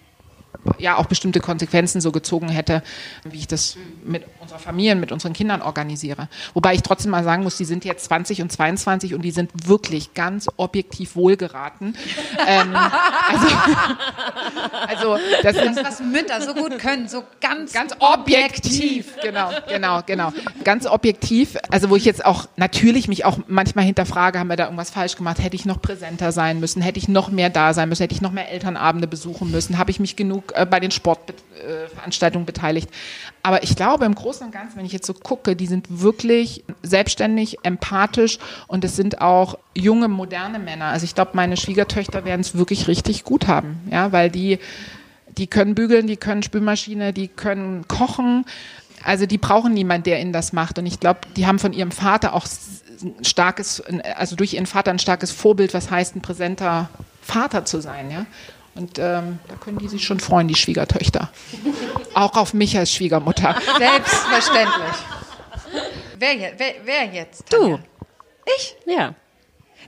ja 0.77 0.97
auch 0.97 1.05
bestimmte 1.05 1.39
Konsequenzen 1.39 2.01
so 2.01 2.11
gezogen 2.11 2.49
hätte, 2.49 2.83
wie 3.23 3.37
ich 3.37 3.47
das 3.47 3.77
mit 4.03 4.25
unserer 4.39 4.59
Familie, 4.59 4.95
mit 4.95 5.11
unseren 5.11 5.33
Kindern 5.33 5.61
organisiere. 5.61 6.27
Wobei 6.53 6.73
ich 6.73 6.81
trotzdem 6.81 7.11
mal 7.11 7.23
sagen 7.23 7.43
muss, 7.43 7.57
die 7.57 7.65
sind 7.65 7.85
jetzt 7.85 8.05
20 8.05 8.41
und 8.41 8.51
22 8.51 9.13
und 9.13 9.21
die 9.21 9.31
sind 9.31 9.51
wirklich 9.67 10.13
ganz 10.13 10.47
objektiv 10.57 11.15
wohlgeraten. 11.15 11.95
ähm, 12.47 12.75
also, 13.27 13.47
also 14.87 15.17
das, 15.43 15.55
das, 15.55 15.83
was 15.83 15.99
Mütter 15.99 16.41
so 16.41 16.53
gut 16.53 16.77
können, 16.79 17.07
so 17.07 17.23
ganz, 17.39 17.73
ganz 17.73 17.93
objektiv. 17.99 19.07
objektiv. 19.11 19.15
Genau, 19.21 19.49
genau, 19.67 20.01
genau. 20.05 20.33
Ganz 20.63 20.85
objektiv. 20.85 21.57
Also 21.69 21.89
wo 21.89 21.95
ich 21.95 22.05
jetzt 22.05 22.23
auch 22.25 22.47
natürlich 22.55 23.07
mich 23.07 23.25
auch 23.25 23.39
manchmal 23.47 23.85
hinterfrage, 23.85 24.39
haben 24.39 24.49
wir 24.49 24.57
da 24.57 24.65
irgendwas 24.65 24.91
falsch 24.91 25.15
gemacht? 25.15 25.39
Hätte 25.39 25.55
ich 25.55 25.65
noch 25.65 25.81
präsenter 25.81 26.31
sein 26.31 26.59
müssen? 26.59 26.81
Hätte 26.81 26.99
ich 26.99 27.07
noch 27.07 27.29
mehr 27.29 27.49
da 27.49 27.73
sein 27.73 27.89
müssen? 27.89 28.03
Hätte 28.03 28.13
ich 28.13 28.21
noch 28.21 28.31
mehr 28.31 28.51
Elternabende 28.51 29.07
besuchen 29.07 29.51
müssen? 29.51 29.77
Habe 29.77 29.91
ich 29.91 29.99
mich 29.99 30.15
genug 30.15 30.40
äh, 30.53 30.65
bei 30.65 30.79
den 30.79 30.91
Sportveranstaltungen 30.91 32.45
beteiligt? 32.45 32.89
Aber 33.43 33.63
ich 33.63 33.75
glaube 33.75 34.05
im 34.05 34.15
Großen 34.15 34.45
und 34.45 34.51
Ganzen, 34.51 34.77
wenn 34.77 34.85
ich 34.85 34.91
jetzt 34.91 35.07
so 35.07 35.13
gucke, 35.13 35.55
die 35.55 35.67
sind 35.67 36.01
wirklich 36.01 36.63
selbstständig, 36.83 37.57
empathisch 37.63 38.37
und 38.67 38.83
es 38.83 38.95
sind 38.95 39.21
auch 39.21 39.57
junge, 39.73 40.07
moderne 40.07 40.59
Männer. 40.59 40.85
Also 40.85 41.05
ich 41.05 41.15
glaube, 41.15 41.31
meine 41.33 41.57
Schwiegertöchter 41.57 42.25
werden 42.25 42.41
es 42.41 42.55
wirklich 42.57 42.87
richtig 42.87 43.23
gut 43.23 43.47
haben, 43.47 43.79
ja, 43.91 44.11
weil 44.11 44.29
die, 44.29 44.59
die 45.37 45.47
können 45.47 45.75
bügeln, 45.75 46.07
die 46.07 46.17
können 46.17 46.43
Spülmaschine, 46.43 47.13
die 47.13 47.27
können 47.27 47.87
kochen. 47.87 48.45
Also 49.03 49.25
die 49.25 49.39
brauchen 49.39 49.73
niemanden, 49.73 50.03
der 50.03 50.21
ihnen 50.21 50.33
das 50.33 50.53
macht. 50.53 50.77
Und 50.77 50.85
ich 50.85 50.99
glaube, 50.99 51.21
die 51.35 51.47
haben 51.47 51.57
von 51.57 51.73
ihrem 51.73 51.91
Vater 51.91 52.33
auch 52.33 52.45
starkes, 53.23 53.81
also 54.15 54.35
durch 54.35 54.53
ihren 54.53 54.67
Vater 54.67 54.91
ein 54.91 54.99
starkes 54.99 55.31
Vorbild, 55.31 55.73
was 55.73 55.89
heißt, 55.89 56.15
ein 56.15 56.21
präsenter 56.21 56.89
Vater 57.21 57.65
zu 57.65 57.81
sein, 57.81 58.11
ja. 58.11 58.25
Und 58.75 58.99
ähm, 58.99 59.39
da 59.47 59.55
können 59.55 59.77
die 59.79 59.87
sich 59.87 60.03
schon 60.05 60.19
freuen, 60.19 60.47
die 60.47 60.55
Schwiegertöchter. 60.55 61.29
Auch 62.13 62.37
auf 62.37 62.53
mich 62.53 62.77
als 62.77 62.93
Schwiegermutter. 62.93 63.55
Selbstverständlich. 63.77 64.95
wer, 66.17 66.53
wer, 66.57 66.73
wer 66.85 67.05
jetzt? 67.05 67.49
Tanja? 67.49 67.77
Du. 67.77 67.83
Ich? 68.57 68.75
Ja. 68.85 69.15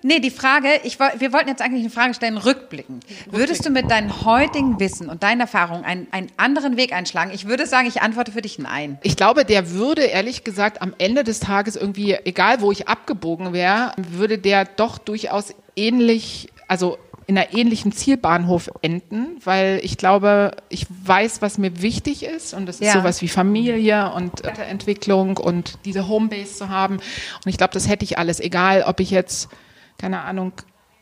Nee, 0.05 0.19
die 0.19 0.31
Frage, 0.31 0.67
ich, 0.83 0.99
wir 0.99 1.31
wollten 1.31 1.47
jetzt 1.47 1.61
eigentlich 1.61 1.81
eine 1.81 1.89
Frage 1.89 2.13
stellen, 2.13 2.37
rückblicken. 2.37 2.99
Würdest 3.31 3.65
du 3.65 3.69
mit 3.69 3.89
deinem 3.89 4.25
heutigen 4.25 4.77
Wissen 4.81 5.07
und 5.07 5.23
deinen 5.23 5.39
Erfahrungen 5.39 5.85
einen, 5.85 6.07
einen 6.11 6.27
anderen 6.35 6.75
Weg 6.75 6.91
einschlagen? 6.91 7.31
Ich 7.33 7.47
würde 7.47 7.65
sagen, 7.65 7.87
ich 7.87 8.01
antworte 8.01 8.33
für 8.33 8.41
dich 8.41 8.59
nein. 8.59 8.97
Ich 9.01 9.15
glaube, 9.15 9.45
der 9.45 9.71
würde 9.71 10.01
ehrlich 10.01 10.43
gesagt 10.43 10.81
am 10.81 10.93
Ende 10.97 11.23
des 11.23 11.39
Tages 11.39 11.77
irgendwie, 11.77 12.15
egal 12.25 12.59
wo 12.59 12.69
ich 12.73 12.89
abgebogen 12.89 13.53
wäre, 13.53 13.93
würde 13.95 14.37
der 14.37 14.65
doch 14.65 14.97
durchaus 14.97 15.55
ähnlich, 15.77 16.49
also 16.67 16.97
in 17.27 17.37
einer 17.37 17.53
ähnlichen 17.53 17.91
Zielbahnhof 17.91 18.69
enden, 18.81 19.37
weil 19.43 19.79
ich 19.83 19.97
glaube, 19.97 20.51
ich 20.69 20.85
weiß, 20.89 21.41
was 21.41 21.57
mir 21.57 21.81
wichtig 21.81 22.23
ist 22.23 22.53
und 22.53 22.65
das 22.65 22.79
ist 22.79 22.87
ja. 22.87 22.93
sowas 22.93 23.21
wie 23.21 23.27
Familie 23.27 24.11
und 24.13 24.43
Weiterentwicklung 24.43 25.37
und 25.37 25.79
diese 25.85 26.07
Homebase 26.07 26.55
zu 26.55 26.69
haben. 26.69 26.95
Und 26.95 27.47
ich 27.47 27.57
glaube, 27.57 27.73
das 27.73 27.87
hätte 27.87 28.03
ich 28.03 28.17
alles, 28.17 28.39
egal 28.39 28.83
ob 28.83 28.99
ich 28.99 29.11
jetzt, 29.11 29.49
keine 29.97 30.21
Ahnung, 30.21 30.53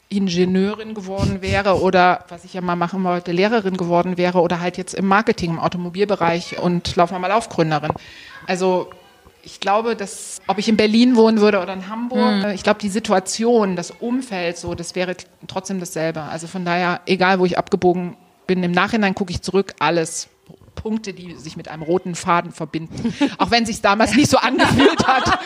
Ingenieurin 0.09 0.93
geworden 0.93 1.41
wäre 1.41 1.81
oder 1.81 2.25
was 2.27 2.43
ich 2.43 2.53
ja 2.53 2.61
mal 2.61 2.75
machen 2.75 3.03
wollte, 3.05 3.31
Lehrerin 3.31 3.77
geworden 3.77 4.17
wäre 4.17 4.41
oder 4.41 4.59
halt 4.59 4.77
jetzt 4.77 4.93
im 4.93 5.07
Marketing, 5.07 5.51
im 5.51 5.59
Automobilbereich 5.59 6.59
und 6.59 6.95
laufen 6.97 7.13
wir 7.15 7.19
mal 7.19 7.27
Laufgründerin. 7.27 7.91
Also 8.45 8.89
ich 9.43 9.59
glaube, 9.59 9.95
dass, 9.95 10.39
ob 10.47 10.57
ich 10.57 10.67
in 10.69 10.77
Berlin 10.77 11.15
wohnen 11.15 11.39
würde 11.39 11.59
oder 11.61 11.73
in 11.73 11.87
Hamburg, 11.87 12.43
mhm. 12.43 12.49
ich 12.51 12.63
glaube, 12.63 12.79
die 12.79 12.89
Situation, 12.89 13.75
das 13.75 13.91
Umfeld, 13.91 14.57
so, 14.57 14.75
das 14.75 14.95
wäre 14.95 15.15
trotzdem 15.47 15.79
dasselbe. 15.79 16.21
Also 16.21 16.47
von 16.47 16.65
daher, 16.65 17.01
egal 17.05 17.39
wo 17.39 17.45
ich 17.45 17.57
abgebogen 17.57 18.17
bin, 18.47 18.63
im 18.63 18.71
Nachhinein 18.71 19.15
gucke 19.15 19.31
ich 19.31 19.41
zurück, 19.41 19.73
alles 19.79 20.29
Punkte, 20.75 21.13
die 21.13 21.35
sich 21.35 21.57
mit 21.57 21.67
einem 21.67 21.83
roten 21.83 22.15
Faden 22.15 22.51
verbinden. 22.51 23.13
Auch 23.37 23.51
wenn 23.51 23.65
sich 23.65 23.81
damals 23.81 24.15
nicht 24.15 24.29
so 24.29 24.37
angefühlt 24.37 25.05
hat. 25.05 25.39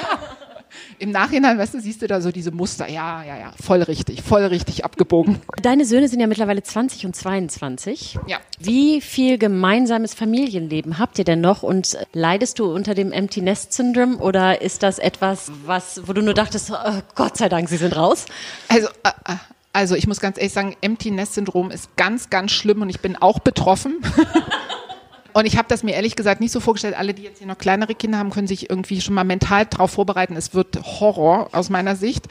Im 1.00 1.12
Nachhinein, 1.12 1.58
weißt 1.58 1.74
du, 1.74 1.82
siehst 1.82 2.02
du 2.02 2.08
da 2.08 2.22
so 2.22 2.32
diese 2.32 2.52
Muster. 2.52 2.90
Ja, 2.90 3.24
ja, 3.24 3.38
ja, 3.38 3.52
voll 3.62 3.82
richtig, 3.82 4.22
voll 4.22 4.44
richtig 4.46 4.86
abgebogen. 4.86 5.42
Deine 5.62 5.86
Söhne 5.86 6.08
sind 6.08 6.20
ja 6.20 6.28
mittlerweile 6.28 6.64
20 6.64 7.06
und 7.06 7.16
22. 7.16 8.18
Ja. 8.28 8.38
Wie 8.60 9.02
viel 9.02 9.38
gemeinsames 9.38 10.14
Familienleben 10.14 11.00
habt 11.00 11.20
ihr 11.20 11.26
denn 11.26 11.42
noch 11.42 11.64
und 11.64 11.98
leidest 12.14 12.60
du 12.60 12.74
unter 12.74 12.94
dem 12.94 13.12
Empty 13.12 13.42
Nest 13.42 13.74
Syndrome 13.74 14.18
oder 14.18 14.62
ist 14.62 14.84
das 14.84 15.00
etwas, 15.00 15.52
was, 15.66 16.08
wo 16.08 16.14
du 16.14 16.22
nur 16.22 16.34
dachtest, 16.34 16.72
oh, 16.72 17.02
Gott 17.16 17.38
sei 17.38 17.50
Dank, 17.50 17.70
sie 17.70 17.78
sind 17.78 17.96
raus? 17.96 18.26
Also, 18.70 18.88
äh, 19.04 19.10
äh, 19.26 19.36
also 19.74 19.96
ich 19.96 20.08
muss 20.08 20.22
ganz 20.22 20.38
ehrlich 20.38 20.54
sagen, 20.54 20.76
Empty 20.82 21.12
Nest 21.12 21.34
Syndrom 21.34 21.70
ist 21.70 21.96
ganz, 21.98 22.30
ganz 22.30 22.52
schlimm 22.52 22.82
und 22.82 22.90
ich 22.90 23.02
bin 23.02 23.16
auch 23.18 23.40
betroffen. 23.40 23.98
Und 25.36 25.46
ich 25.46 25.58
habe 25.58 25.68
das 25.68 25.84
mir 25.84 25.96
ehrlich 25.96 26.16
gesagt 26.16 26.40
nicht 26.40 26.54
so 26.54 26.62
vorgestellt. 26.62 26.96
Alle, 26.98 27.14
die 27.14 27.24
jetzt 27.24 27.40
hier 27.40 27.48
noch 27.48 27.58
kleinere 27.58 27.94
Kinder 27.94 28.20
haben, 28.20 28.30
können 28.30 28.48
sich 28.48 28.70
irgendwie 28.70 29.02
schon 29.02 29.14
mal 29.14 29.26
mental 29.26 29.66
darauf 29.66 29.92
vorbereiten. 29.92 30.38
Es 30.38 30.54
wird 30.54 30.82
Horror 30.82 31.50
aus 31.52 31.70
meiner 31.70 31.98
Sicht. 31.98 32.28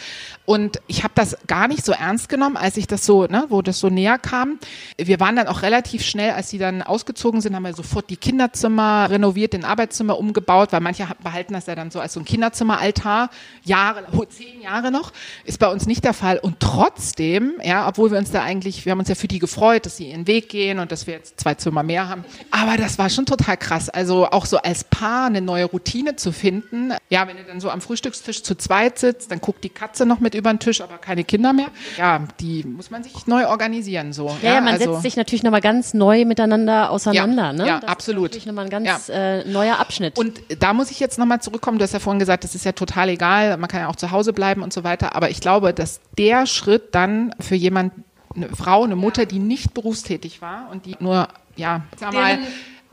Und 0.46 0.80
ich 0.86 1.04
habe 1.04 1.12
das 1.14 1.36
gar 1.46 1.68
nicht 1.68 1.84
so 1.84 1.92
ernst 1.92 2.30
genommen, 2.30 2.56
als 2.56 2.78
ich 2.78 2.86
das 2.86 3.04
so, 3.04 3.26
ne, 3.26 3.44
wo 3.50 3.60
das 3.60 3.78
so 3.78 3.90
näher 3.90 4.16
kam. 4.16 4.58
Wir 4.96 5.20
waren 5.20 5.36
dann 5.36 5.48
auch 5.48 5.60
relativ 5.60 6.02
schnell, 6.02 6.30
als 6.30 6.48
sie 6.48 6.56
dann 6.56 6.80
ausgezogen 6.80 7.42
sind, 7.42 7.54
haben 7.54 7.64
wir 7.64 7.74
sofort 7.74 8.08
die 8.08 8.16
Kinderzimmer 8.16 9.08
renoviert, 9.10 9.52
den 9.52 9.66
Arbeitszimmer 9.66 10.18
umgebaut, 10.18 10.72
weil 10.72 10.80
manche 10.80 11.06
behalten 11.22 11.52
das 11.52 11.66
ja 11.66 11.74
dann 11.74 11.90
so 11.90 12.00
als 12.00 12.14
so 12.14 12.20
ein 12.20 12.24
Kinderzimmeraltar. 12.24 13.28
Jahre, 13.64 14.04
zehn 14.30 14.62
Jahre 14.62 14.90
noch. 14.90 15.12
Ist 15.44 15.58
bei 15.58 15.68
uns 15.68 15.84
nicht 15.84 16.04
der 16.04 16.14
Fall. 16.14 16.38
Und 16.38 16.58
trotzdem, 16.58 17.60
ja, 17.62 17.86
obwohl 17.86 18.12
wir 18.12 18.18
uns 18.18 18.30
da 18.30 18.42
eigentlich, 18.42 18.86
wir 18.86 18.92
haben 18.92 19.00
uns 19.00 19.10
ja 19.10 19.14
für 19.14 19.28
die 19.28 19.40
gefreut, 19.40 19.84
dass 19.84 19.98
sie 19.98 20.10
ihren 20.10 20.26
Weg 20.26 20.48
gehen 20.48 20.78
und 20.78 20.90
dass 20.90 21.06
wir 21.06 21.12
jetzt 21.12 21.38
zwei 21.38 21.52
Zimmer 21.52 21.82
mehr 21.82 22.08
haben. 22.08 22.24
Aber 22.50 22.78
das 22.78 22.93
das 22.94 22.98
war 23.00 23.10
schon 23.10 23.26
total 23.26 23.56
krass. 23.56 23.88
Also 23.88 24.26
auch 24.26 24.46
so 24.46 24.58
als 24.58 24.84
Paar 24.84 25.26
eine 25.26 25.40
neue 25.40 25.64
Routine 25.64 26.14
zu 26.14 26.30
finden. 26.30 26.92
Ja, 27.10 27.26
wenn 27.26 27.36
ihr 27.36 27.42
dann 27.42 27.58
so 27.58 27.68
am 27.68 27.80
Frühstückstisch 27.80 28.44
zu 28.44 28.54
zweit 28.54 29.00
sitzt, 29.00 29.32
dann 29.32 29.40
guckt 29.40 29.64
die 29.64 29.68
Katze 29.68 30.06
noch 30.06 30.20
mit 30.20 30.36
über 30.36 30.52
den 30.52 30.60
Tisch, 30.60 30.80
aber 30.80 30.98
keine 30.98 31.24
Kinder 31.24 31.52
mehr. 31.52 31.66
Ja, 31.96 32.22
die 32.38 32.62
muss 32.62 32.92
man 32.92 33.02
sich 33.02 33.26
neu 33.26 33.48
organisieren 33.48 34.12
so. 34.12 34.28
Ja, 34.42 34.54
ja 34.54 34.60
man 34.60 34.74
also, 34.74 34.92
setzt 34.92 35.02
sich 35.02 35.16
natürlich 35.16 35.42
nochmal 35.42 35.60
ganz 35.60 35.92
neu 35.92 36.24
miteinander 36.24 36.90
auseinander. 36.90 37.46
Ja, 37.46 37.52
ne? 37.52 37.66
ja 37.66 37.80
das 37.80 37.90
absolut. 37.90 38.26
Ist 38.26 38.30
natürlich 38.30 38.46
nochmal 38.46 38.64
ein 38.66 38.70
ganz 38.70 39.08
ja. 39.08 39.14
äh, 39.14 39.48
neuer 39.48 39.80
Abschnitt. 39.80 40.16
Und 40.16 40.40
da 40.60 40.72
muss 40.72 40.92
ich 40.92 41.00
jetzt 41.00 41.18
nochmal 41.18 41.40
zurückkommen. 41.40 41.78
Du 41.78 41.82
hast 41.82 41.94
ja 41.94 41.98
vorhin 41.98 42.20
gesagt, 42.20 42.44
das 42.44 42.54
ist 42.54 42.64
ja 42.64 42.72
total 42.72 43.08
egal. 43.08 43.56
Man 43.56 43.68
kann 43.68 43.80
ja 43.80 43.88
auch 43.88 43.96
zu 43.96 44.12
Hause 44.12 44.32
bleiben 44.32 44.62
und 44.62 44.72
so 44.72 44.84
weiter. 44.84 45.16
Aber 45.16 45.30
ich 45.30 45.40
glaube, 45.40 45.74
dass 45.74 46.00
der 46.16 46.46
Schritt 46.46 46.94
dann 46.94 47.34
für 47.40 47.56
jemand, 47.56 47.92
eine 48.36 48.50
Frau, 48.50 48.84
eine 48.84 48.96
Mutter, 48.96 49.26
die 49.26 49.40
nicht 49.40 49.74
berufstätig 49.74 50.42
war 50.42 50.68
und 50.70 50.86
die 50.86 50.96
nur, 51.00 51.28
ja, 51.56 51.82
sag 51.96 52.12
mal, 52.12 52.38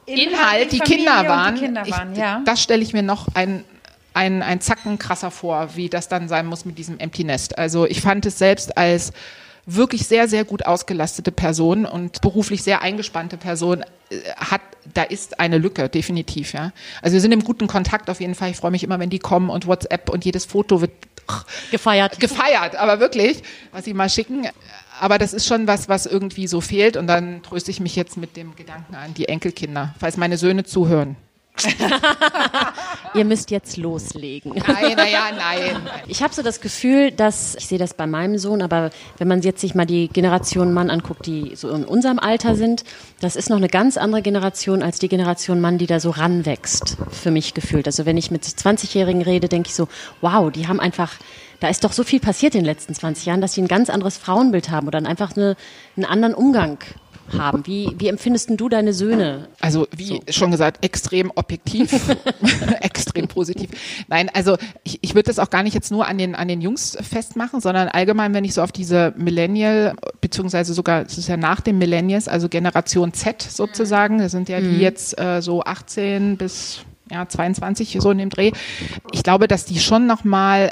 Inhalt 0.05 0.71
die, 0.71 0.77
Familie 0.77 0.97
Kinder 0.97 1.17
und 1.17 1.23
die 1.23 1.29
waren. 1.29 1.55
Kinder 1.55 1.89
waren, 1.89 2.11
ich, 2.13 2.17
ja. 2.17 2.41
Das 2.45 2.61
stelle 2.61 2.81
ich 2.81 2.93
mir 2.93 3.03
noch 3.03 3.27
ein, 3.33 3.63
ein, 4.13 4.41
ein 4.41 4.61
Zacken 4.61 4.97
krasser 4.97 5.31
vor, 5.31 5.75
wie 5.75 5.89
das 5.89 6.07
dann 6.07 6.27
sein 6.27 6.45
muss 6.45 6.65
mit 6.65 6.77
diesem 6.77 6.99
Empty 6.99 7.23
Nest. 7.23 7.57
Also 7.57 7.85
ich 7.85 8.01
fand 8.01 8.25
es 8.25 8.37
selbst 8.37 8.77
als 8.77 9.13
wirklich 9.65 10.07
sehr, 10.07 10.27
sehr 10.27 10.43
gut 10.43 10.65
ausgelastete 10.65 11.31
Person 11.31 11.85
und 11.85 12.21
beruflich 12.21 12.63
sehr 12.63 12.81
eingespannte 12.81 13.37
Person 13.37 13.83
äh, 14.09 14.17
hat, 14.35 14.61
da 14.93 15.03
ist 15.03 15.39
eine 15.39 15.59
Lücke, 15.59 15.87
definitiv, 15.87 16.53
ja. 16.53 16.71
Also 17.01 17.13
wir 17.13 17.21
sind 17.21 17.31
im 17.31 17.43
guten 17.43 17.67
Kontakt 17.67 18.09
auf 18.09 18.19
jeden 18.19 18.35
Fall. 18.35 18.49
Ich 18.51 18.57
freue 18.57 18.71
mich 18.71 18.83
immer, 18.83 18.99
wenn 18.99 19.09
die 19.11 19.19
kommen 19.19 19.49
und 19.49 19.67
WhatsApp 19.67 20.09
und 20.09 20.25
jedes 20.25 20.45
Foto 20.45 20.81
wird 20.81 20.91
Gefeiert. 21.69 22.19
gefeiert, 22.19 22.75
aber 22.75 22.99
wirklich, 22.99 23.41
was 23.71 23.85
sie 23.85 23.93
mal 23.93 24.09
schicken. 24.09 24.47
Aber 25.01 25.17
das 25.17 25.33
ist 25.33 25.47
schon 25.47 25.65
was, 25.65 25.89
was 25.89 26.05
irgendwie 26.05 26.45
so 26.45 26.61
fehlt. 26.61 26.95
Und 26.95 27.07
dann 27.07 27.41
tröste 27.41 27.71
ich 27.71 27.79
mich 27.79 27.95
jetzt 27.95 28.17
mit 28.17 28.37
dem 28.37 28.55
Gedanken 28.55 28.93
an 28.93 29.15
die 29.15 29.27
Enkelkinder, 29.27 29.95
falls 29.99 30.15
meine 30.15 30.37
Söhne 30.37 30.63
zuhören. 30.63 31.15
Ihr 33.13 33.25
müsst 33.25 33.51
jetzt 33.51 33.77
loslegen. 33.77 34.53
Nein, 34.55 34.95
naja, 34.95 35.25
nein. 35.35 35.75
Ich 36.07 36.23
habe 36.23 36.33
so 36.33 36.41
das 36.41 36.61
Gefühl, 36.61 37.11
dass, 37.11 37.55
ich 37.55 37.67
sehe 37.67 37.77
das 37.77 37.93
bei 37.93 38.07
meinem 38.07 38.37
Sohn, 38.37 38.61
aber 38.61 38.89
wenn 39.17 39.27
man 39.27 39.41
jetzt 39.41 39.61
sich 39.61 39.75
mal 39.75 39.85
die 39.85 40.07
Generation 40.07 40.73
Mann 40.73 40.89
anguckt, 40.89 41.25
die 41.25 41.55
so 41.55 41.69
in 41.69 41.83
unserem 41.83 42.19
Alter 42.19 42.55
sind, 42.55 42.83
das 43.19 43.35
ist 43.35 43.49
noch 43.49 43.57
eine 43.57 43.67
ganz 43.67 43.97
andere 43.97 44.21
Generation 44.21 44.81
als 44.81 44.99
die 44.99 45.09
Generation 45.09 45.61
Mann, 45.61 45.77
die 45.77 45.87
da 45.87 45.99
so 45.99 46.11
ranwächst, 46.11 46.97
für 47.09 47.31
mich 47.31 47.53
gefühlt. 47.53 47.85
Also 47.87 48.05
wenn 48.05 48.17
ich 48.17 48.31
mit 48.31 48.43
20-Jährigen 48.43 49.21
rede, 49.21 49.47
denke 49.47 49.67
ich 49.67 49.75
so, 49.75 49.87
wow, 50.21 50.51
die 50.51 50.67
haben 50.67 50.79
einfach, 50.79 51.13
da 51.59 51.67
ist 51.67 51.83
doch 51.83 51.91
so 51.91 52.03
viel 52.03 52.19
passiert 52.19 52.55
in 52.55 52.61
den 52.61 52.65
letzten 52.65 52.95
20 52.95 53.25
Jahren, 53.25 53.41
dass 53.41 53.53
sie 53.53 53.61
ein 53.61 53.67
ganz 53.67 53.89
anderes 53.89 54.17
Frauenbild 54.17 54.69
haben 54.69 54.87
oder 54.87 54.97
einfach 55.05 55.35
eine, 55.35 55.55
einen 55.95 56.05
anderen 56.05 56.33
Umgang 56.33 56.79
haben. 57.33 57.65
Wie, 57.65 57.93
wie 57.97 58.07
empfindest 58.07 58.49
du 58.51 58.69
deine 58.69 58.93
Söhne? 58.93 59.47
Also 59.59 59.87
wie 59.95 60.21
schon 60.29 60.51
gesagt, 60.51 60.83
extrem 60.83 61.31
objektiv, 61.35 61.91
extrem 62.81 63.27
positiv. 63.27 63.69
Nein, 64.07 64.29
also 64.33 64.57
ich, 64.83 64.99
ich 65.01 65.15
würde 65.15 65.27
das 65.27 65.39
auch 65.39 65.49
gar 65.49 65.63
nicht 65.63 65.73
jetzt 65.73 65.91
nur 65.91 66.07
an 66.07 66.17
den, 66.17 66.35
an 66.35 66.47
den 66.47 66.61
Jungs 66.61 66.97
festmachen, 67.01 67.61
sondern 67.61 67.87
allgemein, 67.87 68.33
wenn 68.33 68.43
ich 68.43 68.53
so 68.53 68.61
auf 68.61 68.71
diese 68.71 69.13
Millennial, 69.17 69.93
beziehungsweise 70.21 70.73
sogar, 70.73 71.03
es 71.05 71.17
ist 71.17 71.27
ja 71.27 71.37
nach 71.37 71.61
den 71.61 71.77
Millennials, 71.77 72.27
also 72.27 72.49
Generation 72.49 73.13
Z 73.13 73.41
sozusagen, 73.41 74.19
das 74.19 74.31
sind 74.31 74.49
ja 74.49 74.59
die 74.59 74.77
jetzt 74.77 75.19
äh, 75.19 75.41
so 75.41 75.63
18 75.63 76.37
bis 76.37 76.85
ja, 77.11 77.27
22 77.27 77.97
so 77.99 78.11
in 78.11 78.17
dem 78.19 78.29
Dreh. 78.29 78.51
Ich 79.11 79.23
glaube, 79.23 79.47
dass 79.47 79.65
die 79.65 79.79
schon 79.79 80.07
nochmal 80.07 80.71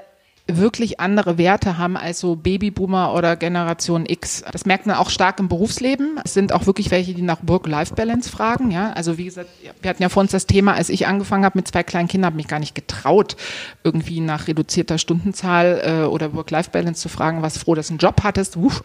wirklich 0.57 0.99
andere 0.99 1.37
Werte 1.37 1.77
haben 1.77 1.97
als 1.97 2.19
so 2.19 2.35
Babyboomer 2.35 3.13
oder 3.13 3.35
Generation 3.35 4.05
X. 4.07 4.43
Das 4.51 4.65
merkt 4.65 4.85
man 4.85 4.95
auch 4.97 5.09
stark 5.09 5.39
im 5.39 5.47
Berufsleben. 5.47 6.19
Es 6.23 6.33
sind 6.33 6.53
auch 6.53 6.65
wirklich 6.65 6.91
welche, 6.91 7.13
die 7.13 7.21
nach 7.21 7.39
Work-Life-Balance 7.43 8.29
fragen. 8.29 8.71
Ja, 8.71 8.91
also 8.93 9.17
wie 9.17 9.25
gesagt, 9.25 9.49
wir 9.81 9.89
hatten 9.89 10.01
ja 10.01 10.09
vor 10.09 10.21
uns 10.21 10.31
das 10.31 10.45
Thema, 10.45 10.73
als 10.73 10.89
ich 10.89 11.07
angefangen 11.07 11.45
habe 11.45 11.57
mit 11.57 11.67
zwei 11.67 11.83
kleinen 11.83 12.07
Kindern, 12.07 12.27
habe 12.27 12.37
mich 12.37 12.47
gar 12.47 12.59
nicht 12.59 12.75
getraut, 12.75 13.35
irgendwie 13.83 14.19
nach 14.19 14.47
reduzierter 14.47 14.97
Stundenzahl 14.97 15.81
äh, 15.83 16.05
oder 16.05 16.33
Work-Life-Balance 16.33 17.01
zu 17.01 17.09
fragen. 17.09 17.41
Was 17.41 17.57
froh, 17.57 17.75
dass 17.75 17.87
du 17.87 17.93
einen 17.93 17.99
Job 17.99 18.21
hattest. 18.23 18.57
Uff. 18.57 18.83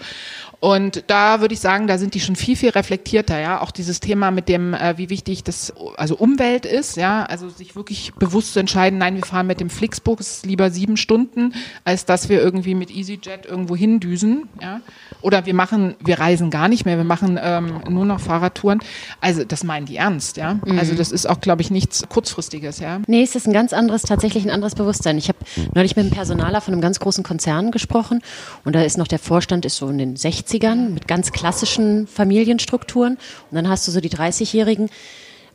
Und 0.65 1.05
da 1.09 1.43
würde 1.43 1.53
ich 1.53 1.61
sagen, 1.61 1.89
da 1.89 1.99
sind 1.99 2.15
die 2.15 2.21
schon 2.21 2.37
viel, 2.37 2.57
viel 2.57 2.71
reflektierter, 2.71 3.39
ja. 3.39 3.61
Auch 3.61 3.71
dieses 3.71 4.01
Thema 4.01 4.31
mit 4.31 4.49
dem, 4.49 4.73
äh, 4.73 4.97
wie 4.97 5.11
wichtig 5.11 5.45
das, 5.45 5.75
also 5.99 6.17
Umwelt 6.17 6.65
ist, 6.65 6.97
ja. 6.97 7.27
Also 7.27 7.51
sich 7.51 7.77
wirklich 7.77 8.15
bewusst 8.15 8.55
zu 8.55 8.61
entscheiden, 8.61 8.99
nein, 8.99 9.15
wir 9.15 9.25
fahren 9.25 9.47
mit 9.47 9.61
dem 9.61 9.69
Flixbus 9.69 10.43
lieber 10.47 10.71
sieben 10.71 10.97
Stunden, 10.97 11.53
als 11.85 12.07
dass 12.07 12.31
wir 12.31 12.41
irgendwie 12.41 12.75
mit 12.75 12.91
EasyJet 12.91 13.45
irgendwo 13.45 13.77
hindüsen, 13.77 14.49
ja. 14.59 14.81
Oder 15.21 15.45
wir 15.45 15.53
machen, 15.53 15.97
wir 16.03 16.19
reisen 16.19 16.49
gar 16.49 16.69
nicht 16.69 16.87
mehr, 16.87 16.97
wir 16.97 17.05
machen 17.05 17.39
ähm, 17.43 17.83
nur 17.91 18.07
noch 18.07 18.21
Fahrradtouren. 18.21 18.81
Also 19.21 19.45
das 19.45 19.65
meinen 19.65 19.85
die 19.85 19.97
ernst, 19.97 20.39
ja. 20.39 20.61
Also 20.79 20.95
das 20.95 21.13
ist 21.13 21.29
auch, 21.29 21.43
glaube 21.43 21.61
ich, 21.61 21.71
nichts 21.71 22.05
kurzfristiges, 22.09 22.79
ja. 22.79 23.01
Nee, 23.07 23.23
es 23.23 23.35
ist 23.35 23.47
ein 23.47 23.53
ganz 23.53 23.75
anderes, 23.75 24.01
tatsächlich 24.01 24.47
ein 24.47 24.51
anderes 24.51 24.75
Bewusstsein. 24.75 25.19
Ich 25.19 25.29
habe 25.29 25.39
neulich 25.75 25.95
mit 25.95 26.07
einem 26.07 26.15
Personaler 26.15 26.63
von 26.63 26.73
einem 26.73 26.81
ganz 26.81 27.01
großen 27.01 27.23
Konzern 27.23 27.71
gesprochen 27.71 28.23
und 28.65 28.75
da 28.75 28.81
ist 28.81 28.97
noch 28.97 29.09
der 29.09 29.19
Vorstand 29.19 29.67
ist 29.67 29.77
so 29.77 29.89
in 29.89 29.99
den 29.99 30.17
60ern 30.55 30.91
mit 30.91 31.09
ganz 31.09 31.33
klassischen 31.33 32.07
Familienstrukturen. 32.07 33.15
Und 33.51 33.55
dann 33.55 33.69
hast 33.69 33.87
du 33.89 33.93
so 33.93 34.01
die 34.01 34.11
30-Jährigen 34.11 34.89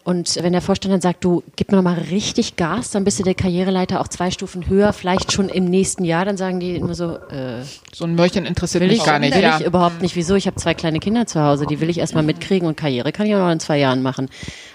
und 0.03 0.41
wenn 0.41 0.53
der 0.53 0.61
Vorstand 0.61 0.93
dann 0.93 1.01
sagt, 1.01 1.23
du 1.23 1.43
gib 1.55 1.71
mir 1.71 1.77
noch 1.77 1.83
mal 1.83 1.99
richtig 1.99 2.55
Gas, 2.55 2.91
dann 2.91 3.03
bist 3.03 3.19
du 3.19 3.23
der 3.23 3.35
Karriereleiter 3.35 4.01
auch 4.01 4.07
zwei 4.07 4.31
Stufen 4.31 4.67
höher, 4.67 4.93
vielleicht 4.93 5.31
schon 5.31 5.49
im 5.49 5.65
nächsten 5.65 6.05
Jahr, 6.05 6.25
dann 6.25 6.37
sagen 6.37 6.59
die 6.59 6.75
immer 6.75 6.95
so, 6.95 7.15
äh, 7.15 7.63
So 7.93 8.05
ein 8.05 8.15
Mörchen 8.15 8.45
interessiert 8.45 8.83
mich 8.83 8.93
ich 8.93 9.03
gar 9.03 9.19
nicht, 9.19 9.35
will 9.35 9.41
ja. 9.41 9.59
ich 9.59 9.65
überhaupt 9.65 10.01
nicht. 10.01 10.15
Wieso? 10.15 10.35
Ich 10.35 10.47
habe 10.47 10.55
zwei 10.55 10.73
kleine 10.73 10.99
Kinder 10.99 11.27
zu 11.27 11.41
Hause, 11.41 11.65
die 11.65 11.79
will 11.79 11.89
ich 11.89 11.97
erstmal 11.97 12.23
mitkriegen 12.23 12.67
und 12.67 12.77
Karriere 12.77 13.11
kann 13.11 13.27
ich 13.27 13.35
auch 13.35 13.39
noch 13.39 13.51
in 13.51 13.59
zwei 13.59 13.77
Jahren 13.77 14.01
machen. 14.01 14.29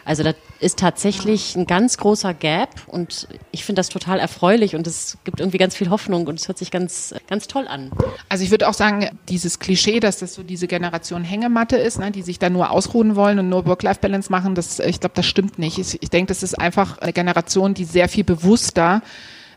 Also 0.04 0.22
das 0.22 0.34
ist 0.60 0.78
tatsächlich 0.78 1.56
ein 1.56 1.66
ganz 1.66 1.96
großer 1.96 2.34
Gap 2.34 2.68
und 2.86 3.26
ich 3.52 3.64
finde 3.64 3.80
das 3.80 3.88
total 3.88 4.18
erfreulich 4.18 4.74
und 4.76 4.86
es 4.86 5.18
gibt 5.24 5.40
irgendwie 5.40 5.58
ganz 5.58 5.74
viel 5.74 5.90
Hoffnung 5.90 6.26
und 6.26 6.38
es 6.38 6.48
hört 6.48 6.58
sich 6.58 6.70
ganz, 6.70 7.14
ganz 7.26 7.48
toll 7.48 7.66
an. 7.66 7.90
Also 8.28 8.44
ich 8.44 8.50
würde 8.50 8.68
auch 8.68 8.74
sagen, 8.74 9.08
dieses 9.28 9.58
Klischee, 9.58 10.00
dass 10.00 10.18
das 10.18 10.34
so 10.34 10.42
diese 10.42 10.66
Generation 10.66 11.24
Hängematte 11.24 11.76
ist, 11.76 11.98
ne, 11.98 12.10
die 12.10 12.22
sich 12.22 12.38
da 12.38 12.50
nur 12.50 12.70
ausruhen 12.70 13.16
wollen 13.16 13.38
und 13.38 13.48
nur 13.48 13.66
Work-Life-Balance 13.66 14.30
machen, 14.30 14.54
das, 14.54 14.78
ich 14.78 15.00
glaube, 15.00 15.13
das 15.14 15.26
stimmt 15.26 15.58
nicht. 15.58 15.78
Ich, 15.78 16.02
ich 16.02 16.10
denke, 16.10 16.28
das 16.28 16.42
ist 16.42 16.58
einfach 16.58 16.98
eine 16.98 17.12
Generation, 17.12 17.74
die 17.74 17.84
sehr 17.84 18.08
viel 18.08 18.24
bewusster 18.24 19.02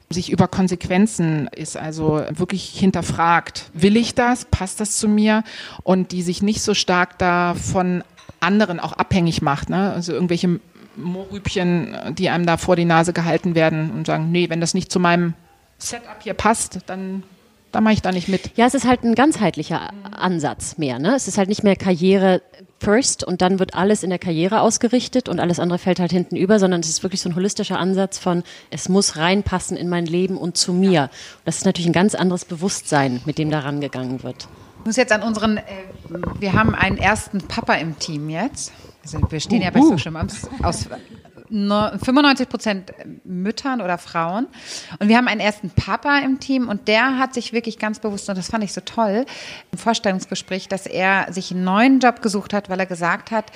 sich 0.10 0.32
über 0.32 0.47
Konsequenzen 0.47 1.49
ist, 1.53 1.76
also 1.76 2.24
wirklich 2.30 2.70
hinterfragt. 2.70 3.70
Will 3.74 3.97
ich 3.97 4.16
das? 4.16 4.45
Passt 4.45 4.80
das 4.80 4.97
zu 4.97 5.10
mir? 5.10 5.43
Und 5.84 6.12
die 6.12 6.22
sich 6.22 6.41
nicht 6.41 6.62
so 6.62 6.74
stark 6.74 7.18
da 7.18 7.55
von 7.55 8.03
anderen 8.39 8.80
auch 8.80 8.93
abhängig 8.93 9.41
macht. 9.41 9.70
Ne? 9.70 9.91
Also 9.91 10.14
irgendwelche 10.14 10.60
Mohrrübchen, 10.95 11.95
die 12.18 12.30
einem 12.30 12.45
da 12.45 12.58
vor 12.58 12.76
die 12.76 12.86
Nase 12.86 13.14
gehalten 13.14 13.55
werden 13.55 13.91
und 13.91 14.08
sagen, 14.08 14.32
nee, 14.32 14.49
wenn 14.49 14.62
das 14.62 14.74
nicht 14.74 14.91
zu 14.91 14.99
meinem 14.99 15.34
Setup 15.78 16.24
hier 16.24 16.34
passt, 16.34 16.80
dann, 16.88 17.24
dann 17.72 17.84
mache 17.84 17.93
ich 17.93 18.01
da 18.01 18.12
nicht 18.12 18.30
mit. 18.30 18.51
Ja, 18.55 18.66
es 18.66 18.74
ist 18.74 18.88
halt 18.88 19.03
ein 19.03 19.14
ganzheitlicher 19.14 19.89
Ansatz 20.12 20.78
mehr. 20.78 20.99
Ne? 20.99 21.16
Es 21.16 21.28
ist 21.28 21.38
halt 21.38 21.49
nicht 21.49 21.64
mehr 21.64 21.76
Karriere 21.76 22.41
first 22.80 23.24
und 23.24 23.42
dann 23.42 23.60
wird 23.60 23.74
alles 23.74 24.04
in 24.04 24.10
der 24.10 24.20
Karriere 24.20 24.62
ausgerichtet 24.62 25.30
und 25.30 25.40
alles 25.40 25.60
andere 25.60 25.80
fällt 25.80 26.00
halt 26.00 26.12
hinten 26.12 26.36
über, 26.36 26.60
sondern 26.60 26.82
es 26.82 26.90
ist 26.90 27.04
wirklich 27.04 27.22
so 27.22 27.30
ein 27.30 27.36
holistischer 27.36 27.80
Ansatz 27.80 28.18
von, 28.18 28.44
es 28.70 28.90
muss 28.90 29.18
reinpassen 29.18 29.78
in 29.78 29.90
mein 29.90 30.06
Leben 30.06 30.38
und 30.38 30.58
zu 30.58 30.74
mir. 30.74 31.10
Das 31.46 31.58
ist 31.58 31.66
natürlich 31.66 31.88
ein 31.88 31.94
ganz 31.94 32.16
anderes 32.16 32.46
Bewusstsein, 32.46 33.22
mit 33.26 33.38
dem 33.38 33.50
da 33.50 33.60
rangegangen 33.60 34.24
wird. 34.24 34.48
Ich 34.80 34.86
muss 34.86 34.96
jetzt 34.96 35.12
an 35.12 35.24
unseren, 35.24 35.58
äh, 35.58 35.64
wir 36.40 36.54
haben 36.54 36.76
einen 36.76 36.98
ersten 36.98 37.40
Papa 37.40 37.74
im 37.74 37.98
Team 38.00 38.30
jetzt. 38.30 38.72
Also 39.04 39.20
wir 39.30 39.40
stehen 39.40 39.62
ja 39.62 39.72
bei 39.72 39.82
Social 39.82 40.12
Moms 40.12 40.48
aus 40.64 40.88
95 41.50 42.50
Prozent 42.50 42.93
Müttern 43.24 43.82
oder 43.82 43.98
Frauen. 43.98 44.48
Und 45.00 45.08
wir 45.08 45.18
haben 45.18 45.28
einen 45.28 45.41
ersten 45.41 45.70
Papa 45.70 46.20
im 46.20 46.39
Team 46.39 46.68
und 46.68 46.88
der 46.88 47.18
hat 47.18 47.34
sich 47.34 47.54
wirklich 47.54 47.80
ganz 47.80 48.00
bewusst, 48.00 48.30
und 48.30 48.38
das 48.38 48.50
fand 48.50 48.64
ich 48.64 48.74
so 48.74 48.82
toll, 48.82 49.26
im 49.72 49.78
Vorstellungsgespräch, 49.78 50.68
dass 50.68 50.86
er 50.86 51.32
sich 51.32 51.52
einen 51.52 51.64
neuen 51.64 52.00
Job 52.00 52.22
gesucht 52.22 52.54
hat, 52.54 52.70
weil 52.70 52.80
er 52.80 52.86
gesagt 52.86 53.32
hat, 53.32 53.52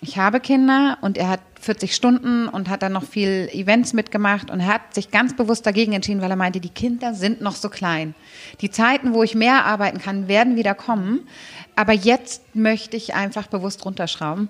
ich 0.00 0.18
habe 0.18 0.38
Kinder 0.38 0.98
und 1.00 1.16
er 1.16 1.28
hat 1.28 1.40
40 1.60 1.94
Stunden 1.94 2.46
und 2.48 2.68
hat 2.68 2.82
dann 2.82 2.92
noch 2.92 3.04
viel 3.04 3.48
Events 3.52 3.94
mitgemacht 3.94 4.50
und 4.50 4.66
hat 4.66 4.94
sich 4.94 5.10
ganz 5.10 5.34
bewusst 5.34 5.64
dagegen 5.64 5.94
entschieden, 5.94 6.20
weil 6.20 6.30
er 6.30 6.36
meinte, 6.36 6.60
die 6.60 6.68
Kinder 6.68 7.14
sind 7.14 7.40
noch 7.40 7.56
so 7.56 7.70
klein. 7.70 8.14
Die 8.60 8.70
Zeiten, 8.70 9.14
wo 9.14 9.22
ich 9.22 9.34
mehr 9.34 9.64
arbeiten 9.64 9.98
kann, 9.98 10.28
werden 10.28 10.56
wieder 10.56 10.74
kommen. 10.74 11.26
Aber 11.74 11.92
jetzt 11.94 12.54
möchte 12.54 12.98
ich 12.98 13.14
einfach 13.14 13.46
bewusst 13.46 13.86
runterschrauben. 13.86 14.48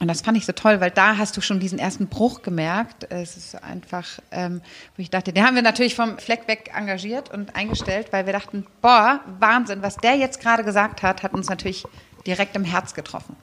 Und 0.00 0.08
das 0.08 0.22
fand 0.22 0.38
ich 0.38 0.46
so 0.46 0.52
toll, 0.52 0.80
weil 0.80 0.90
da 0.90 1.18
hast 1.18 1.36
du 1.36 1.42
schon 1.42 1.60
diesen 1.60 1.78
ersten 1.78 2.06
Bruch 2.06 2.40
gemerkt. 2.40 3.06
Es 3.10 3.36
ist 3.36 3.62
einfach, 3.62 4.06
ähm, 4.30 4.62
wo 4.96 5.02
ich 5.02 5.10
dachte, 5.10 5.30
den 5.32 5.44
haben 5.44 5.54
wir 5.54 5.62
natürlich 5.62 5.94
vom 5.94 6.16
Fleck 6.18 6.48
weg 6.48 6.72
engagiert 6.74 7.30
und 7.30 7.54
eingestellt, 7.54 8.08
weil 8.10 8.24
wir 8.24 8.32
dachten, 8.32 8.66
boah, 8.80 9.20
Wahnsinn, 9.38 9.82
was 9.82 9.96
der 9.98 10.16
jetzt 10.16 10.40
gerade 10.40 10.64
gesagt 10.64 11.02
hat, 11.02 11.22
hat 11.22 11.34
uns 11.34 11.50
natürlich 11.50 11.84
direkt 12.26 12.56
im 12.56 12.64
Herz 12.64 12.94
getroffen. 12.94 13.36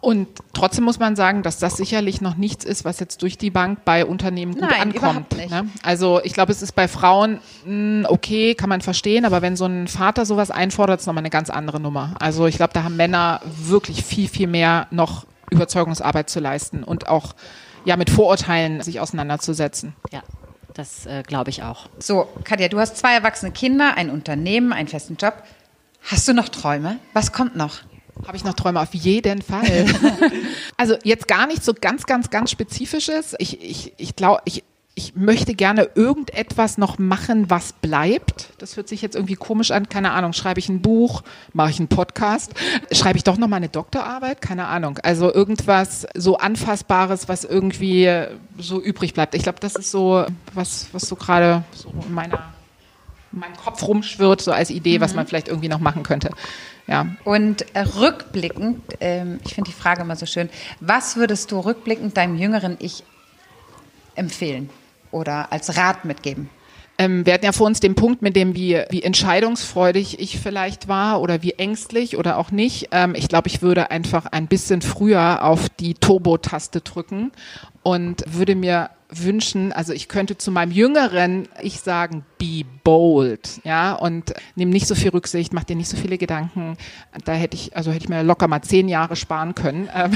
Und 0.00 0.28
trotzdem 0.54 0.84
muss 0.84 0.98
man 0.98 1.16
sagen, 1.16 1.42
dass 1.42 1.58
das 1.58 1.76
sicherlich 1.76 2.20
noch 2.20 2.36
nichts 2.36 2.64
ist, 2.64 2.84
was 2.84 3.00
jetzt 3.00 3.22
durch 3.22 3.36
die 3.36 3.50
Bank 3.50 3.80
bei 3.84 4.06
Unternehmen 4.06 4.52
gut 4.52 4.62
Nein, 4.62 4.94
ankommt. 4.94 5.36
Ne? 5.36 5.68
Also 5.82 6.20
ich 6.22 6.32
glaube, 6.32 6.52
es 6.52 6.62
ist 6.62 6.72
bei 6.72 6.86
Frauen 6.86 7.40
mh, 7.64 8.08
okay, 8.08 8.54
kann 8.54 8.68
man 8.68 8.80
verstehen, 8.80 9.24
aber 9.24 9.42
wenn 9.42 9.56
so 9.56 9.66
ein 9.66 9.88
Vater 9.88 10.24
sowas 10.24 10.50
einfordert, 10.50 11.00
ist 11.00 11.06
nochmal 11.06 11.22
eine 11.22 11.30
ganz 11.30 11.50
andere 11.50 11.80
Nummer. 11.80 12.14
Also 12.18 12.46
ich 12.46 12.56
glaube, 12.56 12.72
da 12.72 12.84
haben 12.84 12.96
Männer 12.96 13.40
wirklich 13.44 14.04
viel, 14.04 14.28
viel 14.28 14.46
mehr 14.46 14.86
noch 14.90 15.26
Überzeugungsarbeit 15.50 16.30
zu 16.30 16.40
leisten 16.40 16.82
und 16.84 17.08
auch 17.08 17.34
ja 17.84 17.96
mit 17.96 18.10
Vorurteilen 18.10 18.82
sich 18.82 19.00
auseinanderzusetzen. 19.00 19.94
Ja, 20.12 20.22
das 20.74 21.06
äh, 21.06 21.22
glaube 21.22 21.50
ich 21.50 21.62
auch. 21.62 21.88
So, 21.98 22.28
Katja, 22.44 22.68
du 22.68 22.78
hast 22.78 22.96
zwei 22.96 23.14
erwachsene 23.14 23.52
Kinder, 23.52 23.94
ein 23.96 24.10
Unternehmen, 24.10 24.72
einen 24.72 24.88
festen 24.88 25.16
Job. 25.16 25.42
Hast 26.02 26.28
du 26.28 26.34
noch 26.34 26.48
Träume? 26.48 26.98
Was 27.12 27.32
kommt 27.32 27.56
noch? 27.56 27.80
Habe 28.26 28.36
ich 28.36 28.44
noch 28.44 28.54
Träume? 28.54 28.80
Auf 28.80 28.94
jeden 28.94 29.42
Fall. 29.42 29.86
also 30.76 30.96
jetzt 31.02 31.28
gar 31.28 31.46
nicht 31.46 31.64
so 31.64 31.74
ganz, 31.74 32.06
ganz, 32.06 32.30
ganz 32.30 32.50
Spezifisches. 32.50 33.34
Ich, 33.38 33.62
ich, 33.62 33.92
ich 33.98 34.16
glaube, 34.16 34.40
ich, 34.44 34.64
ich 34.98 35.14
möchte 35.14 35.54
gerne 35.54 35.90
irgendetwas 35.94 36.78
noch 36.78 36.98
machen, 36.98 37.50
was 37.50 37.74
bleibt. 37.74 38.48
Das 38.56 38.78
hört 38.78 38.88
sich 38.88 39.02
jetzt 39.02 39.14
irgendwie 39.14 39.34
komisch 39.34 39.70
an. 39.70 39.90
Keine 39.90 40.12
Ahnung. 40.12 40.32
Schreibe 40.32 40.58
ich 40.58 40.70
ein 40.70 40.80
Buch? 40.80 41.22
Mache 41.52 41.68
ich 41.68 41.78
einen 41.78 41.88
Podcast? 41.88 42.54
Schreibe 42.90 43.18
ich 43.18 43.22
doch 43.22 43.36
noch 43.36 43.46
mal 43.46 43.56
eine 43.56 43.68
Doktorarbeit? 43.68 44.40
Keine 44.40 44.68
Ahnung. 44.68 44.98
Also 45.02 45.32
irgendwas 45.32 46.06
so 46.14 46.38
Anfassbares, 46.38 47.28
was 47.28 47.44
irgendwie 47.44 48.10
so 48.56 48.80
übrig 48.80 49.12
bleibt. 49.12 49.34
Ich 49.34 49.42
glaube, 49.42 49.60
das 49.60 49.76
ist 49.76 49.90
so 49.90 50.24
was, 50.54 50.86
was 50.92 51.02
so 51.02 51.14
gerade 51.14 51.62
so 51.72 51.92
in 52.08 52.14
meiner 52.14 52.54
in 53.34 53.40
meinem 53.40 53.56
Kopf 53.58 53.86
rumschwirrt, 53.86 54.40
so 54.40 54.50
als 54.50 54.70
Idee, 54.70 55.02
was 55.02 55.14
man 55.14 55.26
vielleicht 55.26 55.48
irgendwie 55.48 55.68
noch 55.68 55.80
machen 55.80 56.04
könnte. 56.04 56.30
Ja. 56.86 57.06
Und 57.24 57.66
äh, 57.74 57.80
rückblickend, 57.80 58.80
ähm, 59.00 59.40
ich 59.44 59.52
finde 59.52 59.70
die 59.70 59.76
Frage 59.76 60.00
immer 60.00 60.16
so 60.16 60.24
schön, 60.24 60.48
was 60.80 61.16
würdest 61.16 61.52
du 61.52 61.58
rückblickend 61.60 62.16
deinem 62.16 62.38
jüngeren 62.38 62.78
Ich 62.80 63.04
empfehlen 64.14 64.70
oder 65.16 65.52
als 65.52 65.76
Rat 65.76 66.04
mitgeben? 66.04 66.50
Ähm, 66.98 67.26
wir 67.26 67.34
hatten 67.34 67.44
ja 67.44 67.52
vor 67.52 67.66
uns 67.66 67.80
den 67.80 67.94
Punkt 67.94 68.22
mit 68.22 68.36
dem, 68.36 68.54
wie, 68.54 68.80
wie 68.90 69.02
entscheidungsfreudig 69.02 70.18
ich 70.18 70.38
vielleicht 70.38 70.88
war 70.88 71.20
oder 71.20 71.42
wie 71.42 71.52
ängstlich 71.52 72.16
oder 72.16 72.38
auch 72.38 72.50
nicht. 72.50 72.88
Ähm, 72.92 73.14
ich 73.14 73.28
glaube, 73.28 73.48
ich 73.48 73.60
würde 73.60 73.90
einfach 73.90 74.26
ein 74.26 74.46
bisschen 74.46 74.80
früher 74.80 75.44
auf 75.44 75.68
die 75.68 75.94
Turbo-Taste 75.94 76.80
drücken 76.80 77.32
und 77.82 78.24
würde 78.26 78.54
mir 78.54 78.90
wünschen, 79.08 79.72
also 79.72 79.92
ich 79.92 80.08
könnte 80.08 80.36
zu 80.36 80.50
meinem 80.50 80.72
Jüngeren 80.72 81.48
ich 81.62 81.80
sagen, 81.80 82.24
be 82.38 82.64
bold, 82.82 83.60
ja, 83.64 83.94
und 83.94 84.34
nimm 84.54 84.70
nicht 84.70 84.86
so 84.86 84.94
viel 84.94 85.10
Rücksicht, 85.10 85.52
mach 85.52 85.64
dir 85.64 85.76
nicht 85.76 85.88
so 85.88 85.96
viele 85.96 86.18
Gedanken. 86.18 86.76
Da 87.24 87.32
hätte 87.32 87.56
ich, 87.56 87.76
also 87.76 87.90
hätte 87.90 88.04
ich 88.04 88.08
mir 88.08 88.22
locker 88.22 88.46
mal 88.48 88.62
zehn 88.62 88.88
Jahre 88.88 89.16
sparen 89.16 89.54
können. 89.54 89.88
Ähm, 89.94 90.12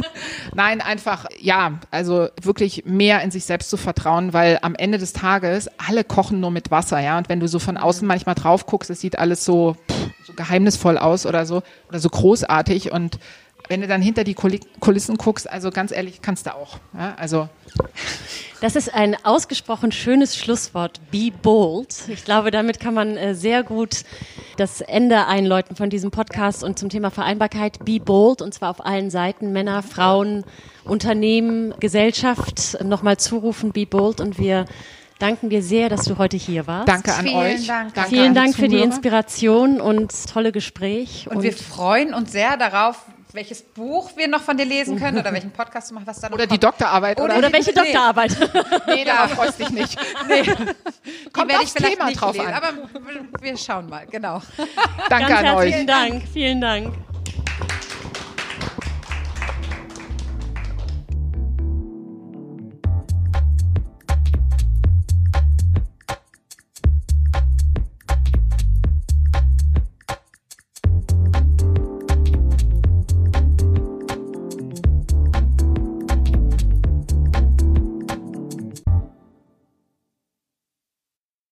Nein, 0.54 0.80
einfach, 0.80 1.26
ja, 1.38 1.78
also 1.90 2.28
wirklich 2.40 2.84
mehr 2.84 3.22
in 3.22 3.30
sich 3.30 3.44
selbst 3.44 3.70
zu 3.70 3.76
vertrauen, 3.76 4.32
weil 4.32 4.58
am 4.62 4.74
Ende 4.74 4.98
des 4.98 5.12
Tages 5.12 5.68
alle 5.78 6.04
kochen 6.04 6.40
nur 6.40 6.50
mit 6.50 6.70
Wasser, 6.70 7.00
ja, 7.00 7.18
und 7.18 7.28
wenn 7.28 7.40
du 7.40 7.48
so 7.48 7.58
von 7.58 7.76
außen 7.76 8.06
manchmal 8.06 8.34
drauf 8.34 8.66
guckst, 8.66 8.90
es 8.90 9.00
sieht 9.00 9.18
alles 9.18 9.44
so, 9.44 9.76
pff, 9.90 10.10
so 10.26 10.32
geheimnisvoll 10.34 10.98
aus 10.98 11.26
oder 11.26 11.46
so, 11.46 11.62
oder 11.88 11.98
so 11.98 12.08
großartig 12.08 12.92
und 12.92 13.18
wenn 13.70 13.80
du 13.80 13.86
dann 13.86 14.02
hinter 14.02 14.24
die 14.24 14.34
Kulissen 14.34 15.16
guckst, 15.16 15.48
also 15.48 15.70
ganz 15.70 15.92
ehrlich, 15.92 16.20
kannst 16.22 16.46
du 16.46 16.54
auch. 16.56 16.78
Ja? 16.92 17.14
Also 17.16 17.48
das 18.60 18.74
ist 18.74 18.92
ein 18.92 19.16
ausgesprochen 19.24 19.92
schönes 19.92 20.36
Schlusswort. 20.36 21.00
Be 21.12 21.30
bold. 21.30 21.94
Ich 22.08 22.24
glaube, 22.24 22.50
damit 22.50 22.80
kann 22.80 22.94
man 22.94 23.16
äh, 23.16 23.36
sehr 23.36 23.62
gut 23.62 24.02
das 24.56 24.80
Ende 24.80 25.26
einläuten 25.26 25.76
von 25.76 25.88
diesem 25.88 26.10
Podcast 26.10 26.64
und 26.64 26.80
zum 26.80 26.88
Thema 26.88 27.10
Vereinbarkeit. 27.10 27.84
Be 27.84 28.00
bold 28.00 28.42
und 28.42 28.52
zwar 28.52 28.70
auf 28.70 28.84
allen 28.84 29.08
Seiten. 29.08 29.52
Männer, 29.52 29.84
Frauen, 29.84 30.44
Unternehmen, 30.82 31.72
Gesellschaft 31.78 32.76
nochmal 32.82 33.18
zurufen. 33.18 33.70
Be 33.70 33.86
bold 33.86 34.20
und 34.20 34.36
wir 34.36 34.64
danken 35.20 35.48
dir 35.48 35.62
sehr, 35.62 35.88
dass 35.88 36.06
du 36.06 36.18
heute 36.18 36.36
hier 36.36 36.66
warst. 36.66 36.88
Danke 36.88 37.14
an 37.14 37.24
Vielen 37.24 37.36
euch. 37.36 37.66
Dank. 37.68 37.94
Danke 37.94 38.10
Vielen 38.10 38.28
an 38.28 38.34
Dank 38.34 38.56
für 38.56 38.68
die. 38.68 38.80
Inspiration 38.80 39.80
und 39.80 40.12
tolle 40.28 40.50
Gespräch. 40.50 41.28
Und, 41.30 41.44
wir 41.44 41.52
freuen 41.52 42.14
uns 42.14 42.32
sehr 42.32 42.56
darauf, 42.56 43.04
welches 43.34 43.62
Buch 43.62 44.10
wir 44.16 44.28
noch 44.28 44.40
von 44.42 44.56
dir 44.56 44.64
lesen 44.66 44.98
können 44.98 45.18
oder 45.18 45.32
welchen 45.32 45.50
Podcast 45.50 45.90
du 45.90 45.94
machst, 45.94 46.06
was 46.06 46.20
da 46.20 46.28
noch 46.28 46.34
Oder 46.34 46.46
die 46.46 46.50
kommt. 46.58 46.64
Doktorarbeit. 46.64 47.20
Oder, 47.20 47.38
oder 47.38 47.52
welche 47.52 47.70
Nee. 47.70 47.76
Doktorarbeit? 47.76 48.36
nee, 48.86 49.04
darauf 49.04 49.30
freust 49.32 49.58
dich 49.58 49.70
nicht. 49.70 49.96
Nee. 50.28 50.42
Die 50.42 51.30
Kommt 51.32 51.48
werde 51.48 51.62
aufs 51.62 51.64
ich 51.64 51.72
vielleicht 51.72 51.94
Thema 51.96 52.06
nicht 52.08 52.20
drauf 52.20 52.34
lesen, 52.36 52.48
an. 52.48 52.54
aber 52.54 52.68
wir 53.40 53.56
schauen 53.56 53.88
mal, 53.88 54.06
genau. 54.06 54.42
Danke 55.08 55.28
Ganz 55.28 55.38
an 55.48 55.54
euch. 55.56 55.64
herzlichen 55.72 55.86
Dank. 55.86 56.22
Vielen 56.32 56.60
Dank. 56.60 57.09